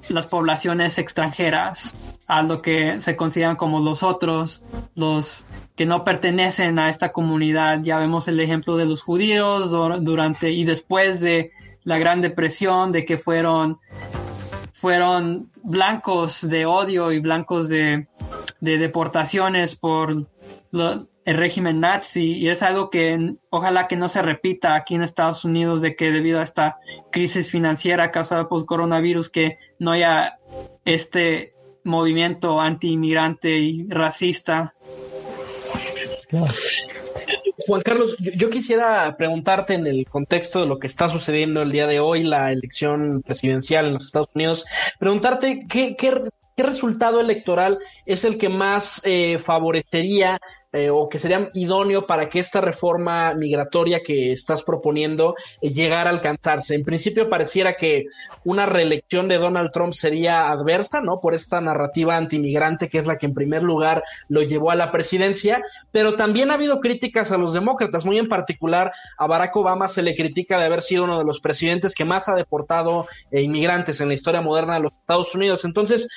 las 0.10 0.28
poblaciones 0.28 0.98
extranjeras, 0.98 1.98
a 2.28 2.44
lo 2.44 2.62
que 2.62 3.00
se 3.00 3.16
consideran 3.16 3.56
como 3.56 3.80
los 3.80 4.04
otros, 4.04 4.64
los 4.96 5.46
que 5.76 5.86
no 5.86 6.04
pertenecen 6.04 6.80
a 6.80 6.90
esta 6.90 7.12
comunidad. 7.12 7.82
Ya 7.84 8.00
vemos 8.00 8.28
el 8.28 8.40
ejemplo 8.40 8.78
de 8.78 8.86
los 8.86 9.02
judíos 9.02 9.72
durante 10.04 10.52
y 10.52 10.64
después 10.64 11.20
de 11.20 11.52
la 11.84 11.98
Gran 12.00 12.22
Depresión, 12.22 12.92
de 12.92 13.06
que 13.06 13.18
fueron, 13.18 13.80
fueron 14.74 15.52
blancos 15.64 16.48
de 16.48 16.66
odio 16.66 17.12
y 17.12 17.20
blancos 17.20 17.70
de, 17.70 18.08
de 18.60 18.78
deportaciones 18.78 19.76
por 19.76 20.28
el 20.72 21.38
régimen 21.38 21.80
nazi 21.80 22.34
y 22.34 22.50
es 22.50 22.62
algo 22.62 22.90
que 22.90 23.36
ojalá 23.50 23.88
que 23.88 23.96
no 23.96 24.10
se 24.10 24.22
repita 24.22 24.76
aquí 24.76 24.96
en 24.96 25.02
Estados 25.02 25.44
Unidos 25.44 25.82
de 25.82 25.96
que 25.96 26.12
debido 26.12 26.40
a 26.40 26.44
esta 26.44 26.78
crisis 27.12 27.50
financiera 27.50 28.12
causada 28.12 28.48
por 28.48 28.66
coronavirus 28.66 29.30
que 29.30 29.58
no 29.80 29.92
haya 29.92 30.38
este 30.86 31.56
movimiento 31.84 32.60
anti-inmigrante 32.60 33.58
y 33.58 33.88
racista. 33.88 34.76
Juan 37.68 37.82
Carlos, 37.82 38.16
yo, 38.20 38.50
quisiera 38.50 39.16
preguntarte 39.18 39.74
en 39.74 39.88
el 39.88 40.06
contexto 40.08 40.62
de 40.62 40.68
lo 40.68 40.78
que 40.78 40.88
está 40.88 41.10
sucediendo 41.10 41.62
el 41.62 41.72
día 41.72 41.88
de 41.88 42.00
hoy, 42.00 42.24
la 42.24 42.52
elección 42.52 43.22
presidencial 43.26 43.88
en 43.88 43.94
los 43.94 44.06
Estados 44.06 44.30
Unidos, 44.34 44.66
preguntarte 45.00 45.66
qué, 45.68 45.96
qué, 45.96 46.30
qué 46.56 46.64
resultado 46.64 47.20
electoral 47.20 47.80
es 48.06 48.24
el 48.24 48.38
que 48.38 48.50
más 48.50 49.02
eh, 49.04 49.40
favorecería 49.40 50.40
eh, 50.76 50.90
o 50.90 51.08
que 51.08 51.20
sería 51.20 51.50
idóneo 51.54 52.06
para 52.06 52.28
que 52.28 52.40
esta 52.40 52.60
reforma 52.60 53.34
migratoria 53.34 54.02
que 54.04 54.34
estás 54.34 54.62
proponiendo 54.62 55.36
eh, 55.62 55.70
llegara 55.70 56.10
a 56.10 56.14
alcanzarse. 56.14 56.76
En 56.76 56.84
principio 56.84 57.30
pareciera 57.30 57.78
que 57.78 58.08
una 58.44 58.66
reelección 58.66 59.30
de 59.30 59.38
Donald 59.38 59.72
Trump 59.72 59.94
sería 59.94 60.52
adversa, 60.52 61.00
¿no? 61.00 61.22
Por 61.22 61.34
esta 61.34 61.62
narrativa 61.62 62.18
antimigrante 62.18 62.90
que 62.90 62.98
es 62.98 63.06
la 63.06 63.18
que 63.18 63.26
en 63.26 63.34
primer 63.34 63.64
lugar 63.64 64.04
lo 64.28 64.42
llevó 64.42 64.70
a 64.70 64.76
la 64.76 64.92
presidencia, 64.92 65.64
pero 65.94 66.16
también 66.16 66.52
ha 66.52 66.56
habido 66.56 66.82
críticas 66.82 67.32
a 67.32 67.38
los 67.38 67.54
demócratas, 67.54 68.04
muy 68.04 68.18
en 68.18 68.28
particular 68.28 68.92
a 69.18 69.28
Barack 69.28 69.56
Obama 69.56 69.88
se 69.88 70.02
le 70.02 70.14
critica 70.14 70.60
de 70.60 70.66
haber 70.66 70.82
sido 70.82 71.06
uno 71.06 71.18
de 71.18 71.24
los 71.24 71.40
presidentes 71.40 71.96
que 71.96 72.04
más 72.04 72.28
ha 72.28 72.36
deportado 72.36 73.08
eh, 73.32 73.42
inmigrantes 73.42 74.02
en 74.02 74.10
la 74.10 74.14
historia 74.14 74.42
moderna 74.42 74.74
de 74.74 74.82
los 74.82 74.92
Estados 74.92 75.34
Unidos. 75.36 75.64
Entonces, 75.64 76.10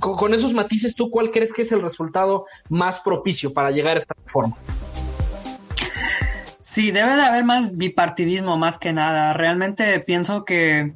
con, 0.00 0.16
con 0.16 0.32
esos 0.32 0.54
matices, 0.54 0.94
¿tú 0.94 1.10
cuál 1.10 1.30
crees 1.30 1.52
que 1.52 1.62
es 1.62 1.72
el 1.72 1.82
resultado 1.82 2.46
más 2.70 3.00
propicio 3.00 3.52
para 3.58 3.72
llegar 3.72 3.96
a 3.96 3.98
esta 3.98 4.14
reforma. 4.24 4.56
Sí, 6.60 6.92
debe 6.92 7.16
de 7.16 7.22
haber 7.22 7.42
más 7.42 7.76
bipartidismo 7.76 8.56
más 8.56 8.78
que 8.78 8.92
nada. 8.92 9.32
Realmente 9.32 9.98
pienso 9.98 10.44
que, 10.44 10.92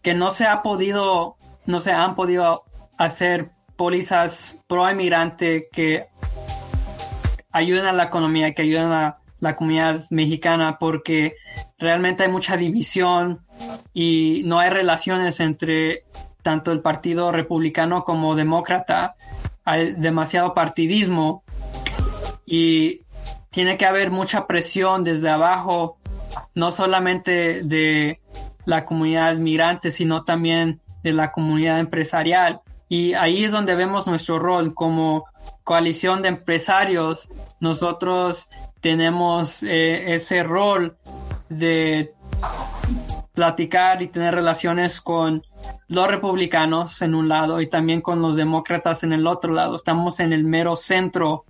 que 0.00 0.14
no 0.14 0.30
se 0.30 0.46
ha 0.46 0.62
podido, 0.62 1.34
no 1.66 1.80
se 1.80 1.90
han 1.90 2.14
podido 2.14 2.62
hacer 2.96 3.50
pólizas 3.74 4.62
pro 4.68 4.88
emigrante 4.88 5.68
que 5.72 6.06
ayuden 7.50 7.86
a 7.86 7.92
la 7.92 8.04
economía, 8.04 8.54
que 8.54 8.62
ayuden 8.62 8.92
a 8.92 9.18
la 9.40 9.56
comunidad 9.56 10.04
mexicana, 10.10 10.78
porque 10.78 11.34
realmente 11.76 12.22
hay 12.22 12.30
mucha 12.30 12.56
división 12.56 13.44
y 13.92 14.44
no 14.44 14.60
hay 14.60 14.70
relaciones 14.70 15.40
entre 15.40 16.04
tanto 16.42 16.70
el 16.70 16.82
partido 16.82 17.32
republicano 17.32 18.04
como 18.04 18.36
demócrata. 18.36 19.16
Hay 19.64 19.94
demasiado 19.94 20.54
partidismo 20.54 21.42
y 22.50 23.02
tiene 23.50 23.78
que 23.78 23.86
haber 23.86 24.10
mucha 24.10 24.48
presión 24.48 25.04
desde 25.04 25.30
abajo, 25.30 25.98
no 26.52 26.72
solamente 26.72 27.62
de 27.62 28.20
la 28.64 28.84
comunidad 28.84 29.36
migrante, 29.36 29.92
sino 29.92 30.24
también 30.24 30.80
de 31.04 31.12
la 31.12 31.30
comunidad 31.30 31.78
empresarial. 31.78 32.60
Y 32.88 33.14
ahí 33.14 33.44
es 33.44 33.52
donde 33.52 33.76
vemos 33.76 34.08
nuestro 34.08 34.40
rol 34.40 34.74
como 34.74 35.26
coalición 35.62 36.22
de 36.22 36.28
empresarios. 36.28 37.28
Nosotros 37.60 38.48
tenemos 38.80 39.62
eh, 39.62 40.14
ese 40.14 40.42
rol 40.42 40.96
de 41.48 42.14
platicar 43.32 44.02
y 44.02 44.08
tener 44.08 44.34
relaciones 44.34 45.00
con 45.00 45.44
los 45.86 46.08
republicanos 46.08 47.00
en 47.02 47.14
un 47.14 47.28
lado 47.28 47.60
y 47.60 47.68
también 47.68 48.00
con 48.00 48.20
los 48.20 48.34
demócratas 48.34 49.04
en 49.04 49.12
el 49.12 49.28
otro 49.28 49.52
lado. 49.52 49.76
Estamos 49.76 50.18
en 50.18 50.32
el 50.32 50.44
mero 50.44 50.74
centro 50.74 51.44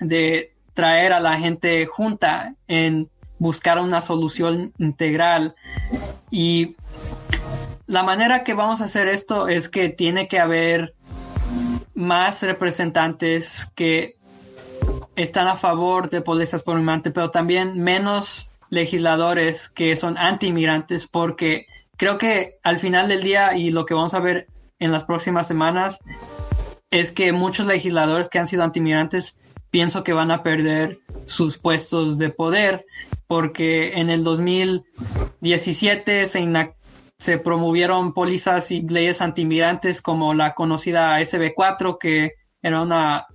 de 0.00 0.54
traer 0.74 1.12
a 1.12 1.20
la 1.20 1.38
gente 1.38 1.86
junta 1.86 2.54
en 2.66 3.08
buscar 3.38 3.78
una 3.78 4.00
solución 4.00 4.72
integral. 4.78 5.54
Y 6.30 6.76
la 7.86 8.02
manera 8.02 8.44
que 8.44 8.54
vamos 8.54 8.80
a 8.80 8.84
hacer 8.84 9.08
esto 9.08 9.48
es 9.48 9.68
que 9.68 9.88
tiene 9.88 10.28
que 10.28 10.38
haber 10.38 10.94
más 11.94 12.42
representantes 12.42 13.72
que 13.74 14.16
están 15.16 15.48
a 15.48 15.56
favor 15.56 16.08
de 16.08 16.20
policías 16.20 16.62
por 16.62 16.76
inmigrante, 16.76 17.10
pero 17.10 17.30
también 17.30 17.82
menos 17.82 18.50
legisladores 18.70 19.68
que 19.68 19.96
son 19.96 20.16
anti-inmigrantes, 20.16 21.06
porque 21.06 21.66
creo 21.96 22.18
que 22.18 22.58
al 22.62 22.78
final 22.78 23.08
del 23.08 23.22
día 23.22 23.56
y 23.56 23.70
lo 23.70 23.84
que 23.84 23.94
vamos 23.94 24.14
a 24.14 24.20
ver 24.20 24.46
en 24.78 24.92
las 24.92 25.04
próximas 25.04 25.48
semanas 25.48 25.98
es 26.90 27.10
que 27.10 27.32
muchos 27.32 27.66
legisladores 27.66 28.28
que 28.28 28.38
han 28.38 28.46
sido 28.46 28.62
anti-inmigrantes 28.62 29.40
pienso 29.70 30.04
que 30.04 30.12
van 30.12 30.30
a 30.30 30.42
perder 30.42 31.00
sus 31.26 31.58
puestos 31.58 32.18
de 32.18 32.30
poder 32.30 32.86
porque 33.26 33.92
en 33.94 34.10
el 34.10 34.24
2017 34.24 36.26
se, 36.26 36.74
se 37.18 37.38
promovieron 37.38 38.14
pólizas 38.14 38.70
y 38.70 38.82
leyes 38.82 39.20
antimigrantes 39.20 40.00
como 40.00 40.34
la 40.34 40.54
conocida 40.54 41.20
SB4 41.20 41.98
que 41.98 42.34
era 42.62 42.82
una 42.82 43.26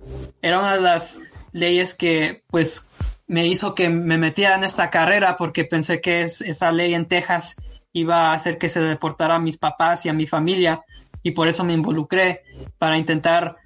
era 0.42 0.58
una 0.58 0.74
de 0.74 0.80
las 0.80 1.20
leyes 1.52 1.94
que 1.94 2.42
pues 2.48 2.90
me 3.26 3.46
hizo 3.46 3.74
que 3.74 3.88
me 3.88 4.18
metiera 4.18 4.56
en 4.56 4.64
esta 4.64 4.90
carrera 4.90 5.36
porque 5.36 5.64
pensé 5.64 6.00
que 6.00 6.22
esa 6.22 6.72
ley 6.72 6.94
en 6.94 7.06
Texas 7.06 7.56
iba 7.92 8.30
a 8.30 8.32
hacer 8.34 8.58
que 8.58 8.68
se 8.68 8.80
deportara 8.80 9.36
a 9.36 9.40
mis 9.40 9.56
papás 9.56 10.04
y 10.04 10.08
a 10.08 10.12
mi 10.12 10.26
familia 10.26 10.84
y 11.22 11.30
por 11.30 11.48
eso 11.48 11.64
me 11.64 11.72
involucré 11.72 12.42
para 12.76 12.98
intentar 12.98 13.56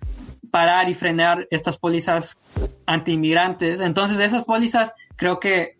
parar 0.50 0.88
y 0.88 0.94
frenar 0.94 1.46
estas 1.50 1.76
pólizas 1.76 2.42
anti-inmigrantes. 2.86 3.80
Entonces, 3.80 4.18
esas 4.18 4.44
pólizas, 4.44 4.94
creo 5.16 5.40
que 5.40 5.76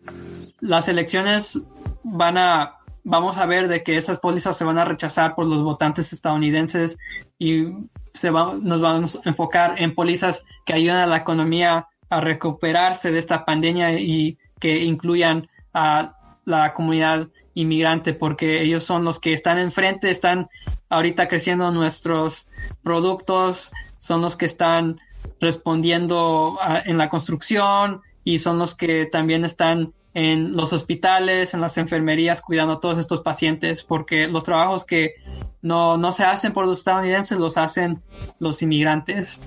las 0.59 0.87
elecciones 0.87 1.59
van 2.03 2.37
a, 2.37 2.77
vamos 3.03 3.37
a 3.37 3.45
ver 3.45 3.67
de 3.67 3.83
que 3.83 3.97
esas 3.97 4.19
pólizas 4.19 4.57
se 4.57 4.65
van 4.65 4.77
a 4.77 4.85
rechazar 4.85 5.35
por 5.35 5.45
los 5.45 5.63
votantes 5.63 6.13
estadounidenses 6.13 6.97
y 7.37 7.67
se 8.13 8.29
va, 8.29 8.55
nos 8.61 8.81
vamos 8.81 9.19
a 9.23 9.29
enfocar 9.29 9.75
en 9.81 9.95
pólizas 9.95 10.43
que 10.65 10.73
ayuden 10.73 10.97
a 10.97 11.07
la 11.07 11.17
economía 11.17 11.87
a 12.09 12.21
recuperarse 12.21 13.11
de 13.11 13.19
esta 13.19 13.45
pandemia 13.45 13.99
y 13.99 14.37
que 14.59 14.83
incluyan 14.83 15.47
a 15.73 16.15
la 16.45 16.73
comunidad 16.73 17.29
inmigrante 17.53 18.13
porque 18.13 18.61
ellos 18.61 18.83
son 18.83 19.05
los 19.05 19.19
que 19.19 19.33
están 19.33 19.59
enfrente, 19.59 20.09
están 20.09 20.49
ahorita 20.89 21.27
creciendo 21.27 21.71
nuestros 21.71 22.47
productos, 22.83 23.71
son 23.99 24.21
los 24.21 24.35
que 24.35 24.45
están 24.45 24.99
respondiendo 25.39 26.57
en 26.85 26.97
la 26.97 27.09
construcción 27.09 28.01
y 28.23 28.39
son 28.39 28.57
los 28.57 28.75
que 28.75 29.05
también 29.05 29.45
están 29.45 29.93
en 30.13 30.55
los 30.55 30.73
hospitales, 30.73 31.53
en 31.53 31.61
las 31.61 31.77
enfermerías, 31.77 32.41
cuidando 32.41 32.73
a 32.73 32.79
todos 32.79 32.97
estos 32.97 33.21
pacientes, 33.21 33.83
porque 33.83 34.27
los 34.27 34.43
trabajos 34.43 34.83
que 34.83 35.15
no, 35.61 35.97
no 35.97 36.11
se 36.11 36.23
hacen 36.23 36.51
por 36.51 36.65
los 36.65 36.79
estadounidenses 36.79 37.37
los 37.37 37.57
hacen 37.57 38.01
los 38.39 38.61
inmigrantes. 38.61 39.39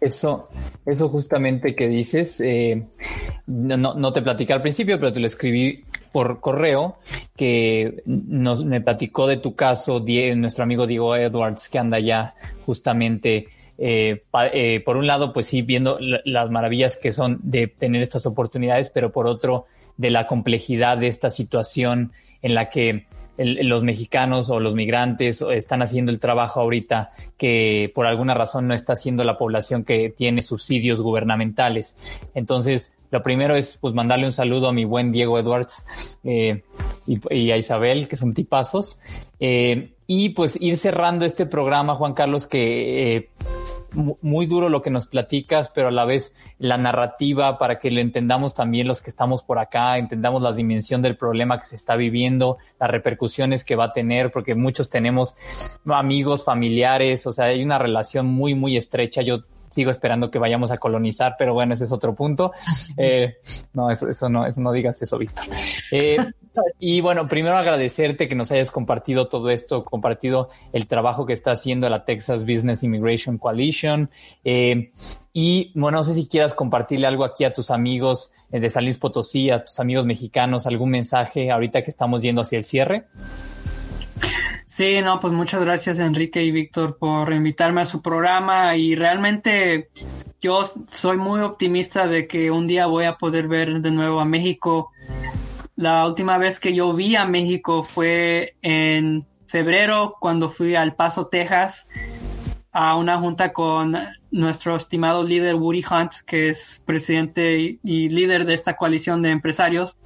Eso, 0.00 0.48
eso 0.86 1.08
justamente 1.08 1.74
que 1.74 1.88
dices, 1.88 2.40
eh, 2.40 2.86
no, 3.46 3.76
no, 3.76 4.12
te 4.12 4.22
platicé 4.22 4.52
al 4.52 4.62
principio, 4.62 4.98
pero 4.98 5.12
te 5.12 5.20
lo 5.20 5.26
escribí 5.26 5.84
por 6.12 6.40
correo, 6.40 6.98
que 7.36 8.02
nos, 8.06 8.64
me 8.64 8.80
platicó 8.80 9.26
de 9.26 9.36
tu 9.36 9.54
caso 9.54 10.04
nuestro 10.36 10.64
amigo 10.64 10.86
Diego 10.86 11.14
Edwards, 11.16 11.68
que 11.68 11.78
anda 11.78 11.98
ya 11.98 12.34
justamente 12.64 13.48
eh, 13.82 14.24
eh, 14.52 14.82
por 14.84 14.98
un 14.98 15.06
lado, 15.06 15.32
pues 15.32 15.46
sí, 15.46 15.62
viendo 15.62 15.98
las 16.00 16.50
maravillas 16.50 16.98
que 16.98 17.12
son 17.12 17.40
de 17.42 17.66
tener 17.66 18.02
estas 18.02 18.26
oportunidades, 18.26 18.90
pero 18.90 19.10
por 19.10 19.26
otro, 19.26 19.64
de 19.96 20.10
la 20.10 20.26
complejidad 20.26 20.98
de 20.98 21.08
esta 21.08 21.30
situación 21.30 22.12
en 22.42 22.54
la 22.54 22.68
que 22.68 23.06
los 23.42 23.82
mexicanos 23.82 24.50
o 24.50 24.60
los 24.60 24.74
migrantes 24.74 25.40
están 25.40 25.82
haciendo 25.82 26.12
el 26.12 26.18
trabajo 26.18 26.60
ahorita 26.60 27.12
que 27.38 27.90
por 27.94 28.06
alguna 28.06 28.34
razón 28.34 28.68
no 28.68 28.74
está 28.74 28.92
haciendo 28.92 29.24
la 29.24 29.38
población 29.38 29.84
que 29.84 30.10
tiene 30.10 30.42
subsidios 30.42 31.00
gubernamentales. 31.00 31.96
Entonces, 32.34 32.92
lo 33.10 33.22
primero 33.22 33.56
es 33.56 33.76
pues 33.76 33.94
mandarle 33.94 34.26
un 34.26 34.32
saludo 34.32 34.68
a 34.68 34.72
mi 34.72 34.84
buen 34.84 35.10
Diego 35.10 35.38
Edwards 35.38 35.84
eh, 36.22 36.62
y, 37.06 37.50
a 37.50 37.56
Isabel, 37.56 38.08
que 38.08 38.16
son 38.16 38.34
tipazos. 38.34 39.00
Eh, 39.40 39.92
y 40.06 40.30
pues 40.30 40.56
ir 40.60 40.76
cerrando 40.76 41.24
este 41.24 41.46
programa, 41.46 41.94
Juan 41.94 42.14
Carlos, 42.14 42.46
que 42.46 43.16
eh, 43.16 43.28
muy 43.92 44.46
duro 44.46 44.68
lo 44.68 44.82
que 44.82 44.90
nos 44.90 45.06
platicas, 45.06 45.68
pero 45.70 45.88
a 45.88 45.90
la 45.90 46.04
vez 46.04 46.34
la 46.58 46.78
narrativa 46.78 47.58
para 47.58 47.78
que 47.78 47.90
lo 47.90 48.00
entendamos 48.00 48.54
también 48.54 48.88
los 48.88 49.02
que 49.02 49.10
estamos 49.10 49.42
por 49.42 49.58
acá, 49.58 49.98
entendamos 49.98 50.42
la 50.42 50.52
dimensión 50.52 51.02
del 51.02 51.16
problema 51.16 51.58
que 51.58 51.66
se 51.66 51.76
está 51.76 51.96
viviendo, 51.96 52.58
las 52.78 52.90
repercusiones 52.90 53.64
que 53.64 53.76
va 53.76 53.86
a 53.86 53.92
tener, 53.92 54.30
porque 54.30 54.54
muchos 54.54 54.90
tenemos 54.90 55.36
amigos, 55.86 56.44
familiares, 56.44 57.26
o 57.26 57.32
sea, 57.32 57.46
hay 57.46 57.62
una 57.62 57.78
relación 57.78 58.26
muy, 58.26 58.54
muy 58.54 58.76
estrecha. 58.76 59.22
Yo 59.22 59.44
sigo 59.70 59.90
esperando 59.90 60.30
que 60.30 60.38
vayamos 60.38 60.70
a 60.70 60.78
colonizar, 60.78 61.36
pero 61.38 61.54
bueno, 61.54 61.74
ese 61.74 61.84
es 61.84 61.92
otro 61.92 62.14
punto. 62.14 62.52
Eh, 62.96 63.36
no, 63.72 63.90
eso, 63.90 64.08
eso 64.08 64.28
no, 64.28 64.44
eso 64.44 64.60
no 64.60 64.72
digas 64.72 65.00
eso, 65.00 65.16
Víctor. 65.16 65.44
Eh, 65.90 66.18
y 66.78 67.00
bueno, 67.00 67.26
primero 67.26 67.56
agradecerte 67.56 68.28
que 68.28 68.34
nos 68.34 68.50
hayas 68.50 68.70
compartido 68.70 69.28
todo 69.28 69.48
esto, 69.48 69.84
compartido 69.84 70.50
el 70.72 70.86
trabajo 70.86 71.24
que 71.24 71.32
está 71.32 71.52
haciendo 71.52 71.88
la 71.88 72.04
Texas 72.04 72.40
Business 72.42 72.82
Immigration 72.82 73.38
Coalition. 73.38 74.10
Eh, 74.44 74.92
y 75.32 75.72
bueno, 75.78 75.98
no 75.98 76.02
sé 76.02 76.14
si 76.14 76.28
quieras 76.28 76.54
compartirle 76.54 77.06
algo 77.06 77.24
aquí 77.24 77.44
a 77.44 77.52
tus 77.52 77.70
amigos 77.70 78.32
de 78.50 78.68
San 78.68 78.84
Luis 78.84 78.98
Potosí, 78.98 79.50
a 79.50 79.64
tus 79.64 79.78
amigos 79.78 80.04
mexicanos, 80.04 80.66
algún 80.66 80.90
mensaje 80.90 81.50
ahorita 81.50 81.82
que 81.82 81.90
estamos 81.90 82.20
yendo 82.20 82.42
hacia 82.42 82.58
el 82.58 82.64
cierre. 82.64 83.06
Sí, 84.80 85.02
no, 85.02 85.20
pues 85.20 85.34
muchas 85.34 85.60
gracias 85.60 85.98
Enrique 85.98 86.42
y 86.42 86.52
Víctor 86.52 86.96
por 86.96 87.30
invitarme 87.34 87.82
a 87.82 87.84
su 87.84 88.00
programa 88.00 88.76
y 88.76 88.94
realmente 88.94 89.90
yo 90.40 90.62
soy 90.64 91.18
muy 91.18 91.42
optimista 91.42 92.08
de 92.08 92.26
que 92.26 92.50
un 92.50 92.66
día 92.66 92.86
voy 92.86 93.04
a 93.04 93.18
poder 93.18 93.46
ver 93.46 93.82
de 93.82 93.90
nuevo 93.90 94.20
a 94.20 94.24
México. 94.24 94.90
La 95.76 96.06
última 96.06 96.38
vez 96.38 96.58
que 96.58 96.72
yo 96.72 96.94
vi 96.94 97.14
a 97.14 97.26
México 97.26 97.82
fue 97.82 98.56
en 98.62 99.26
febrero 99.46 100.16
cuando 100.18 100.48
fui 100.48 100.74
al 100.74 100.94
Paso, 100.94 101.26
Texas, 101.26 101.86
a 102.72 102.96
una 102.96 103.18
junta 103.18 103.52
con 103.52 103.98
nuestro 104.30 104.76
estimado 104.76 105.24
líder 105.24 105.56
Woody 105.56 105.84
Hunt, 105.90 106.12
que 106.26 106.48
es 106.48 106.82
presidente 106.86 107.78
y 107.82 108.08
líder 108.08 108.46
de 108.46 108.54
esta 108.54 108.78
coalición 108.78 109.20
de 109.20 109.28
empresarios. 109.28 109.98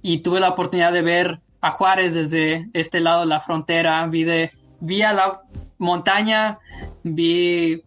Y 0.00 0.20
tuve 0.20 0.40
la 0.40 0.48
oportunidad 0.48 0.94
de 0.94 1.02
ver 1.02 1.40
a 1.66 1.72
Juárez 1.72 2.14
desde 2.14 2.68
este 2.74 3.00
lado 3.00 3.22
de 3.22 3.26
la 3.26 3.40
frontera, 3.40 4.06
vi, 4.06 4.22
de, 4.22 4.52
vi 4.78 5.02
a 5.02 5.12
la 5.12 5.42
montaña, 5.78 6.60
vi 7.02 7.82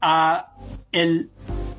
a 0.00 0.52
el 0.92 1.30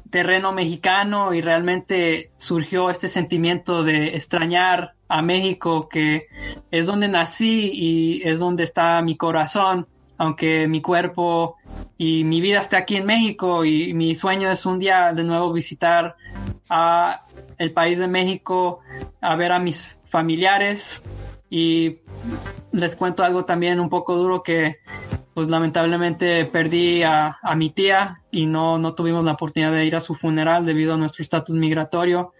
terreno 0.09 0.51
mexicano 0.51 1.33
y 1.33 1.39
realmente 1.39 2.31
surgió 2.35 2.89
este 2.89 3.07
sentimiento 3.07 3.85
de 3.85 4.15
extrañar 4.15 4.95
a 5.07 5.21
México, 5.21 5.87
que 5.87 6.27
es 6.71 6.87
donde 6.87 7.07
nací 7.07 7.71
y 7.73 8.21
es 8.27 8.39
donde 8.39 8.63
está 8.63 9.01
mi 9.01 9.15
corazón, 9.15 9.87
aunque 10.17 10.67
mi 10.67 10.81
cuerpo 10.81 11.55
y 11.97 12.25
mi 12.25 12.41
vida 12.41 12.59
esté 12.59 12.75
aquí 12.75 12.97
en 12.97 13.05
México. 13.05 13.63
Y 13.63 13.93
mi 13.93 14.13
sueño 14.13 14.51
es 14.51 14.65
un 14.65 14.77
día 14.77 15.13
de 15.13 15.23
nuevo 15.23 15.53
visitar 15.53 16.17
a 16.69 17.25
el 17.57 17.71
país 17.71 17.97
de 17.97 18.09
México, 18.09 18.81
a 19.21 19.37
ver 19.37 19.53
a 19.53 19.59
mis 19.59 19.97
familiares. 20.13 21.03
Y 21.49 21.99
les 22.71 22.95
cuento 22.95 23.23
algo 23.23 23.45
también 23.45 23.79
un 23.79 23.89
poco 23.89 24.15
duro 24.15 24.41
que 24.43 24.77
pues 25.33 25.47
lamentablemente 25.47 26.45
perdí 26.45 27.01
a, 27.01 27.35
mi 27.55 27.71
tía 27.71 28.21
y 28.29 28.45
no, 28.45 28.77
no 28.77 28.93
tuvimos 28.93 29.25
la 29.25 29.31
oportunidad 29.31 29.71
de 29.71 29.85
ir 29.85 29.95
a 29.95 29.99
su 29.99 30.13
funeral 30.13 30.65
debido 30.65 30.93
a 30.93 30.97
nuestro 30.97 31.23
estatus 31.23 31.55
migratorio. 31.55 32.33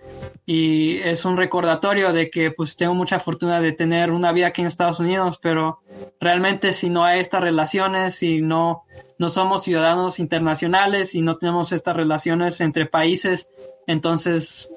Y 0.46 0.98
es 0.98 1.26
un 1.26 1.38
recordatorio 1.38 2.14
de 2.14 2.30
que 2.30 2.52
pues 2.52 2.76
tengo 2.76 2.94
mucha 2.94 3.20
fortuna 3.20 3.60
de 3.62 3.72
tener 3.72 4.12
una 4.12 4.32
vida 4.32 4.48
aquí 4.48 4.62
en 4.62 4.68
Estados 4.68 5.00
Unidos 5.00 5.40
pero 5.42 5.80
realmente 6.20 6.72
si 6.72 6.90
no 6.90 7.04
hay 7.04 7.20
estas 7.20 7.42
relaciones 7.42 8.16
si 8.16 8.42
no 8.42 8.84
no 9.18 9.30
somos 9.30 9.64
ciudadanos 9.64 10.20
internacionales 10.20 11.16
y 11.16 11.22
no 11.22 11.38
tenemos 11.38 11.72
estas 11.72 11.96
relaciones 11.96 12.60
entre 12.62 12.86
países 12.86 13.50
entonces 13.88 14.74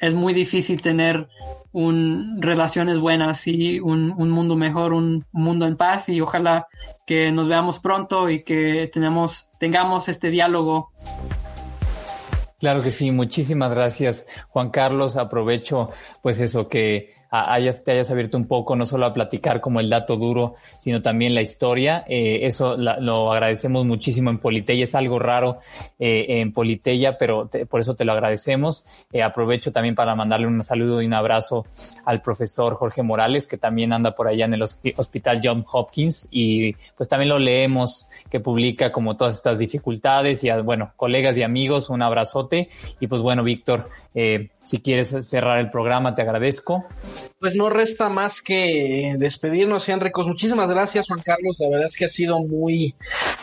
es 0.00 0.14
muy 0.14 0.34
difícil 0.34 0.80
tener 0.80 1.28
un, 1.76 2.40
relaciones 2.40 2.98
buenas 2.98 3.46
y 3.46 3.80
un, 3.80 4.14
un, 4.16 4.30
mundo 4.30 4.56
mejor, 4.56 4.94
un 4.94 5.26
mundo 5.30 5.66
en 5.66 5.76
paz 5.76 6.08
y 6.08 6.22
ojalá 6.22 6.68
que 7.06 7.30
nos 7.30 7.48
veamos 7.48 7.80
pronto 7.80 8.30
y 8.30 8.44
que 8.44 8.88
tenemos, 8.90 9.50
tengamos 9.58 10.08
este 10.08 10.30
diálogo. 10.30 10.90
Claro 12.58 12.82
que 12.82 12.90
sí, 12.90 13.10
muchísimas 13.10 13.74
gracias 13.74 14.26
Juan 14.48 14.70
Carlos. 14.70 15.18
Aprovecho 15.18 15.90
pues 16.22 16.40
eso 16.40 16.66
que 16.66 17.12
hayas, 17.30 17.84
te 17.84 17.92
hayas 17.92 18.10
abierto 18.10 18.36
un 18.36 18.46
poco, 18.46 18.76
no 18.76 18.86
solo 18.86 19.06
a 19.06 19.12
platicar 19.12 19.60
como 19.60 19.80
el 19.80 19.90
dato 19.90 20.16
duro, 20.16 20.54
sino 20.78 21.02
también 21.02 21.34
la 21.34 21.42
historia. 21.42 22.04
Eh, 22.08 22.40
eso 22.42 22.76
lo 22.76 23.32
agradecemos 23.32 23.84
muchísimo 23.84 24.30
en 24.30 24.38
Politeya. 24.38 24.84
Es 24.84 24.94
algo 24.94 25.18
raro 25.18 25.58
eh, 25.98 26.40
en 26.40 26.52
Politeya, 26.52 27.18
pero 27.18 27.48
por 27.68 27.80
eso 27.80 27.94
te 27.94 28.04
lo 28.04 28.12
agradecemos. 28.12 28.86
Eh, 29.12 29.22
aprovecho 29.22 29.72
también 29.72 29.94
para 29.94 30.14
mandarle 30.14 30.46
un 30.46 30.62
saludo 30.62 31.02
y 31.02 31.06
un 31.06 31.14
abrazo 31.14 31.66
al 32.04 32.22
profesor 32.22 32.74
Jorge 32.74 33.02
Morales, 33.02 33.46
que 33.46 33.58
también 33.58 33.92
anda 33.92 34.14
por 34.14 34.28
allá 34.28 34.44
en 34.44 34.54
el 34.54 34.62
Hospital 34.62 35.40
John 35.42 35.64
Hopkins 35.70 36.28
y 36.30 36.74
pues 36.96 37.08
también 37.08 37.28
lo 37.28 37.38
leemos 37.38 38.08
que 38.30 38.40
publica 38.40 38.92
como 38.92 39.16
todas 39.16 39.36
estas 39.36 39.58
dificultades 39.58 40.42
y 40.44 40.48
a, 40.48 40.60
bueno, 40.60 40.92
colegas 40.96 41.36
y 41.36 41.42
amigos, 41.42 41.90
un 41.90 42.02
abrazote. 42.02 42.68
Y 43.00 43.06
pues 43.06 43.22
bueno, 43.22 43.42
Víctor, 43.42 43.88
eh, 44.14 44.50
si 44.66 44.80
quieres 44.80 45.14
cerrar 45.28 45.58
el 45.58 45.70
programa, 45.70 46.14
te 46.14 46.22
agradezco. 46.22 46.84
Pues 47.38 47.54
no 47.54 47.68
resta 47.68 48.08
más 48.08 48.40
que 48.40 49.14
despedirnos, 49.18 49.86
Enricos. 49.90 50.26
Muchísimas 50.26 50.70
gracias, 50.70 51.06
Juan 51.06 51.20
Carlos. 51.20 51.58
La 51.60 51.68
verdad 51.68 51.88
es 51.88 51.94
que 51.94 52.06
ha 52.06 52.08
sido 52.08 52.40
muy, 52.40 52.94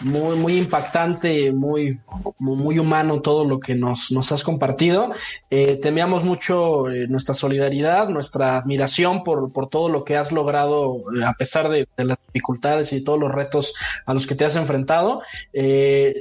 muy, 0.02 0.36
muy 0.36 0.58
impactante, 0.58 1.52
muy, 1.52 2.00
muy 2.40 2.80
humano 2.80 3.22
todo 3.22 3.46
lo 3.46 3.60
que 3.60 3.76
nos, 3.76 4.12
nos 4.12 4.32
has 4.32 4.44
compartido. 4.44 5.12
Eh, 5.52 5.76
te 5.76 5.92
mucho 6.24 6.90
eh, 6.90 7.08
nuestra 7.08 7.36
solidaridad, 7.36 8.10
nuestra 8.10 8.58
admiración 8.58 9.24
por, 9.24 9.54
por 9.54 9.70
todo 9.70 9.90
lo 9.90 10.04
que 10.04 10.18
has 10.18 10.32
logrado, 10.32 10.98
eh, 11.16 11.24
a 11.24 11.34
pesar 11.34 11.70
de, 11.70 11.88
las 11.98 12.18
dificultades 12.28 12.92
y 12.94 13.02
todos 13.02 13.20
los 13.20 13.32
retos 13.32 13.76
a 14.08 14.14
los 14.16 14.26
que 14.26 14.34
te 14.34 14.44
has 14.44 14.56
enfrentado. 14.56 15.22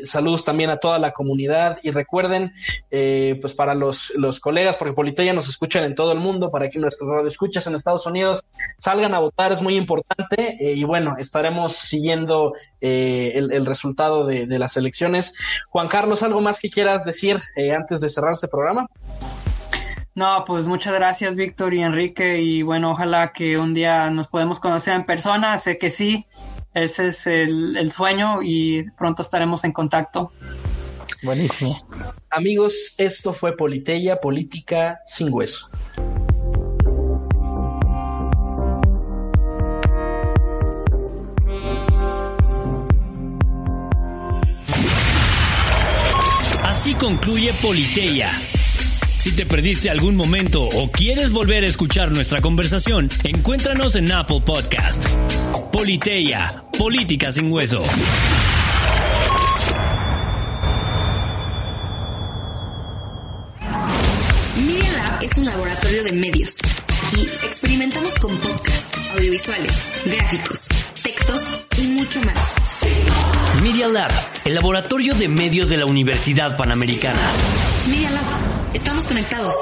saludos 0.05 0.45
también 0.45 0.69
a 0.69 0.77
toda 0.77 0.99
la 0.99 1.13
comunidad 1.13 1.79
y 1.83 1.91
recuerden, 1.91 2.53
pues 2.91 3.55
para 3.55 3.75
los, 3.75 4.13
los 4.15 4.41
colegas, 4.41 4.77
porque 4.77 4.93
Politeya 4.93 5.33
nos 5.33 5.49
escuchan 5.49 5.85
en 5.85 5.95
todo 5.95 6.13
el 6.13 6.19
mundo, 6.19 6.51
para 6.51 6.69
que 6.69 6.79
nuestros 6.79 7.09
radio 7.09 7.27
escuchas 7.27 7.67
en 7.73 7.77
Estados 7.77 8.07
Unidos 8.07 8.45
salgan 8.79 9.15
a 9.15 9.19
votar, 9.19 9.53
es 9.53 9.63
muy 9.63 9.77
importante. 9.77 10.57
Eh, 10.61 10.75
y 10.75 10.85
bueno, 10.85 11.17
estaremos 11.19 11.73
siguiendo 11.73 12.55
eh, 12.81 13.33
el, 13.35 13.67
resultado 13.67 14.27
de, 14.27 14.47
las 14.59 14.77
elecciones. 14.77 15.35
Juan 15.69 15.89
Carlos, 15.89 16.23
¿algo 16.23 16.41
más 16.41 16.61
que 16.61 16.71
quieras 16.71 17.05
decir 17.05 17.41
eh, 17.57 17.75
antes 17.75 18.01
de 18.01 18.09
cerrar 18.09 18.33
este 18.33 18.49
programa? 18.49 18.87
No, 20.15 20.45
pues 20.47 20.67
muchas 20.67 20.93
gracias 20.93 21.37
Víctor 21.37 21.73
y 21.73 21.83
Enrique 21.83 22.39
y 22.39 22.61
bueno, 22.61 22.91
ojalá 22.91 23.33
que 23.33 23.57
un 23.57 23.73
día 23.73 24.11
nos 24.11 24.29
podemos 24.29 24.61
conocer 24.61 24.95
en 24.95 25.07
persona, 25.07 25.57
sé 25.57 25.79
que 25.79 25.89
sí, 25.89 26.27
ese 26.75 27.07
es 27.07 27.27
el 27.27 27.91
sueño 27.91 28.43
y 28.43 28.83
pronto 28.91 29.23
estaremos 29.23 29.65
en 29.65 29.73
contacto. 29.73 30.31
Buenísimo. 31.23 31.87
Amigos, 32.31 32.95
esto 32.99 33.33
fue 33.33 33.57
Politeya, 33.57 34.17
Política 34.17 35.01
sin 35.07 35.33
Hueso. 35.33 35.71
Concluye 46.95 47.53
Politeia. 47.55 48.31
Si 49.19 49.33
te 49.33 49.47
perdiste 49.47 49.89
algún 49.89 50.17
momento 50.17 50.65
o 50.65 50.91
quieres 50.91 51.31
volver 51.31 51.65
a 51.65 51.69
escuchar 51.69 52.11
nuestra 52.11 52.41
conversación, 52.41 53.09
encuéntranos 53.23 53.95
en 53.95 54.11
Apple 54.11 54.41
Podcast. 54.45 55.07
Politeia, 55.73 56.65
Política 56.77 57.31
sin 57.31 57.53
Hueso. 57.53 57.83
Media 64.57 64.93
Lab 64.93 65.23
es 65.23 65.39
un 65.39 65.45
laboratorio 65.45 66.05
de 66.05 66.13
medios. 66.13 66.57
Aquí 67.07 67.23
experimentamos 67.45 68.15
con 68.19 68.37
podcasts, 68.39 68.92
audiovisuales, 69.15 69.73
gráficos, 70.05 70.69
textos 71.03 71.43
y 71.79 71.87
mucho 71.89 72.21
más. 72.23 73.63
Media 73.63 73.89
Lab, 73.89 74.11
el 74.45 74.55
laboratorio 74.55 75.15
de 75.15 75.29
medios 75.29 75.69
de 75.69 75.77
la 75.77 75.87
Universidad 75.87 76.57
Panamericana. 76.57 77.21
Media 77.89 78.11
Lab, 78.11 78.75
estamos 78.75 79.07
conectados. 79.07 79.55